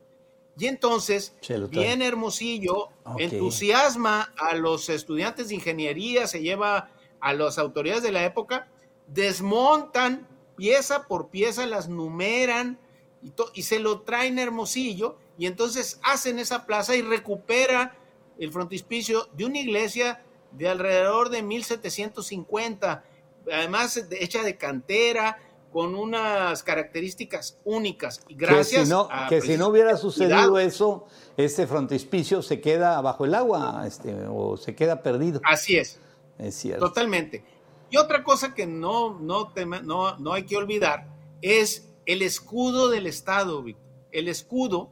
Y 0.59 0.67
entonces 0.67 1.33
viene 1.81 2.05
Hermosillo, 2.07 2.89
entusiasma 3.17 4.33
a 4.37 4.55
los 4.55 4.89
estudiantes 4.89 5.47
de 5.47 5.55
ingeniería, 5.55 6.27
se 6.27 6.41
lleva 6.41 6.89
a 7.21 7.33
las 7.33 7.57
autoridades 7.57 8.03
de 8.03 8.11
la 8.11 8.25
época, 8.25 8.67
desmontan 9.07 10.27
pieza 10.57 11.07
por 11.07 11.29
pieza, 11.29 11.65
las 11.65 11.87
numeran 11.87 12.77
y, 13.23 13.31
y 13.53 13.63
se 13.63 13.79
lo 13.79 14.01
traen 14.01 14.37
a 14.39 14.43
Hermosillo 14.43 15.17
y 15.37 15.45
entonces 15.45 15.99
hacen 16.03 16.39
esa 16.39 16.65
plaza 16.65 16.95
y 16.95 17.01
recupera 17.01 17.95
el 18.37 18.51
frontispicio 18.51 19.29
de 19.33 19.45
una 19.45 19.59
iglesia 19.59 20.23
de 20.51 20.67
alrededor 20.67 21.29
de 21.29 21.41
1750, 21.43 23.03
además 23.51 24.09
de- 24.09 24.23
hecha 24.23 24.43
de 24.43 24.57
cantera, 24.57 25.37
con 25.71 25.95
unas 25.95 26.63
características 26.63 27.59
únicas. 27.63 28.21
Y 28.27 28.35
gracias 28.35 28.81
que 28.81 28.85
si 28.85 28.91
no, 28.91 29.07
a 29.11 29.27
que 29.27 29.41
si 29.41 29.57
no 29.57 29.67
hubiera 29.67 29.95
sucedido 29.97 30.35
cuidado. 30.35 30.59
eso, 30.59 31.05
ese 31.37 31.67
frontispicio 31.67 32.41
se 32.41 32.59
queda 32.59 32.99
bajo 33.01 33.25
el 33.25 33.35
agua 33.35 33.83
este, 33.85 34.15
o 34.27 34.57
se 34.57 34.75
queda 34.75 35.01
perdido. 35.03 35.41
Así 35.43 35.77
es. 35.77 35.99
Es 36.37 36.55
cierto. 36.55 36.85
Totalmente. 36.87 37.43
Y 37.91 37.97
otra 37.97 38.23
cosa 38.23 38.53
que 38.53 38.65
no, 38.67 39.19
no, 39.19 39.51
te- 39.51 39.65
no, 39.65 40.17
no 40.17 40.33
hay 40.33 40.43
que 40.43 40.57
olvidar 40.57 41.07
es 41.41 41.87
el 42.05 42.21
escudo 42.21 42.89
del 42.89 43.05
Estado, 43.07 43.61
Víctor. 43.63 43.85
el 44.11 44.27
escudo 44.27 44.89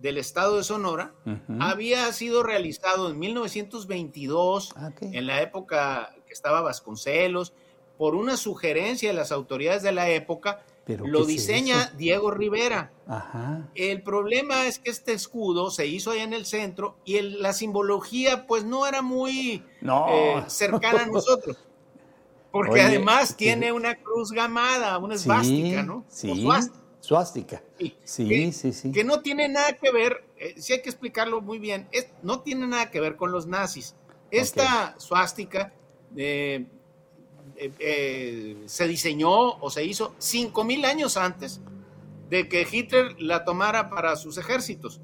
del 0.00 0.18
estado 0.18 0.58
de 0.58 0.64
Sonora 0.64 1.14
había 1.60 2.12
sido 2.12 2.42
realizado 2.42 3.10
en 3.10 3.18
1922, 3.18 4.72
Ah, 4.76 4.88
ok. 4.92 5.02
en 5.12 5.26
la 5.26 5.40
época 5.42 6.14
que 6.26 6.32
estaba 6.32 6.60
Vasconcelos, 6.60 7.54
por 7.98 8.14
una 8.14 8.36
sugerencia 8.36 9.08
de 9.10 9.14
las 9.14 9.32
autoridades 9.32 9.82
de 9.82 9.92
la 9.92 10.08
época, 10.08 10.62
¿Pero 10.86 11.06
lo 11.06 11.24
diseña? 11.24 11.92
Diego 11.96 12.30
Rivera. 12.30 12.92
Ajá. 13.06 13.70
El 13.74 14.02
problema 14.02 14.66
es 14.66 14.78
que 14.78 14.90
este 14.90 15.12
escudo 15.14 15.70
se 15.70 15.86
hizo 15.86 16.10
allá 16.10 16.24
en 16.24 16.34
el 16.34 16.44
centro 16.44 16.98
y 17.06 17.16
el- 17.16 17.40
la 17.40 17.54
simbología 17.54 18.46
pues 18.46 18.64
no 18.64 18.86
era 18.86 19.00
muy 19.00 19.62
No. 19.80 20.06
eh, 20.10 20.44
cercana 20.48 21.04
a 21.04 21.06
nosotros. 21.06 21.56
Porque 22.52 22.72
Oye, 22.72 22.82
además 22.82 23.30
sí. 23.30 23.34
tiene 23.36 23.72
una 23.72 23.94
cruz 23.96 24.30
gamada, 24.30 24.98
una 24.98 25.16
Sí, 25.16 25.22
esvástica, 25.22 25.82
¿no? 25.82 26.04
Sí, 26.08 26.46
suástica. 27.00 27.62
Sí, 27.78 27.96
Sí, 28.04 28.28
que- 28.28 28.52
sí, 28.52 28.72
sí. 28.72 28.92
Que 28.92 29.04
no 29.04 29.20
tiene 29.22 29.48
nada 29.48 29.72
que 29.72 29.90
ver, 29.90 30.24
eh, 30.36 30.54
sí 30.58 30.74
hay 30.74 30.82
que 30.82 30.90
explicarlo 30.90 31.40
muy 31.40 31.58
bien, 31.58 31.88
es- 31.92 32.08
no 32.22 32.40
tiene 32.40 32.66
nada 32.66 32.90
que 32.90 33.00
ver 33.00 33.16
con 33.16 33.32
los 33.32 33.46
nazis. 33.46 33.94
Esta 34.30 34.94
suástica 34.98 35.72
eh, 36.16 36.66
eh, 37.56 37.70
eh, 37.78 38.56
se 38.66 38.86
diseñó 38.88 39.56
o 39.58 39.70
se 39.70 39.84
hizo 39.84 40.14
cinco 40.18 40.64
mil 40.64 40.84
años 40.84 41.16
antes 41.16 41.60
de 42.30 42.48
que 42.48 42.66
Hitler 42.70 43.20
la 43.20 43.44
tomara 43.44 43.90
para 43.90 44.16
sus 44.16 44.38
ejércitos. 44.38 45.00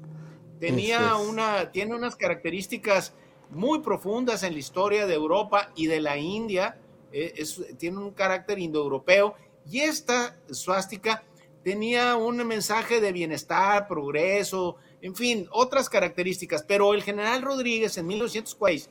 Tenía 0.59 1.13
es. 1.19 1.27
una, 1.29 1.71
tiene 1.71 1.95
unas 1.95 2.15
características 2.15 3.13
muy 3.49 3.79
profundas 3.79 4.43
en 4.43 4.53
la 4.53 4.59
historia 4.59 5.05
de 5.07 5.13
Europa 5.15 5.71
y 5.75 5.87
de 5.87 6.01
la 6.01 6.17
India. 6.17 6.77
eh, 7.13 7.33
es- 7.35 7.61
tiene 7.77 7.97
un 7.97 8.11
carácter 8.11 8.57
indoeuropeo. 8.57 9.35
Y 9.69 9.81
esta 9.81 10.37
suástica 10.49 11.23
tenía 11.61 12.15
un 12.15 12.37
mensaje 12.47 13.01
de 13.01 13.11
bienestar, 13.11 13.85
progreso, 13.87 14.77
en 15.01 15.13
fin, 15.13 15.45
otras 15.51 15.89
características. 15.89 16.63
Pero 16.63 16.93
el 16.93 17.03
general 17.03 17.41
Rodríguez 17.41 17.97
en 17.97 18.07
1906 18.07 18.89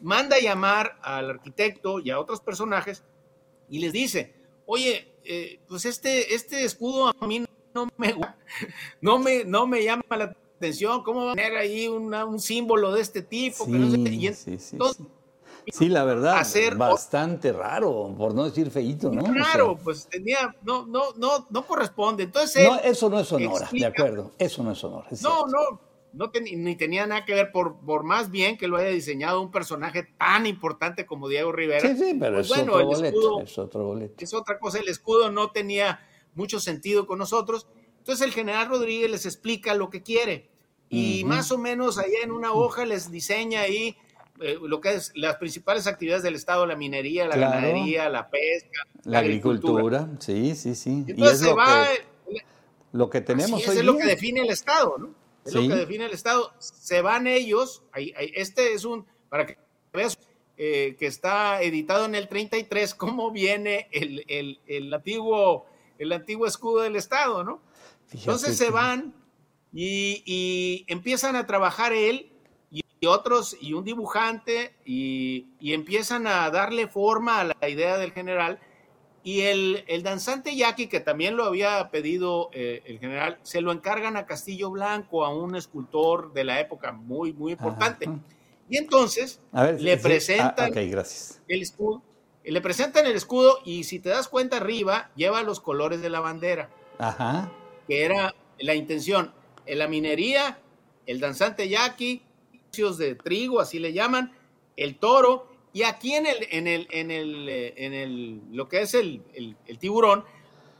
manda 0.00 0.38
llamar 0.38 0.98
al 1.02 1.30
arquitecto 1.30 2.00
y 2.00 2.10
a 2.10 2.18
otros 2.20 2.40
personajes 2.40 3.02
y 3.68 3.78
les 3.80 3.92
dice, 3.92 4.34
oye, 4.66 5.12
eh, 5.24 5.60
pues 5.68 5.84
este, 5.84 6.34
este 6.34 6.64
escudo 6.64 7.08
a 7.20 7.26
mí 7.26 7.44
no 7.74 7.88
me, 7.96 8.14
no 9.00 9.18
me, 9.18 9.44
no 9.44 9.66
me 9.66 9.82
llama 9.84 10.04
la 10.10 10.34
atención, 10.56 11.02
¿cómo 11.02 11.26
va 11.26 11.32
a 11.32 11.34
tener 11.34 11.56
ahí 11.56 11.86
una- 11.88 12.24
un 12.24 12.40
símbolo 12.40 12.92
de 12.92 13.00
este 13.02 13.22
tipo? 13.22 13.64
Que 13.66 13.72
no 13.72 13.90
sé 13.90 14.02
qué?". 14.04 14.10
Y 14.10 14.28
Sí, 14.34 14.34
sí, 14.34 14.58
sí, 14.58 14.78
sí. 14.96 15.06
Sí, 15.70 15.88
la 15.90 16.02
verdad, 16.04 16.38
hacer- 16.38 16.76
bastante 16.76 17.52
raro, 17.52 18.14
por 18.16 18.34
no 18.34 18.44
decir 18.44 18.70
feíto, 18.70 19.10
¿no? 19.10 19.20
O 19.20 19.24
sea, 19.26 19.34
Claro, 19.34 19.76
pues 19.84 20.06
tenía, 20.06 20.56
no, 20.62 20.86
no, 20.86 21.12
no, 21.18 21.46
no 21.50 21.66
corresponde. 21.66 22.22
Entonces 22.22 22.56
él, 22.56 22.70
no, 22.70 22.78
eso 22.80 23.10
no 23.10 23.20
es 23.20 23.30
explica- 23.30 23.70
de 23.72 23.86
acuerdo, 23.86 24.30
eso 24.38 24.62
no 24.62 24.72
es 24.72 24.78
Sonora. 24.78 25.06
es 25.10 25.20
no, 25.22 25.30
cierto. 25.30 25.46
no, 25.48 25.80
no 26.12 26.30
ten- 26.30 26.44
ni 26.64 26.74
tenía 26.76 27.06
nada 27.06 27.24
que 27.24 27.34
ver 27.34 27.52
por, 27.52 27.78
por 27.80 28.02
más 28.04 28.30
bien 28.30 28.56
que 28.56 28.66
lo 28.68 28.76
haya 28.76 28.88
diseñado 28.88 29.40
un 29.42 29.50
personaje 29.50 30.04
tan 30.18 30.46
importante 30.46 31.06
como 31.06 31.28
Diego 31.28 31.52
Rivera. 31.52 31.80
Sí, 31.88 31.96
sí, 31.96 32.16
pero 32.18 32.34
Pues 32.36 32.46
es 32.50 32.56
bueno, 32.56 32.72
otro 32.74 32.86
boleto, 32.86 33.16
escudo- 33.18 33.42
es 33.42 33.58
otro 33.58 33.84
boleto. 33.84 34.24
es 34.24 34.34
otra 34.34 34.58
cosa, 34.58 34.78
el 34.78 34.88
escudo 34.88 35.30
no 35.30 35.50
tenía 35.50 36.00
mucho 36.34 36.60
sentido 36.60 37.06
con 37.06 37.18
nosotros. 37.18 37.66
Entonces 37.98 38.26
el 38.26 38.32
general 38.32 38.68
Rodríguez 38.68 39.10
les 39.10 39.26
explica 39.26 39.74
lo 39.74 39.90
que 39.90 40.02
quiere 40.02 40.48
y 40.88 41.24
más 41.24 41.52
o 41.52 41.58
menos 41.58 41.98
allá 41.98 42.20
en 42.22 42.30
una 42.32 42.52
hoja 42.52 42.86
les 42.86 43.10
diseña 43.10 43.60
ahí 43.60 43.96
eh, 44.40 44.56
lo 44.62 44.80
que 44.80 44.94
es 44.94 45.10
las 45.16 45.36
principales 45.36 45.86
actividades 45.88 46.22
del 46.22 46.36
Estado, 46.36 46.64
la 46.64 46.76
minería, 46.76 47.26
la 47.26 47.34
Claro. 47.34 47.54
ganadería, 47.56 48.08
la 48.08 48.30
pesca, 48.30 48.82
La 49.04 49.18
agricultura, 49.18 50.08
sí, 50.20 50.54
sí, 50.54 50.74
sí. 50.76 51.04
Y 51.08 51.26
es 51.26 51.40
se 51.40 51.46
lo 51.46 51.56
va, 51.56 51.88
que, 52.28 52.44
lo 52.92 53.10
que 53.10 53.20
tenemos 53.20 53.54
así 53.54 53.62
es, 53.64 53.68
hoy 53.70 53.76
es 53.78 53.84
lo 53.84 53.92
día. 53.94 54.02
que 54.02 54.08
define 54.10 54.40
el 54.42 54.50
Estado, 54.50 54.96
¿no? 54.96 55.10
Es 55.48 55.52
Sí. 55.54 55.62
lo 55.62 55.74
que 55.74 55.80
define 55.80 56.04
el 56.06 56.12
Estado. 56.12 56.52
Se 56.58 57.00
van 57.02 57.26
ellos, 57.26 57.82
ahí- 57.92 58.12
ahí- 58.16 58.32
este 58.34 58.72
es 58.74 58.84
un, 58.84 59.06
para 59.28 59.46
que 59.46 59.56
veas, 59.92 60.18
eh, 60.56 60.96
que 60.98 61.06
está 61.06 61.62
editado 61.62 62.04
en 62.04 62.14
el 62.14 62.28
33, 62.28 62.94
cómo 63.20 63.30
viene 63.30 63.88
el, 63.92 64.24
el- 64.28 64.60
el 64.66 64.92
antiguo, 64.92 65.66
el 65.98 66.12
antiguo 66.12 66.46
escudo 66.46 66.82
del 66.82 66.96
Estado, 66.96 67.44
¿no? 67.44 67.60
Fíjate 68.08 68.18
Entonces 68.30 68.56
se 68.58 68.70
van 68.70 69.14
y, 69.72 70.22
y 70.24 70.84
empiezan 70.88 71.36
a 71.36 71.46
trabajar 71.46 71.92
él 71.92 72.30
y, 72.70 72.82
y 73.00 73.06
otros 73.06 73.56
y 73.60 73.72
un 73.74 73.84
dibujante 73.84 74.74
y, 74.84 75.46
y 75.60 75.72
empiezan 75.74 76.26
a 76.26 76.50
darle 76.50 76.88
forma 76.88 77.40
a 77.40 77.44
la 77.44 77.68
idea 77.68 77.96
del 77.98 78.12
general. 78.12 78.58
Y 79.28 79.42
el, 79.42 79.84
el 79.88 80.02
danzante 80.02 80.56
Yaqui, 80.56 80.86
que 80.86 81.00
también 81.00 81.36
lo 81.36 81.44
había 81.44 81.90
pedido 81.90 82.48
eh, 82.54 82.80
el 82.86 82.98
general, 82.98 83.38
se 83.42 83.60
lo 83.60 83.72
encargan 83.72 84.16
a 84.16 84.24
Castillo 84.24 84.70
Blanco, 84.70 85.22
a 85.22 85.36
un 85.36 85.54
escultor 85.54 86.32
de 86.32 86.44
la 86.44 86.60
época 86.60 86.92
muy, 86.92 87.34
muy 87.34 87.52
importante. 87.52 88.08
Ajá. 88.08 88.18
Y 88.70 88.78
entonces 88.78 89.42
ver, 89.52 89.82
le 89.82 89.98
sí, 89.98 90.02
presentan 90.02 90.72
ah, 90.74 90.80
gracias. 90.80 91.42
el 91.46 91.60
escudo, 91.60 92.02
le 92.42 92.58
presentan 92.62 93.04
el 93.04 93.16
escudo 93.16 93.58
y 93.66 93.84
si 93.84 93.98
te 93.98 94.08
das 94.08 94.28
cuenta 94.28 94.56
arriba 94.56 95.10
lleva 95.14 95.42
los 95.42 95.60
colores 95.60 96.00
de 96.00 96.08
la 96.08 96.20
bandera 96.20 96.70
Ajá. 96.98 97.52
que 97.86 98.06
era 98.06 98.34
la 98.58 98.74
intención, 98.74 99.34
en 99.66 99.78
la 99.78 99.88
minería, 99.88 100.58
el 101.04 101.20
danzante 101.20 101.68
yaqui, 101.68 102.22
de 102.96 103.14
trigo, 103.14 103.60
así 103.60 103.78
le 103.78 103.92
llaman, 103.92 104.32
el 104.76 104.96
toro, 104.96 105.50
y 105.78 105.82
aquí 105.84 106.14
en 106.14 106.26
el, 106.26 106.36
en 106.50 106.66
el, 106.66 106.88
en 106.90 107.10
el, 107.12 107.48
eh, 107.48 107.74
en 107.76 107.94
el, 107.94 108.40
lo 108.50 108.68
que 108.68 108.80
es 108.82 108.94
el, 108.94 109.22
el- 109.34 109.56
el 109.66 109.78
tiburón, 109.78 110.24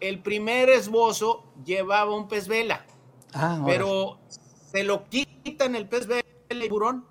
el 0.00 0.18
primer 0.18 0.68
esbozo 0.70 1.44
llevaba 1.64 2.14
un 2.16 2.26
pez 2.26 2.48
vela, 2.48 2.84
Ah, 3.32 3.62
pero 3.64 4.18
se 4.72 4.82
lo 4.82 5.04
quitan 5.08 5.76
el 5.76 5.86
pez 5.86 6.08
vela 6.08 6.24
y 6.50 6.58
tiburón, 6.60 7.04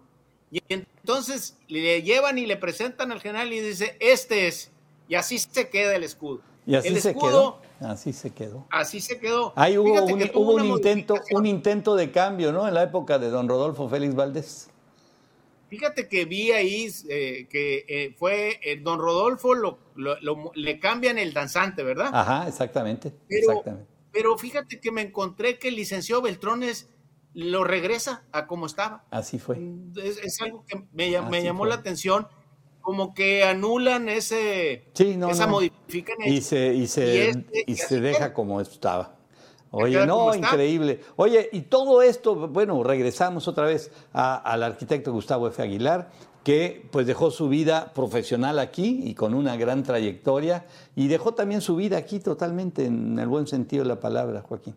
y 0.52 0.62
entonces 0.68 1.58
le 1.70 2.02
llevan 2.02 2.38
y 2.38 2.46
le 2.46 2.58
presentan 2.58 3.14
al 3.14 3.22
general 3.22 3.54
y 3.54 3.62
dice, 3.62 3.96
este 4.02 4.48
es, 4.48 4.70
y 5.08 5.16
así 5.16 5.38
se 5.40 5.70
queda 5.70 5.96
el 5.96 6.04
escudo. 6.04 6.42
y 6.66 6.76
así 6.76 6.90
el 6.90 7.00
se 7.02 7.12
escudo, 7.12 7.62
quedó. 7.80 7.90
Así 7.90 8.12
se 8.12 8.32
quedó. 8.32 8.66
Así 8.70 9.00
se 9.00 9.18
quedó. 9.20 9.54
Ahí 9.56 9.78
hubo, 9.78 9.94
Fíjate 10.08 10.14
un, 10.14 10.44
hubo 10.44 10.54
un 10.56 10.66
intento, 10.66 11.16
un 11.32 11.46
intento 11.46 11.96
de 11.96 12.12
cambio, 12.12 12.52
¿no? 12.52 12.68
En 12.68 12.74
la 12.74 12.84
época 12.84 13.18
de 13.20 13.30
don 13.30 13.48
Rodolfo 13.48 13.88
Félix 13.88 14.14
Valdés. 14.16 14.70
Fíjate 15.70 16.08
que 16.08 16.26
vi 16.26 16.52
ahí 16.52 16.90
eh, 17.10 17.48
que 17.50 17.86
eh, 17.88 18.16
fue 18.18 18.60
eh, 18.64 18.78
don 18.82 19.00
Rodolfo, 19.00 19.54
lo, 19.54 19.80
lo- 19.96 20.20
lo- 20.22 20.52
le 20.56 20.80
cambian 20.80 21.18
el 21.18 21.34
danzante, 21.34 21.84
¿verdad? 21.84 22.10
Ajá, 22.14 22.48
exactamente. 22.48 23.12
Pero- 23.28 23.52
exactamente. 23.52 23.92
Pero 24.12 24.38
fíjate 24.38 24.80
que 24.80 24.92
me 24.92 25.02
encontré 25.02 25.60
que 25.60 25.68
el 25.68 25.76
licenciado 25.76 26.22
Beltrones 26.22 26.90
lo 27.34 27.64
regresa 27.64 28.24
a 28.32 28.48
como 28.48 28.66
estaba. 28.66 29.06
Así 29.12 29.38
fue. 29.38 29.60
Es, 30.02 30.18
es 30.24 30.42
algo 30.42 30.66
que 30.66 30.78
me, 30.94 31.12
me 31.30 31.44
llamó 31.44 31.60
fue. 31.60 31.70
la 31.70 31.76
atención, 31.76 32.28
como 32.82 33.14
que 33.14 33.44
anulan 33.44 34.08
ese, 34.10 34.86
Sí, 34.94 35.18
no, 35.18 35.30
esa 35.30 35.46
no. 35.46 35.52
Y 36.26 36.42
se, 36.42 36.74
y 36.74 36.88
se, 36.88 37.14
Y 37.14 37.18
este- 37.20 37.76
se 37.76 37.84
así 37.84 38.00
deja 38.00 38.34
como 38.34 38.60
estaba. 38.62 39.17
Oye, 39.72 40.06
no, 40.06 40.34
increíble. 40.34 41.02
Oye, 41.18 41.50
y 41.52 41.62
todo 41.62 42.02
esto, 42.02 42.36
bueno, 42.48 42.82
regresamos 42.84 43.48
otra 43.48 43.66
vez 43.66 43.92
a- 44.14 44.36
al 44.38 44.64
arquitecto 44.64 45.12
Gustavo 45.12 45.48
F. 45.48 45.62
Aguilar, 45.62 46.10
que 46.44 46.88
pues 46.92 47.06
dejó 47.06 47.30
su 47.32 47.50
vida 47.50 47.92
profesional 47.94 48.60
aquí 48.60 49.02
y 49.04 49.14
con 49.14 49.34
una 49.34 49.58
gran 49.58 49.84
trayectoria, 49.84 50.66
y 50.96 51.08
dejó 51.10 51.34
también 51.34 51.60
su 51.62 51.76
vida 51.76 51.98
aquí 51.98 52.20
totalmente, 52.22 52.86
en 52.86 53.20
el 53.20 53.28
buen 53.28 53.48
sentido 53.48 53.84
de 53.84 53.90
la 53.90 54.00
palabra, 54.00 54.42
Joaquín. 54.42 54.74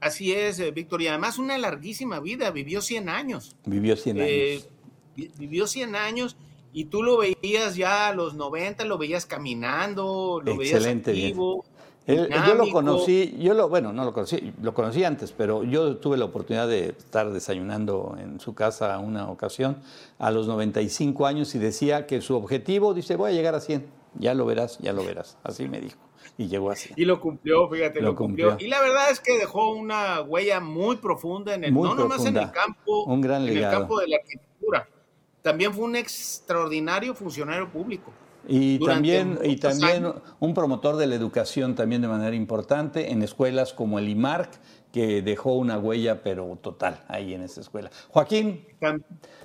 Así 0.00 0.32
es, 0.32 0.60
eh, 0.60 0.70
Víctor, 0.70 1.02
y 1.02 1.08
además 1.08 1.38
una 1.38 1.58
larguísima 1.58 2.20
vida, 2.20 2.50
vivió 2.50 2.80
100 2.82 3.08
años. 3.08 3.56
Vivió 3.64 3.96
100 3.96 4.18
Eh, 4.20 4.52
años. 4.52 4.68
vi- 5.16 5.30
vivió 5.38 5.66
100 5.66 5.96
años 5.96 6.36
y 6.72 6.84
tú 6.84 7.02
lo 7.02 7.16
veías 7.18 7.74
ya 7.74 8.08
a 8.08 8.14
los 8.14 8.34
90, 8.34 8.84
lo 8.84 8.98
veías 8.98 9.26
caminando, 9.26 10.40
lo 10.44 10.52
Excelente, 10.62 11.10
veías 11.12 11.28
activo. 11.30 11.64
Él- 12.06 12.28
yo 12.46 12.54
lo 12.54 12.70
conocí, 12.70 13.34
yo 13.38 13.54
lo, 13.54 13.68
bueno, 13.68 13.92
no 13.92 14.04
lo 14.04 14.12
conocí, 14.12 14.52
lo 14.60 14.74
conocí 14.74 15.04
antes, 15.04 15.32
pero 15.32 15.64
yo 15.64 15.96
tuve 15.96 16.16
la 16.18 16.26
oportunidad 16.26 16.68
de 16.68 16.88
estar 16.90 17.30
desayunando 17.32 18.16
en 18.18 18.40
su 18.40 18.54
casa 18.54 18.98
una 18.98 19.30
ocasión 19.30 19.78
a 20.18 20.30
los 20.30 20.46
95 20.46 21.26
años 21.26 21.54
y 21.54 21.58
decía 21.58 22.06
que 22.06 22.20
su 22.20 22.36
objetivo, 22.36 22.92
dice, 22.92 23.16
voy 23.16 23.30
a 23.30 23.34
llegar 23.34 23.54
a 23.54 23.60
100, 23.60 23.86
ya 24.18 24.34
lo 24.34 24.44
verás, 24.44 24.78
ya 24.80 24.92
lo 24.92 25.02
verás, 25.04 25.38
así 25.44 25.66
me 25.66 25.80
dijo, 25.80 25.98
y 26.36 26.46
llegó 26.48 26.70
a 26.70 26.76
100. 26.76 26.94
Y 26.98 27.06
lo 27.06 27.18
cumplió, 27.20 27.68
fíjate, 27.70 28.02
lo, 28.02 28.08
Lo 28.10 28.16
cumplió. 28.16 28.48
cumplió. 28.50 28.66
Y 28.66 28.70
la 28.70 28.80
verdad 28.82 29.10
es 29.10 29.20
que 29.20 29.38
dejó 29.38 29.72
una 29.72 30.20
huella 30.20 30.60
muy 30.60 30.96
profunda 30.96 31.54
en 31.54 31.64
el, 31.64 31.72
Muy 31.72 31.88
no 31.88 31.94
nomás 31.94 32.26
en 32.26 32.36
el 32.36 32.50
campo, 32.50 33.04
Un 33.04 33.22
gran 33.22 33.48
en 33.48 33.56
el 33.56 33.62
campo 33.70 33.98
de 33.98 34.08
la 34.08 34.16
arquitectura. 34.16 34.88
También 35.40 35.72
fue 35.72 35.84
un 35.84 35.96
extraordinario 35.96 37.14
funcionario 37.14 37.68
público. 37.70 38.12
Y 38.46 38.78
también, 38.78 39.38
y 39.42 39.56
también 39.56 40.06
años. 40.06 40.16
un 40.40 40.54
promotor 40.54 40.96
de 40.96 41.06
la 41.06 41.14
educación 41.14 41.74
también 41.74 42.02
de 42.02 42.08
manera 42.08 42.34
importante 42.36 43.10
en 43.10 43.22
escuelas 43.22 43.72
como 43.72 43.98
el 43.98 44.08
IMARC, 44.08 44.50
que 44.92 45.22
dejó 45.22 45.54
una 45.54 45.78
huella, 45.78 46.22
pero 46.22 46.56
total, 46.62 47.02
ahí 47.08 47.34
en 47.34 47.42
esa 47.42 47.60
escuela. 47.60 47.90
Joaquín, 48.10 48.64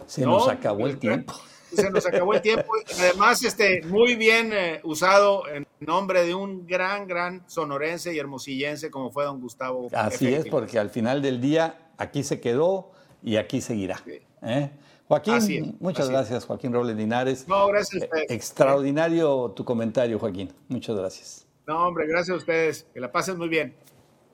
se 0.06 0.22
No, 0.22 0.34
nos 0.34 0.50
acabó 0.50 0.88
el 0.88 0.98
tiempo. 0.98 1.34
Se 1.72 1.88
nos 1.92 2.04
acabó 2.08 2.34
el 2.34 2.42
tiempo. 2.42 2.72
Además, 2.98 3.44
este, 3.44 3.84
muy 3.84 4.16
bien 4.16 4.52
eh, 4.54 4.82
usado 4.84 5.48
en 5.48 5.68
nombre 5.80 6.26
de 6.26 6.34
un 6.34 6.66
gran, 6.66 7.06
gran 7.06 7.44
sonorense 7.48 8.12
y 8.12 8.18
hermosillense 8.18 8.90
como 8.90 9.12
fue 9.12 9.26
don 9.26 9.40
Gustavo. 9.40 9.88
Así 9.94 10.34
es, 10.34 10.48
porque 10.48 10.80
al 10.80 10.90
final 10.90 11.22
del 11.22 11.40
día 11.40 11.92
aquí 11.98 12.24
se 12.24 12.40
quedó 12.40 12.92
y 13.22 13.36
aquí 13.36 13.62
seguirá. 13.62 14.02
¿eh? 14.42 14.72
Joaquín, 15.10 15.34
Así 15.34 15.58
es, 15.58 15.82
muchas 15.82 16.06
así 16.06 16.14
gracias, 16.14 16.46
Joaquín 16.46 16.72
Robles 16.72 16.96
Linares. 16.96 17.48
No, 17.48 17.66
gracias 17.68 18.04
a 18.04 18.06
Eh, 18.06 18.08
ustedes. 18.10 18.32
Extraordinario 18.32 19.52
tu 19.56 19.66
comentario, 19.66 20.20
Joaquín. 20.20 20.54
Muchas 20.68 20.96
gracias. 20.96 21.46
No, 21.66 21.88
hombre, 21.88 22.06
gracias 22.08 22.36
a 22.36 22.38
ustedes. 22.38 22.86
Que 22.94 23.00
la 23.00 23.12
pasen 23.12 23.38
muy 23.38 23.50
bien. 23.50 23.74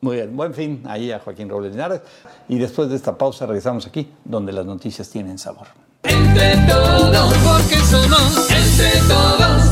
Muy 0.02 0.18
bien, 0.18 0.36
buen 0.36 0.54
fin 0.54 0.84
ahí 0.86 1.12
a 1.14 1.20
Joaquín 1.20 1.48
Robles 1.48 1.72
Linares. 1.72 2.02
Y 2.50 2.60
después 2.60 2.90
de 2.90 2.98
esta 2.98 3.18
pausa 3.18 3.46
regresamos 3.46 3.88
aquí, 3.88 4.12
donde 4.26 4.52
las 4.52 4.66
noticias 4.66 5.10
tienen 5.10 5.38
sabor. 5.38 5.68
Entre 6.04 6.56
todos, 6.68 7.34
porque 7.38 7.76
somos 7.78 8.50
entre 8.52 9.00
todos. 9.08 9.64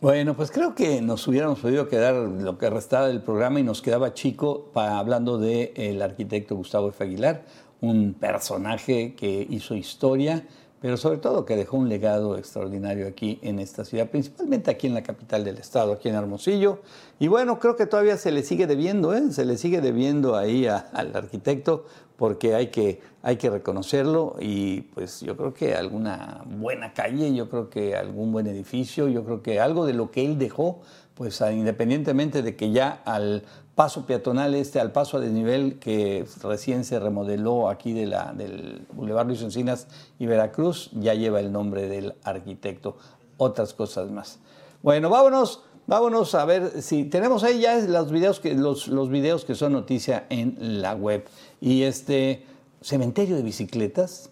Bueno, 0.00 0.34
pues 0.34 0.50
creo 0.50 0.74
que 0.74 1.00
nos 1.02 1.26
hubiéramos 1.28 1.58
podido 1.58 1.88
quedar 1.88 2.14
lo 2.14 2.56
que 2.58 2.70
restaba 2.70 3.08
del 3.08 3.20
programa 3.22 3.60
y 3.60 3.62
nos 3.64 3.82
quedaba 3.82 4.14
chico 4.14 4.70
para, 4.72 4.98
hablando 4.98 5.36
del 5.38 6.00
arquitecto 6.00 6.54
Gustavo 6.56 6.88
F. 6.88 7.04
Aguilar, 7.04 7.42
un 7.80 8.14
personaje 8.14 9.14
que 9.14 9.46
hizo 9.48 9.74
historia, 9.74 10.46
pero 10.80 10.96
sobre 10.96 11.18
todo 11.18 11.44
que 11.44 11.56
dejó 11.56 11.78
un 11.78 11.88
legado 11.88 12.36
extraordinario 12.36 13.08
aquí 13.08 13.38
en 13.42 13.58
esta 13.58 13.84
ciudad, 13.84 14.08
principalmente 14.10 14.70
aquí 14.70 14.86
en 14.86 14.94
la 14.94 15.02
capital 15.02 15.42
del 15.42 15.58
estado, 15.58 15.92
aquí 15.92 16.08
en 16.08 16.14
Hermosillo. 16.14 16.80
Y 17.18 17.28
bueno, 17.28 17.58
creo 17.58 17.76
que 17.76 17.86
todavía 17.86 18.16
se 18.18 18.30
le 18.30 18.42
sigue 18.42 18.66
debiendo, 18.66 19.14
¿eh? 19.14 19.32
se 19.32 19.44
le 19.44 19.56
sigue 19.56 19.80
debiendo 19.80 20.36
ahí 20.36 20.66
al 20.66 21.16
arquitecto, 21.16 21.86
porque 22.16 22.54
hay 22.54 22.68
que, 22.68 23.00
hay 23.22 23.36
que 23.36 23.50
reconocerlo 23.50 24.36
y 24.40 24.82
pues 24.94 25.20
yo 25.20 25.36
creo 25.36 25.52
que 25.52 25.74
alguna 25.74 26.42
buena 26.46 26.92
calle, 26.94 27.34
yo 27.34 27.48
creo 27.48 27.68
que 27.68 27.94
algún 27.94 28.32
buen 28.32 28.46
edificio, 28.46 29.08
yo 29.08 29.24
creo 29.24 29.42
que 29.42 29.60
algo 29.60 29.86
de 29.86 29.92
lo 29.92 30.10
que 30.10 30.24
él 30.24 30.38
dejó, 30.38 30.80
pues 31.16 31.40
independientemente 31.40 32.42
de 32.42 32.56
que 32.56 32.70
ya 32.70 33.00
al 33.06 33.42
paso 33.74 34.06
peatonal 34.06 34.54
este, 34.54 34.80
al 34.80 34.92
paso 34.92 35.16
a 35.16 35.20
desnivel 35.20 35.78
que 35.78 36.26
recién 36.42 36.84
se 36.84 36.98
remodeló 37.00 37.70
aquí 37.70 37.92
de 37.92 38.06
la, 38.06 38.32
del 38.34 38.86
Boulevard 38.92 39.26
Luis 39.26 39.40
Encinas 39.42 39.86
y 40.18 40.26
Veracruz, 40.26 40.90
ya 40.92 41.14
lleva 41.14 41.40
el 41.40 41.52
nombre 41.52 41.88
del 41.88 42.14
arquitecto. 42.22 42.96
Otras 43.38 43.72
cosas 43.72 44.10
más. 44.10 44.38
Bueno, 44.82 45.10
vámonos, 45.10 45.62
vámonos 45.86 46.34
a 46.34 46.44
ver 46.44 46.82
si 46.82 47.04
tenemos 47.04 47.44
ahí 47.44 47.60
ya 47.60 47.78
los 47.78 48.10
videos 48.10 48.40
que, 48.40 48.54
los, 48.54 48.88
los 48.88 49.08
videos 49.08 49.44
que 49.44 49.54
son 49.54 49.72
noticia 49.72 50.26
en 50.28 50.80
la 50.82 50.94
web. 50.94 51.26
Y 51.60 51.82
este 51.82 52.44
cementerio 52.82 53.36
de 53.36 53.42
bicicletas, 53.42 54.30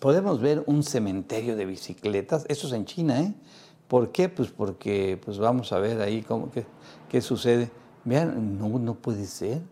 podemos 0.00 0.40
ver 0.40 0.62
un 0.66 0.82
cementerio 0.82 1.56
de 1.56 1.66
bicicletas, 1.66 2.46
eso 2.48 2.66
es 2.66 2.72
en 2.72 2.84
China, 2.84 3.20
¿eh? 3.20 3.34
¿Por 3.88 4.12
qué? 4.12 4.28
Pues 4.28 4.50
porque 4.50 5.18
pues 5.24 5.38
vamos 5.38 5.72
a 5.72 5.78
ver 5.78 6.00
ahí 6.00 6.22
cómo, 6.22 6.50
qué, 6.50 6.66
qué 7.08 7.20
sucede. 7.20 7.70
Vean, 8.04 8.58
no, 8.58 8.78
no 8.78 8.94
puede 8.94 9.26
ser. 9.26 9.62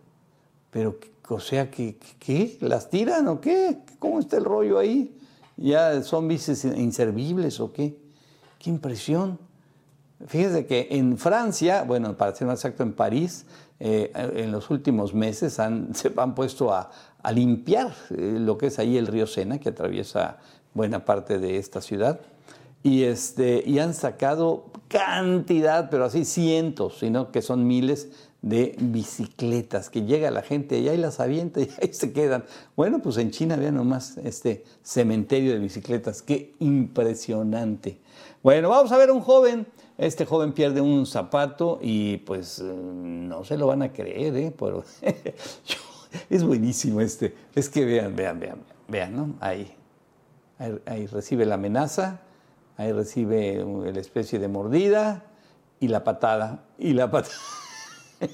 Pero, 0.71 0.97
o 1.29 1.39
sea, 1.39 1.69
¿qué, 1.71 1.97
¿qué? 2.19 2.57
¿Las 2.61 2.89
tiran 2.89 3.27
o 3.27 3.39
qué? 3.39 3.79
¿Cómo 3.99 4.19
está 4.19 4.37
el 4.37 4.45
rollo 4.45 4.79
ahí? 4.79 5.15
¿Ya 5.55 6.01
son 6.03 6.27
bicis 6.27 6.65
inservibles 6.65 7.59
o 7.59 7.71
qué? 7.71 7.97
¡Qué 8.59 8.69
impresión! 8.69 9.39
Fíjese 10.25 10.65
que 10.65 10.87
en 10.91 11.17
Francia, 11.17 11.83
bueno, 11.83 12.17
para 12.17 12.35
ser 12.35 12.47
más 12.47 12.59
exacto, 12.59 12.81
en 12.81 12.93
París, 12.93 13.45
eh, 13.79 14.11
en 14.15 14.51
los 14.51 14.71
últimos 14.71 15.13
meses 15.13 15.59
han, 15.59 15.93
se 15.95 16.11
han 16.17 16.33
puesto 16.33 16.73
a, 16.73 16.89
a 17.21 17.31
limpiar 17.31 17.93
eh, 18.09 18.37
lo 18.39 18.57
que 18.57 18.67
es 18.67 18.79
ahí 18.79 18.97
el 18.97 19.05
río 19.05 19.27
Sena, 19.27 19.59
que 19.59 19.69
atraviesa 19.69 20.37
buena 20.73 21.05
parte 21.05 21.37
de 21.37 21.57
esta 21.57 21.81
ciudad. 21.81 22.19
Y, 22.87 23.03
este, 23.03 23.63
y 23.65 23.79
han 23.79 23.93
sacado 23.93 24.67
cantidad, 24.87 25.89
pero 25.89 26.05
así 26.05 26.23
cientos, 26.23 26.99
sino 26.99 27.33
que 27.33 27.41
son 27.41 27.67
miles 27.67 28.07
de 28.41 28.77
bicicletas, 28.79 29.89
que 29.89 30.03
llega 30.03 30.31
la 30.31 30.41
gente 30.41 30.79
y 30.79 30.95
las 30.95 31.19
avienta 31.19 31.59
y 31.59 31.69
ahí 31.81 31.91
se 31.91 32.13
quedan. 32.13 32.45
Bueno, 32.77 32.99
pues 32.99 33.17
en 33.17 33.31
China 33.31 33.57
vean 33.57 33.75
nomás 33.75 34.15
este 34.19 34.63
cementerio 34.83 35.51
de 35.51 35.59
bicicletas, 35.59 36.21
qué 36.21 36.53
impresionante. 36.59 37.99
Bueno, 38.41 38.69
vamos 38.69 38.89
a 38.93 38.97
ver 38.97 39.11
un 39.11 39.19
joven. 39.19 39.67
Este 39.97 40.25
joven 40.25 40.53
pierde 40.53 40.79
un 40.79 41.05
zapato 41.05 41.79
y 41.81 42.17
pues 42.19 42.59
eh, 42.59 42.63
no 42.63 43.43
se 43.43 43.57
lo 43.57 43.67
van 43.67 43.81
a 43.81 43.91
creer, 43.91 44.33
¿eh? 44.37 44.53
Pero 44.57 44.85
es 46.29 46.41
buenísimo 46.41 47.01
este. 47.01 47.35
Es 47.53 47.67
que 47.67 47.83
vean, 47.83 48.15
vean, 48.15 48.39
vean, 48.39 48.59
vean, 48.87 49.13
¿no? 49.13 49.33
Ahí, 49.41 49.75
ahí 50.85 51.05
recibe 51.07 51.45
la 51.45 51.55
amenaza, 51.55 52.21
ahí 52.77 52.91
recibe 52.91 53.65
la 53.91 53.99
especie 53.99 54.39
de 54.39 54.47
mordida 54.47 55.23
y 55.79 55.87
la 55.87 56.03
patada. 56.03 56.63
Y 56.77 56.93
la 56.93 57.09
patada. 57.09 57.35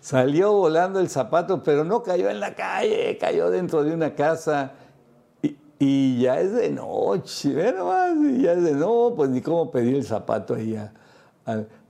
Salió 0.00 0.52
volando 0.52 1.00
el 1.00 1.08
zapato, 1.08 1.62
pero 1.62 1.84
no 1.84 2.02
cayó 2.02 2.30
en 2.30 2.40
la 2.40 2.54
calle, 2.54 3.16
cayó 3.18 3.50
dentro 3.50 3.84
de 3.84 3.94
una 3.94 4.14
casa. 4.14 4.72
Y, 5.78 6.20
ya 6.20 6.40
es 6.40 6.52
de 6.54 6.70
noche, 6.70 7.54
ve 7.54 7.72
nomás, 7.72 8.16
y 8.16 8.42
ya 8.42 8.52
es 8.52 8.64
de 8.64 8.72
no, 8.72 9.12
pues 9.14 9.30
ni 9.30 9.40
cómo 9.40 9.70
pedir 9.70 9.94
el 9.94 10.04
zapato 10.04 10.54
ahí. 10.54 10.76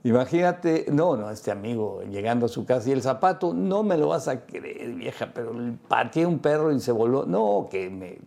imagínate, 0.03 0.85
no, 0.91 1.17
no, 1.17 1.31
este 1.31 1.49
amigo 1.49 2.03
llegando 2.03 2.45
a 2.45 2.49
su 2.49 2.65
casa 2.65 2.89
y 2.89 2.91
el 2.91 3.01
zapato, 3.01 3.51
no 3.51 3.81
me 3.81 3.97
lo 3.97 4.09
vas 4.09 4.27
a 4.27 4.45
creer, 4.45 4.91
vieja, 4.93 5.31
pero 5.33 5.55
pateé 5.87 6.27
un 6.27 6.37
perro 6.37 6.71
y 6.71 6.79
se 6.79 6.91
voló. 6.91 7.25
No, 7.25 7.67
que 7.71 8.19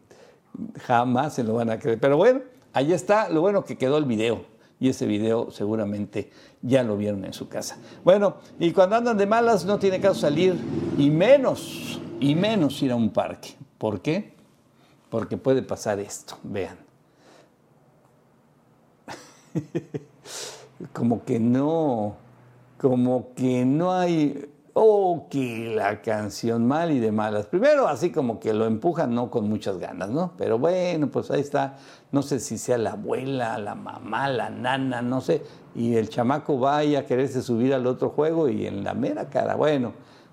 jamás 0.81 1.35
se 1.35 1.45
lo 1.45 1.55
van 1.55 1.71
a 1.71 1.79
creer. 1.79 2.01
Pero 2.01 2.17
bueno, 2.17 2.41
ahí 2.73 2.93
está, 2.93 3.29
lo 3.29 3.41
bueno 3.41 3.65
que 3.65 3.77
quedó 3.77 3.99
el 3.99 4.05
video. 4.05 4.53
Y 4.81 4.89
ese 4.89 5.07
video 5.07 5.51
seguramente 5.53 6.31
ya 6.61 6.83
lo 6.83 6.97
vieron 6.97 7.25
en 7.25 7.33
su 7.33 7.49
casa. 7.49 7.79
Bueno, 8.03 8.39
y 8.59 8.73
cuando 8.73 8.97
andan 8.97 9.17
de 9.17 9.27
malas 9.27 9.65
no 9.65 9.79
tiene 9.79 10.01
caso 10.01 10.21
salir 10.21 10.57
y 10.99 11.09
menos, 11.09 12.01
y 12.19 12.35
menos 12.35 12.83
ir 12.83 12.91
a 12.91 12.97
un 12.97 13.11
parque. 13.11 13.55
¿Por 13.79 14.01
qué? 14.01 14.35
Porque 15.09 15.37
puede 15.37 15.63
pasar 15.63 16.01
esto, 16.01 16.37
vean. 16.43 16.79
como 20.93 21.25
que 21.25 21.39
no, 21.39 22.17
como 22.79 23.35
que 23.35 23.65
no 23.65 23.93
hay, 23.93 24.51
oh, 24.75 25.27
que 25.31 25.75
la 25.75 26.01
canción 26.01 26.67
mal 26.67 26.91
y 26.91 26.99
de 26.99 27.13
malas. 27.13 27.47
Primero, 27.47 27.89
así 27.89 28.11
como 28.11 28.41
que 28.41 28.53
lo 28.53 28.67
empujan, 28.67 29.15
no 29.15 29.31
con 29.31 29.49
muchas 29.49 29.79
ganas, 29.79 30.11
¿no? 30.11 30.33
Pero 30.37 30.59
bueno, 30.59 31.11
pues 31.11 31.31
ahí 31.31 31.41
está, 31.41 31.77
no 32.11 32.23
sé 32.23 32.41
si 32.41 32.59
sea 32.59 32.79
la 32.79 32.93
abuela, 32.93 33.59
la 33.59 33.75
mamá, 33.75 34.29
la 34.29 34.51
nana, 34.51 35.03
no 35.03 35.21
sé, 35.21 35.43
y 35.75 35.97
el 35.97 36.09
chamaco 36.09 36.59
vaya 36.59 37.01
a 37.01 37.07
quererse 37.07 37.43
subir 37.43 37.75
al 37.75 37.87
otro 37.87 38.11
juego 38.11 38.49
y 38.49 38.67
en 38.67 38.85
la 38.85 38.95
mera 38.95 39.29
cara, 39.29 39.55
bueno, 39.55 39.93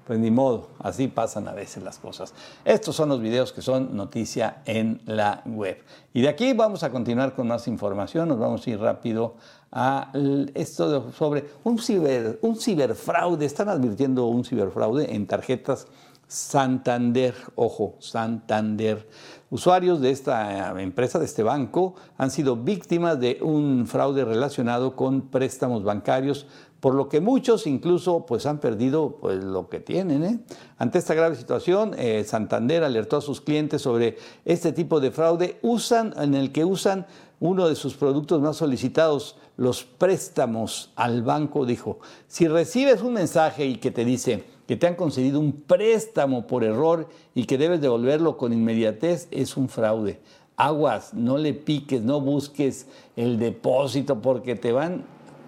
pues 0.09 0.17
ni 0.17 0.31
modo, 0.31 0.69
así 0.79 1.07
pasan 1.07 1.47
a 1.47 1.51
veces 1.51 1.83
las 1.83 1.99
cosas. 1.99 2.33
Estos 2.65 2.95
son 2.95 3.09
los 3.09 3.21
videos 3.21 3.53
que 3.53 3.61
son 3.61 3.95
noticia 3.95 4.63
en 4.65 5.03
la 5.05 5.43
web. 5.45 5.83
Y 6.15 6.21
de 6.21 6.29
aquí 6.29 6.53
vamos 6.53 6.81
a 6.81 6.89
continuar 6.89 7.35
con 7.35 7.47
más 7.47 7.67
información, 7.67 8.27
nos 8.27 8.39
vamos 8.39 8.65
a 8.65 8.69
ir 8.71 8.79
rápido 8.79 9.35
a 9.71 10.11
esto 10.55 11.11
sobre 11.11 11.45
un, 11.63 11.77
ciber, 11.77 12.39
un 12.41 12.55
ciberfraude, 12.55 13.45
están 13.45 13.69
advirtiendo 13.69 14.25
un 14.25 14.43
ciberfraude 14.43 15.13
en 15.13 15.27
tarjetas 15.27 15.85
Santander, 16.29 17.33
ojo, 17.55 17.95
Santander. 17.97 19.09
Usuarios 19.49 19.99
de 19.99 20.11
esta 20.11 20.77
eh, 20.77 20.83
empresa, 20.83 21.17
de 21.17 21.25
este 21.25 21.41
banco, 21.41 21.95
han 22.19 22.29
sido 22.29 22.55
víctimas 22.55 23.19
de 23.19 23.39
un 23.41 23.87
fraude 23.87 24.23
relacionado 24.23 24.95
con 24.95 25.21
préstamos 25.21 25.83
bancarios, 25.83 26.45
por 26.79 26.95
lo 26.95 27.09
que 27.09 27.19
muchos 27.19 27.67
incluso 27.67 28.25
pues, 28.25 28.45
han 28.45 28.59
perdido 28.59 29.17
pues, 29.19 29.43
lo 29.43 29.69
que 29.69 29.79
tienen. 29.79 30.23
¿eh? 30.23 30.39
Ante 30.77 30.97
esta 30.97 31.13
grave 31.13 31.35
situación, 31.35 31.93
eh, 31.97 32.23
Santander 32.25 32.83
alertó 32.83 33.17
a 33.17 33.21
sus 33.21 33.41
clientes 33.41 33.81
sobre 33.81 34.17
este 34.45 34.71
tipo 34.71 34.99
de 34.99 35.11
fraude 35.11 35.59
usan, 35.61 36.13
en 36.17 36.35
el 36.35 36.51
que 36.51 36.65
usan 36.65 37.05
uno 37.39 37.67
de 37.67 37.75
sus 37.75 37.95
productos 37.95 38.41
más 38.41 38.57
solicitados, 38.57 39.37
los 39.57 39.83
préstamos 39.83 40.91
al 40.95 41.23
banco. 41.23 41.65
Dijo, 41.65 41.99
si 42.27 42.47
recibes 42.47 43.01
un 43.01 43.13
mensaje 43.13 43.65
y 43.65 43.75
que 43.75 43.91
te 43.91 44.05
dice, 44.05 44.43
que 44.67 44.75
te 44.75 44.87
han 44.87 44.95
concedido 44.95 45.39
un 45.39 45.53
préstamo 45.53 46.45
por 46.45 46.63
error 46.63 47.09
y 47.33 47.45
que 47.45 47.57
debes 47.57 47.81
devolverlo 47.81 48.37
con 48.37 48.53
inmediatez, 48.53 49.27
es 49.31 49.57
un 49.57 49.67
fraude. 49.67 50.19
Aguas, 50.57 51.13
no 51.13 51.37
le 51.37 51.53
piques, 51.53 52.01
no 52.01 52.19
busques 52.19 52.85
el 53.15 53.39
depósito 53.39 54.21
porque 54.21 54.55
te 54.55 54.71
van 54.71 55.05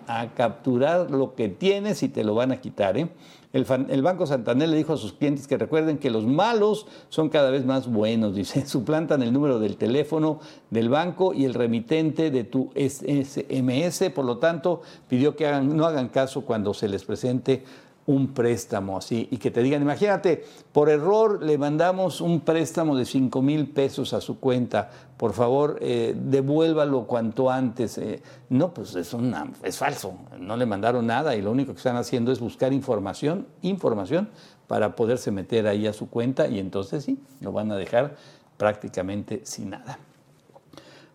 a 0.08 0.34
capturar 0.34 1.12
lo 1.12 1.36
que 1.36 1.49
tienes 1.49 2.04
y 2.04 2.10
te 2.10 2.24
lo 2.24 2.36
van 2.36 2.52
a 2.52 2.62
quitar. 2.62 2.97
¿eh? 2.97 3.10
El, 3.54 3.66
el, 3.89 4.02
Banco 4.02 4.26
Santander 4.26 4.70
le 4.70 4.78
dijo 4.78 4.93
a 4.93 4.97
sus 4.97 5.14
clientes 5.14 5.47
que 5.47 5.58
recuerden 5.58 5.97
que 5.97 6.10
los 6.10 6.26
malos 6.26 6.88
son 7.10 7.30
cada 7.30 7.49
vez 7.49 7.66
más 7.66 7.91
buenos, 7.91 8.36
dice, 8.36 8.66
suplantan 8.66 9.22
el 9.22 9.34
número 9.34 9.60
del 9.60 9.78
teléfono 9.78 10.39
del 10.70 10.89
banco 10.89 11.34
y 11.34 11.45
el 11.45 11.54
remitente 11.54 12.32
de 12.32 12.43
tu 12.43 12.72
SMS, 12.76 14.10
por 14.14 14.26
lo 14.26 14.38
tanto, 14.38 14.82
pidió 15.08 15.36
que 15.36 15.52
no 15.62 15.86
hagan 15.86 16.10
caso 16.10 16.41
cuando 16.41 16.74
se 16.74 16.88
les 16.88 17.04
presente 17.04 17.64
un 18.08 18.34
préstamo 18.34 18.97
así 18.97 19.28
y 19.32 19.38
que 19.38 19.52
te 19.52 19.62
digan, 19.62 19.82
imagínate, 19.82 20.43
por 20.72 20.89
error 20.89 21.43
le 21.43 21.58
mandamos 21.58 22.22
un 22.22 22.41
préstamo 22.41 22.95
de 22.95 23.06
5 23.06 23.41
mil 23.41 23.70
pesos 23.70 24.14
a 24.14 24.22
su 24.22 24.39
cuenta, 24.39 24.89
por 25.18 25.34
favor 25.34 25.78
eh, 25.82 26.16
devuélvalo 26.18 27.06
cuanto 27.06 27.49
antes. 27.49 27.97
Eh, 27.97 28.22
no, 28.49 28.74
pues 28.74 28.95
es, 28.95 29.14
una, 29.14 29.52
es 29.64 29.78
falso, 29.78 30.14
no 30.39 30.58
le 30.58 30.66
mandaron 30.66 31.06
nada 31.06 31.36
y 31.36 31.41
lo 31.41 31.52
único 31.52 31.74
que 31.74 31.78
están 31.78 31.95
haciendo 31.95 32.32
es 32.32 32.39
buscar 32.39 32.74
información, 32.74 33.47
información 33.62 34.30
para 34.68 34.95
poderse 34.95 35.32
meter 35.32 35.68
ahí 35.68 35.88
a 35.88 35.93
su 35.93 36.10
cuenta 36.10 36.47
y 36.47 36.60
entonces 36.60 37.04
sí, 37.04 37.20
lo 37.39 37.52
van 37.52 37.72
a 37.72 37.76
dejar 37.76 38.16
prácticamente 38.58 39.41
sin 39.43 39.72
nada. 39.72 39.99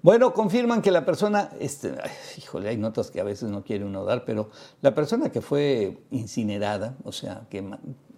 Bueno, 0.07 0.33
confirman 0.33 0.83
que 0.83 0.93
la 0.93 1.05
persona, 1.05 1.51
este, 1.59 1.93
híjole, 2.39 2.69
hay 2.69 2.77
notas 2.77 3.11
que 3.11 3.21
a 3.21 3.25
veces 3.25 3.51
no 3.51 3.65
quiere 3.65 3.85
uno 3.85 4.05
dar, 4.05 4.25
pero 4.25 4.51
la 4.81 4.95
persona 4.95 5.31
que 5.31 5.41
fue 5.41 5.99
incinerada, 6.13 6.95
o 7.03 7.11
sea, 7.11 7.43
que 7.51 7.69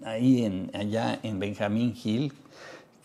ahí 0.04 0.44
en, 0.44 0.70
allá 0.74 1.18
en 1.22 1.38
Benjamín 1.38 1.96
Hill, 2.04 2.34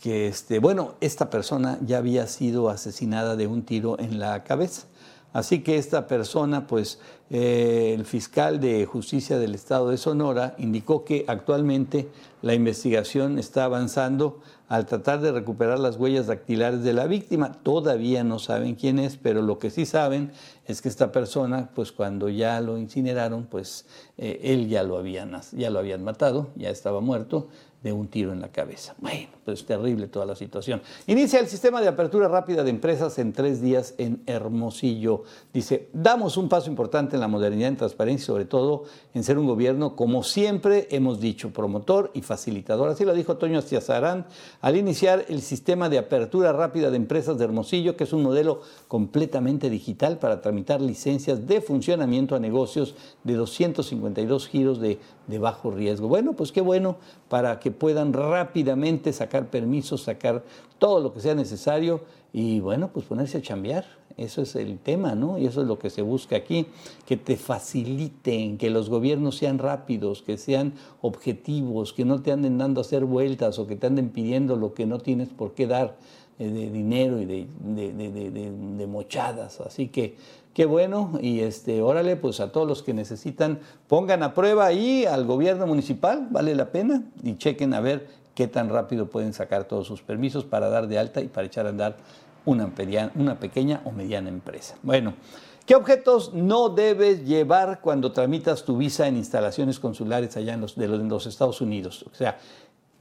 que 0.02 0.28
este, 0.28 0.60
bueno, 0.60 0.96
esta 1.00 1.30
persona 1.30 1.78
ya 1.86 2.00
había 2.00 2.28
sido 2.28 2.70
asesinada 2.70 3.38
de 3.38 3.48
un 3.48 3.64
tiro 3.64 3.98
en 4.02 4.20
la 4.20 4.44
cabeza. 4.44 4.86
Así 5.34 5.64
que 5.64 5.78
esta 5.78 6.08
persona, 6.08 6.68
pues 6.68 7.00
eh, 7.32 7.94
el 7.98 8.06
fiscal 8.06 8.60
de 8.60 8.86
justicia 8.86 9.40
del 9.40 9.56
estado 9.56 9.90
de 9.90 9.98
Sonora 9.98 10.54
indicó 10.60 11.04
que 11.04 11.26
actualmente 11.28 12.08
la 12.44 12.54
investigación 12.54 13.40
está 13.40 13.64
avanzando 13.64 14.40
al 14.70 14.86
tratar 14.86 15.22
de 15.22 15.32
recuperar 15.32 15.80
las 15.80 15.98
huellas 15.98 16.28
dactilares 16.28 16.84
de 16.84 16.94
la 16.94 17.08
víctima. 17.08 17.52
Todavía 17.52 18.24
no 18.24 18.38
saben 18.38 18.76
quién 18.76 19.00
es, 19.00 19.18
pero 19.18 19.42
lo 19.42 19.58
que 19.58 19.72
sí 19.72 19.88
saben 19.88 20.32
es 20.66 20.82
que 20.82 20.90
esta 20.90 21.12
persona, 21.12 21.72
pues 21.74 21.92
cuando 21.92 22.30
ya 22.30 22.62
lo 22.62 22.78
incineraron, 22.78 23.46
pues 23.46 23.86
eh, 24.18 24.40
él 24.44 24.70
ya 24.70 24.84
lo, 24.84 24.98
habían, 24.98 25.40
ya 25.52 25.72
lo 25.72 25.80
habían 25.80 26.04
matado, 26.04 26.50
ya 26.56 26.70
estaba 26.70 27.02
muerto 27.02 27.48
de 27.84 27.92
un 27.92 28.08
tiro 28.08 28.32
en 28.32 28.40
la 28.40 28.48
cabeza. 28.48 28.96
Bueno, 29.00 29.28
pues 29.44 29.60
es 29.60 29.66
terrible 29.66 30.08
toda 30.08 30.26
la 30.26 30.36
situación. 30.36 30.82
Inicia 31.06 31.40
el 31.40 31.48
sistema 31.48 31.82
de 31.82 31.90
apertura 31.90 32.30
rápida 32.30 32.64
de 32.64 32.70
empresas 32.70 33.20
en 33.20 33.34
tres 33.34 33.62
días 33.62 33.94
en 33.98 34.24
Hermosillo. 34.26 35.24
Dice, 35.54 35.90
damos 35.92 36.38
un 36.38 36.48
paso 36.48 36.70
importante 36.70 37.18
en 37.18 37.20
la 37.20 37.28
modernidad, 37.28 37.68
en 37.68 37.76
transparencia 37.76 38.28
sobre 38.28 38.46
todo 38.46 38.86
en 39.14 39.24
ser 39.24 39.38
un 39.38 39.48
gobierno, 39.48 39.96
como 39.98 40.24
siempre 40.24 40.88
hemos 40.92 41.20
dicho, 41.20 41.52
promotor 41.52 42.10
y 42.14 42.22
facilitador. 42.22 42.90
Así 42.90 43.04
lo 43.04 43.14
dijo 43.14 43.38
Toño 43.38 43.60
Astiazarán 43.60 44.26
al 44.62 44.78
iniciar 44.78 45.26
el 45.28 45.42
sistema 45.42 45.90
de 45.90 45.98
apertura 45.98 46.54
rápida 46.54 46.90
de 46.90 46.98
empresas 46.98 47.38
de 47.38 47.44
Hermosillo, 47.44 47.98
que 47.98 48.06
es 48.06 48.14
un 48.14 48.24
modelo 48.24 48.62
completamente 48.88 49.70
digital 49.70 50.20
para 50.20 50.42
tramitar 50.42 50.82
licencias 50.82 51.46
de 51.48 51.60
funcionamiento 51.60 52.36
a 52.36 52.40
negocios 52.40 52.96
de 53.26 53.34
252 53.34 54.48
giros 54.48 54.80
de, 54.80 55.00
de 55.28 55.40
bajo 55.40 55.72
riesgo. 55.72 56.08
Bueno, 56.08 56.34
pues 56.34 56.52
qué 56.52 56.62
bueno 56.62 56.98
para 57.30 57.60
que 57.60 57.72
puedan 57.72 58.14
rápidamente 58.14 59.14
sacar 59.14 59.48
permisos, 59.48 60.04
sacar 60.04 60.44
todo 60.80 61.00
lo 61.00 61.14
que 61.14 61.22
sea 61.22 61.36
necesario 61.36 62.02
y 62.34 62.60
bueno, 62.60 62.90
pues 62.94 63.06
ponerse 63.06 63.38
a 63.38 63.42
chambear. 63.42 63.86
Eso 64.16 64.44
es 64.44 64.56
el 64.56 64.78
tema, 64.78 65.16
¿no? 65.16 65.40
Y 65.40 65.48
eso 65.48 65.62
es 65.62 65.68
lo 65.68 65.80
que 65.80 65.90
se 65.90 66.04
busca 66.04 66.36
aquí, 66.36 66.68
que 67.08 67.18
te 67.18 67.36
faciliten, 67.36 68.60
que 68.60 68.70
los 68.70 68.90
gobiernos 68.90 69.38
sean 69.38 69.58
rápidos, 69.58 70.22
que 70.22 70.38
sean 70.38 70.74
objetivos, 71.02 71.94
que 71.94 72.06
no 72.06 72.22
te 72.22 72.32
anden 72.32 72.60
dando 72.60 72.80
a 72.80 72.84
hacer 72.84 73.06
vueltas 73.06 73.58
o 73.58 73.66
que 73.66 73.76
te 73.76 73.88
anden 73.88 74.10
pidiendo 74.10 74.56
lo 74.56 74.76
que 74.76 74.86
no 74.86 75.00
tienes 75.00 75.30
por 75.30 75.54
qué 75.56 75.66
dar 75.66 75.98
eh, 76.38 76.48
de 76.48 76.70
dinero 76.70 77.20
y 77.20 77.26
de, 77.26 77.48
de 78.78 78.88
mochadas. 78.88 79.60
Así 79.62 79.88
que 79.88 80.16
qué 80.54 80.66
bueno 80.66 81.18
y 81.22 81.42
este, 81.42 81.82
órale, 81.82 82.16
pues 82.16 82.40
a 82.40 82.52
todos 82.52 82.68
los 82.68 82.84
que 82.84 82.94
necesitan, 82.94 83.60
pongan 83.88 84.24
a 84.24 84.34
prueba 84.34 84.66
ahí 84.66 85.06
al 85.06 85.26
gobierno 85.26 85.68
municipal, 85.68 86.28
vale 86.30 86.56
la 86.56 86.72
pena, 86.72 87.04
y 87.24 87.38
chequen 87.38 87.74
a 87.74 87.82
ver 87.82 88.08
qué 88.36 88.48
tan 88.48 88.70
rápido 88.70 89.08
pueden 89.08 89.34
sacar 89.34 89.66
todos 89.66 89.88
sus 89.88 90.02
permisos 90.02 90.44
para 90.46 90.70
dar 90.70 90.88
de 90.88 91.00
alta 91.00 91.22
y 91.22 91.28
para 91.28 91.48
echar 91.48 91.66
a 91.66 91.70
andar 91.70 91.98
una, 92.46 92.68
pequeña 93.40 93.82
o 93.86 93.92
mediana 93.92 94.30
empresa. 94.30 94.76
Bueno, 94.84 95.14
¿qué 95.66 95.76
objetos 95.76 96.34
no 96.34 96.70
debes 96.70 97.26
llevar 97.26 97.80
cuando 97.82 98.12
tramitas 98.12 98.64
tu 98.64 98.78
visa 98.78 99.08
en 99.08 99.18
instalaciones 99.18 99.80
consulares 99.80 100.36
allá 100.38 100.54
en 100.54 100.62
los, 100.62 100.76
de 100.76 100.86
en 100.86 101.10
los 101.10 101.26
Estados 101.26 101.62
Unidos? 101.62 102.06
O 102.12 102.16
sea, 102.16 102.38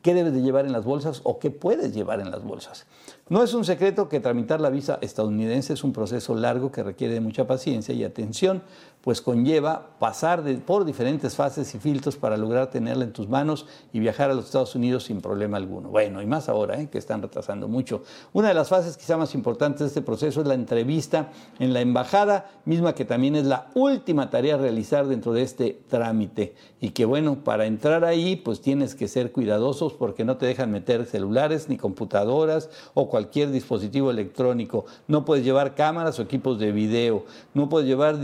¿qué 0.02 0.14
debes 0.14 0.34
de 0.34 0.42
llevar 0.42 0.66
en 0.66 0.72
las 0.72 0.84
bolsas 0.84 1.20
o 1.24 1.38
qué 1.38 1.50
puedes 1.50 1.94
llevar 1.94 2.20
en 2.20 2.30
las 2.30 2.42
bolsas? 2.42 2.86
No 3.28 3.42
es 3.42 3.54
un 3.54 3.64
secreto 3.64 4.08
que 4.08 4.20
tramitar 4.20 4.60
la 4.60 4.68
visa 4.68 4.98
estadounidense 5.00 5.72
es 5.72 5.84
un 5.84 5.92
proceso 5.92 6.34
largo 6.34 6.70
que 6.70 6.82
requiere 6.82 7.14
de 7.14 7.20
mucha 7.20 7.46
paciencia 7.46 7.94
y 7.94 8.04
atención, 8.04 8.62
pues 9.02 9.20
conlleva 9.20 9.90
pasar 9.98 10.44
por 10.64 10.84
diferentes 10.84 11.34
fases 11.34 11.74
y 11.74 11.78
filtros 11.78 12.16
para 12.16 12.36
lograr 12.36 12.70
tenerla 12.70 13.04
en 13.04 13.12
tus 13.12 13.28
manos 13.28 13.66
y 13.92 13.98
viajar 13.98 14.30
a 14.30 14.34
los 14.34 14.46
Estados 14.46 14.74
Unidos 14.76 15.04
sin 15.04 15.20
problema 15.20 15.56
alguno. 15.56 15.88
Bueno, 15.88 16.22
y 16.22 16.26
más 16.26 16.48
ahora, 16.48 16.80
¿eh? 16.80 16.88
que 16.88 16.98
están 16.98 17.20
retrasando 17.20 17.66
mucho. 17.66 18.02
Una 18.32 18.48
de 18.48 18.54
las 18.54 18.68
fases 18.68 18.96
quizá 18.96 19.16
más 19.16 19.34
importantes 19.34 19.80
de 19.80 19.86
este 19.86 20.02
proceso 20.02 20.40
es 20.40 20.46
la 20.46 20.54
entrevista 20.54 21.30
en 21.58 21.72
la 21.72 21.80
embajada, 21.80 22.50
misma 22.64 22.94
que 22.94 23.04
también 23.04 23.34
es 23.34 23.44
la 23.44 23.70
última 23.74 24.30
tarea 24.30 24.54
a 24.54 24.58
realizar 24.58 25.06
dentro 25.06 25.32
de 25.32 25.42
este 25.42 25.80
trámite. 25.88 26.54
Y 26.80 26.90
que 26.90 27.04
bueno, 27.04 27.42
para 27.42 27.66
entrar 27.66 28.04
ahí, 28.04 28.36
pues 28.36 28.60
tienes 28.60 28.94
que 28.94 29.08
ser 29.08 29.32
cuidadosos 29.32 29.94
porque 29.94 30.24
no 30.24 30.36
te 30.36 30.46
dejan 30.46 30.70
meter 30.70 31.06
celulares 31.06 31.68
ni 31.68 31.76
computadoras 31.76 32.70
o 32.94 33.08
cualquier 33.08 33.50
dispositivo 33.50 34.10
electrónico. 34.12 34.84
No 35.08 35.24
puedes 35.24 35.44
llevar 35.44 35.74
cámaras 35.74 36.18
o 36.18 36.22
equipos 36.22 36.60
de 36.60 36.70
video. 36.70 37.24
No 37.52 37.68
puedes 37.68 37.88
llevar 37.88 38.20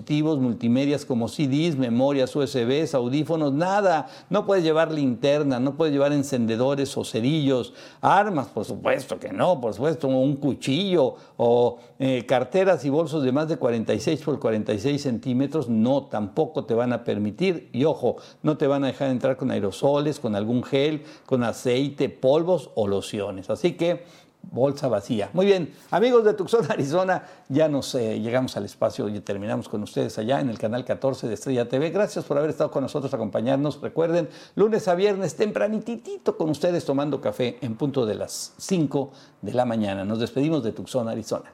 dispositivos 0.00 0.38
multimedias 0.38 1.04
como 1.04 1.28
CDs, 1.28 1.76
memorias 1.76 2.34
USBs, 2.34 2.94
audífonos, 2.94 3.52
nada. 3.52 4.08
No 4.30 4.46
puedes 4.46 4.64
llevar 4.64 4.90
linterna, 4.90 5.60
no 5.60 5.76
puedes 5.76 5.92
llevar 5.92 6.12
encendedores 6.12 6.96
o 6.96 7.04
cerillos, 7.04 7.72
armas, 8.00 8.48
por 8.48 8.64
supuesto 8.64 9.18
que 9.18 9.32
no, 9.32 9.60
por 9.60 9.74
supuesto, 9.74 10.08
un 10.08 10.36
cuchillo 10.36 11.16
o 11.36 11.78
eh, 11.98 12.24
carteras 12.26 12.84
y 12.84 12.90
bolsos 12.90 13.22
de 13.22 13.32
más 13.32 13.48
de 13.48 13.56
46 13.56 14.22
por 14.22 14.38
46 14.38 15.02
centímetros, 15.02 15.68
no, 15.68 16.04
tampoco 16.04 16.64
te 16.64 16.74
van 16.74 16.92
a 16.92 17.04
permitir. 17.04 17.68
Y 17.72 17.84
ojo, 17.84 18.16
no 18.42 18.56
te 18.56 18.66
van 18.66 18.84
a 18.84 18.88
dejar 18.88 19.10
entrar 19.10 19.36
con 19.36 19.50
aerosoles, 19.50 20.18
con 20.18 20.34
algún 20.34 20.62
gel, 20.62 21.04
con 21.26 21.44
aceite, 21.44 22.08
polvos 22.08 22.70
o 22.74 22.86
lociones. 22.86 23.50
Así 23.50 23.72
que 23.72 24.04
bolsa 24.42 24.88
vacía. 24.88 25.30
Muy 25.32 25.46
bien, 25.46 25.72
amigos 25.90 26.24
de 26.24 26.34
Tucson, 26.34 26.66
Arizona, 26.70 27.24
ya 27.48 27.68
nos 27.68 27.94
eh, 27.94 28.20
llegamos 28.20 28.56
al 28.56 28.64
espacio 28.64 29.08
y 29.08 29.20
terminamos 29.20 29.68
con 29.68 29.82
ustedes 29.82 30.18
allá 30.18 30.40
en 30.40 30.48
el 30.48 30.58
canal 30.58 30.84
14 30.84 31.28
de 31.28 31.34
Estrella 31.34 31.68
TV. 31.68 31.90
Gracias 31.90 32.24
por 32.24 32.38
haber 32.38 32.50
estado 32.50 32.70
con 32.70 32.82
nosotros, 32.82 33.12
acompañarnos. 33.14 33.80
Recuerden, 33.80 34.28
lunes 34.56 34.88
a 34.88 34.94
viernes, 34.94 35.36
tempranitito 35.36 36.36
con 36.36 36.50
ustedes 36.50 36.84
tomando 36.84 37.20
café 37.20 37.58
en 37.60 37.76
punto 37.76 38.06
de 38.06 38.14
las 38.14 38.54
5 38.58 39.10
de 39.42 39.52
la 39.52 39.64
mañana. 39.64 40.04
Nos 40.04 40.20
despedimos 40.20 40.62
de 40.64 40.72
Tucson, 40.72 41.08
Arizona. 41.08 41.52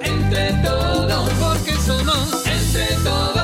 Entre 0.00 0.52
todos, 0.62 1.30
porque 1.40 1.72
somos 1.72 2.46
entre 2.46 2.96
todos. 3.04 3.41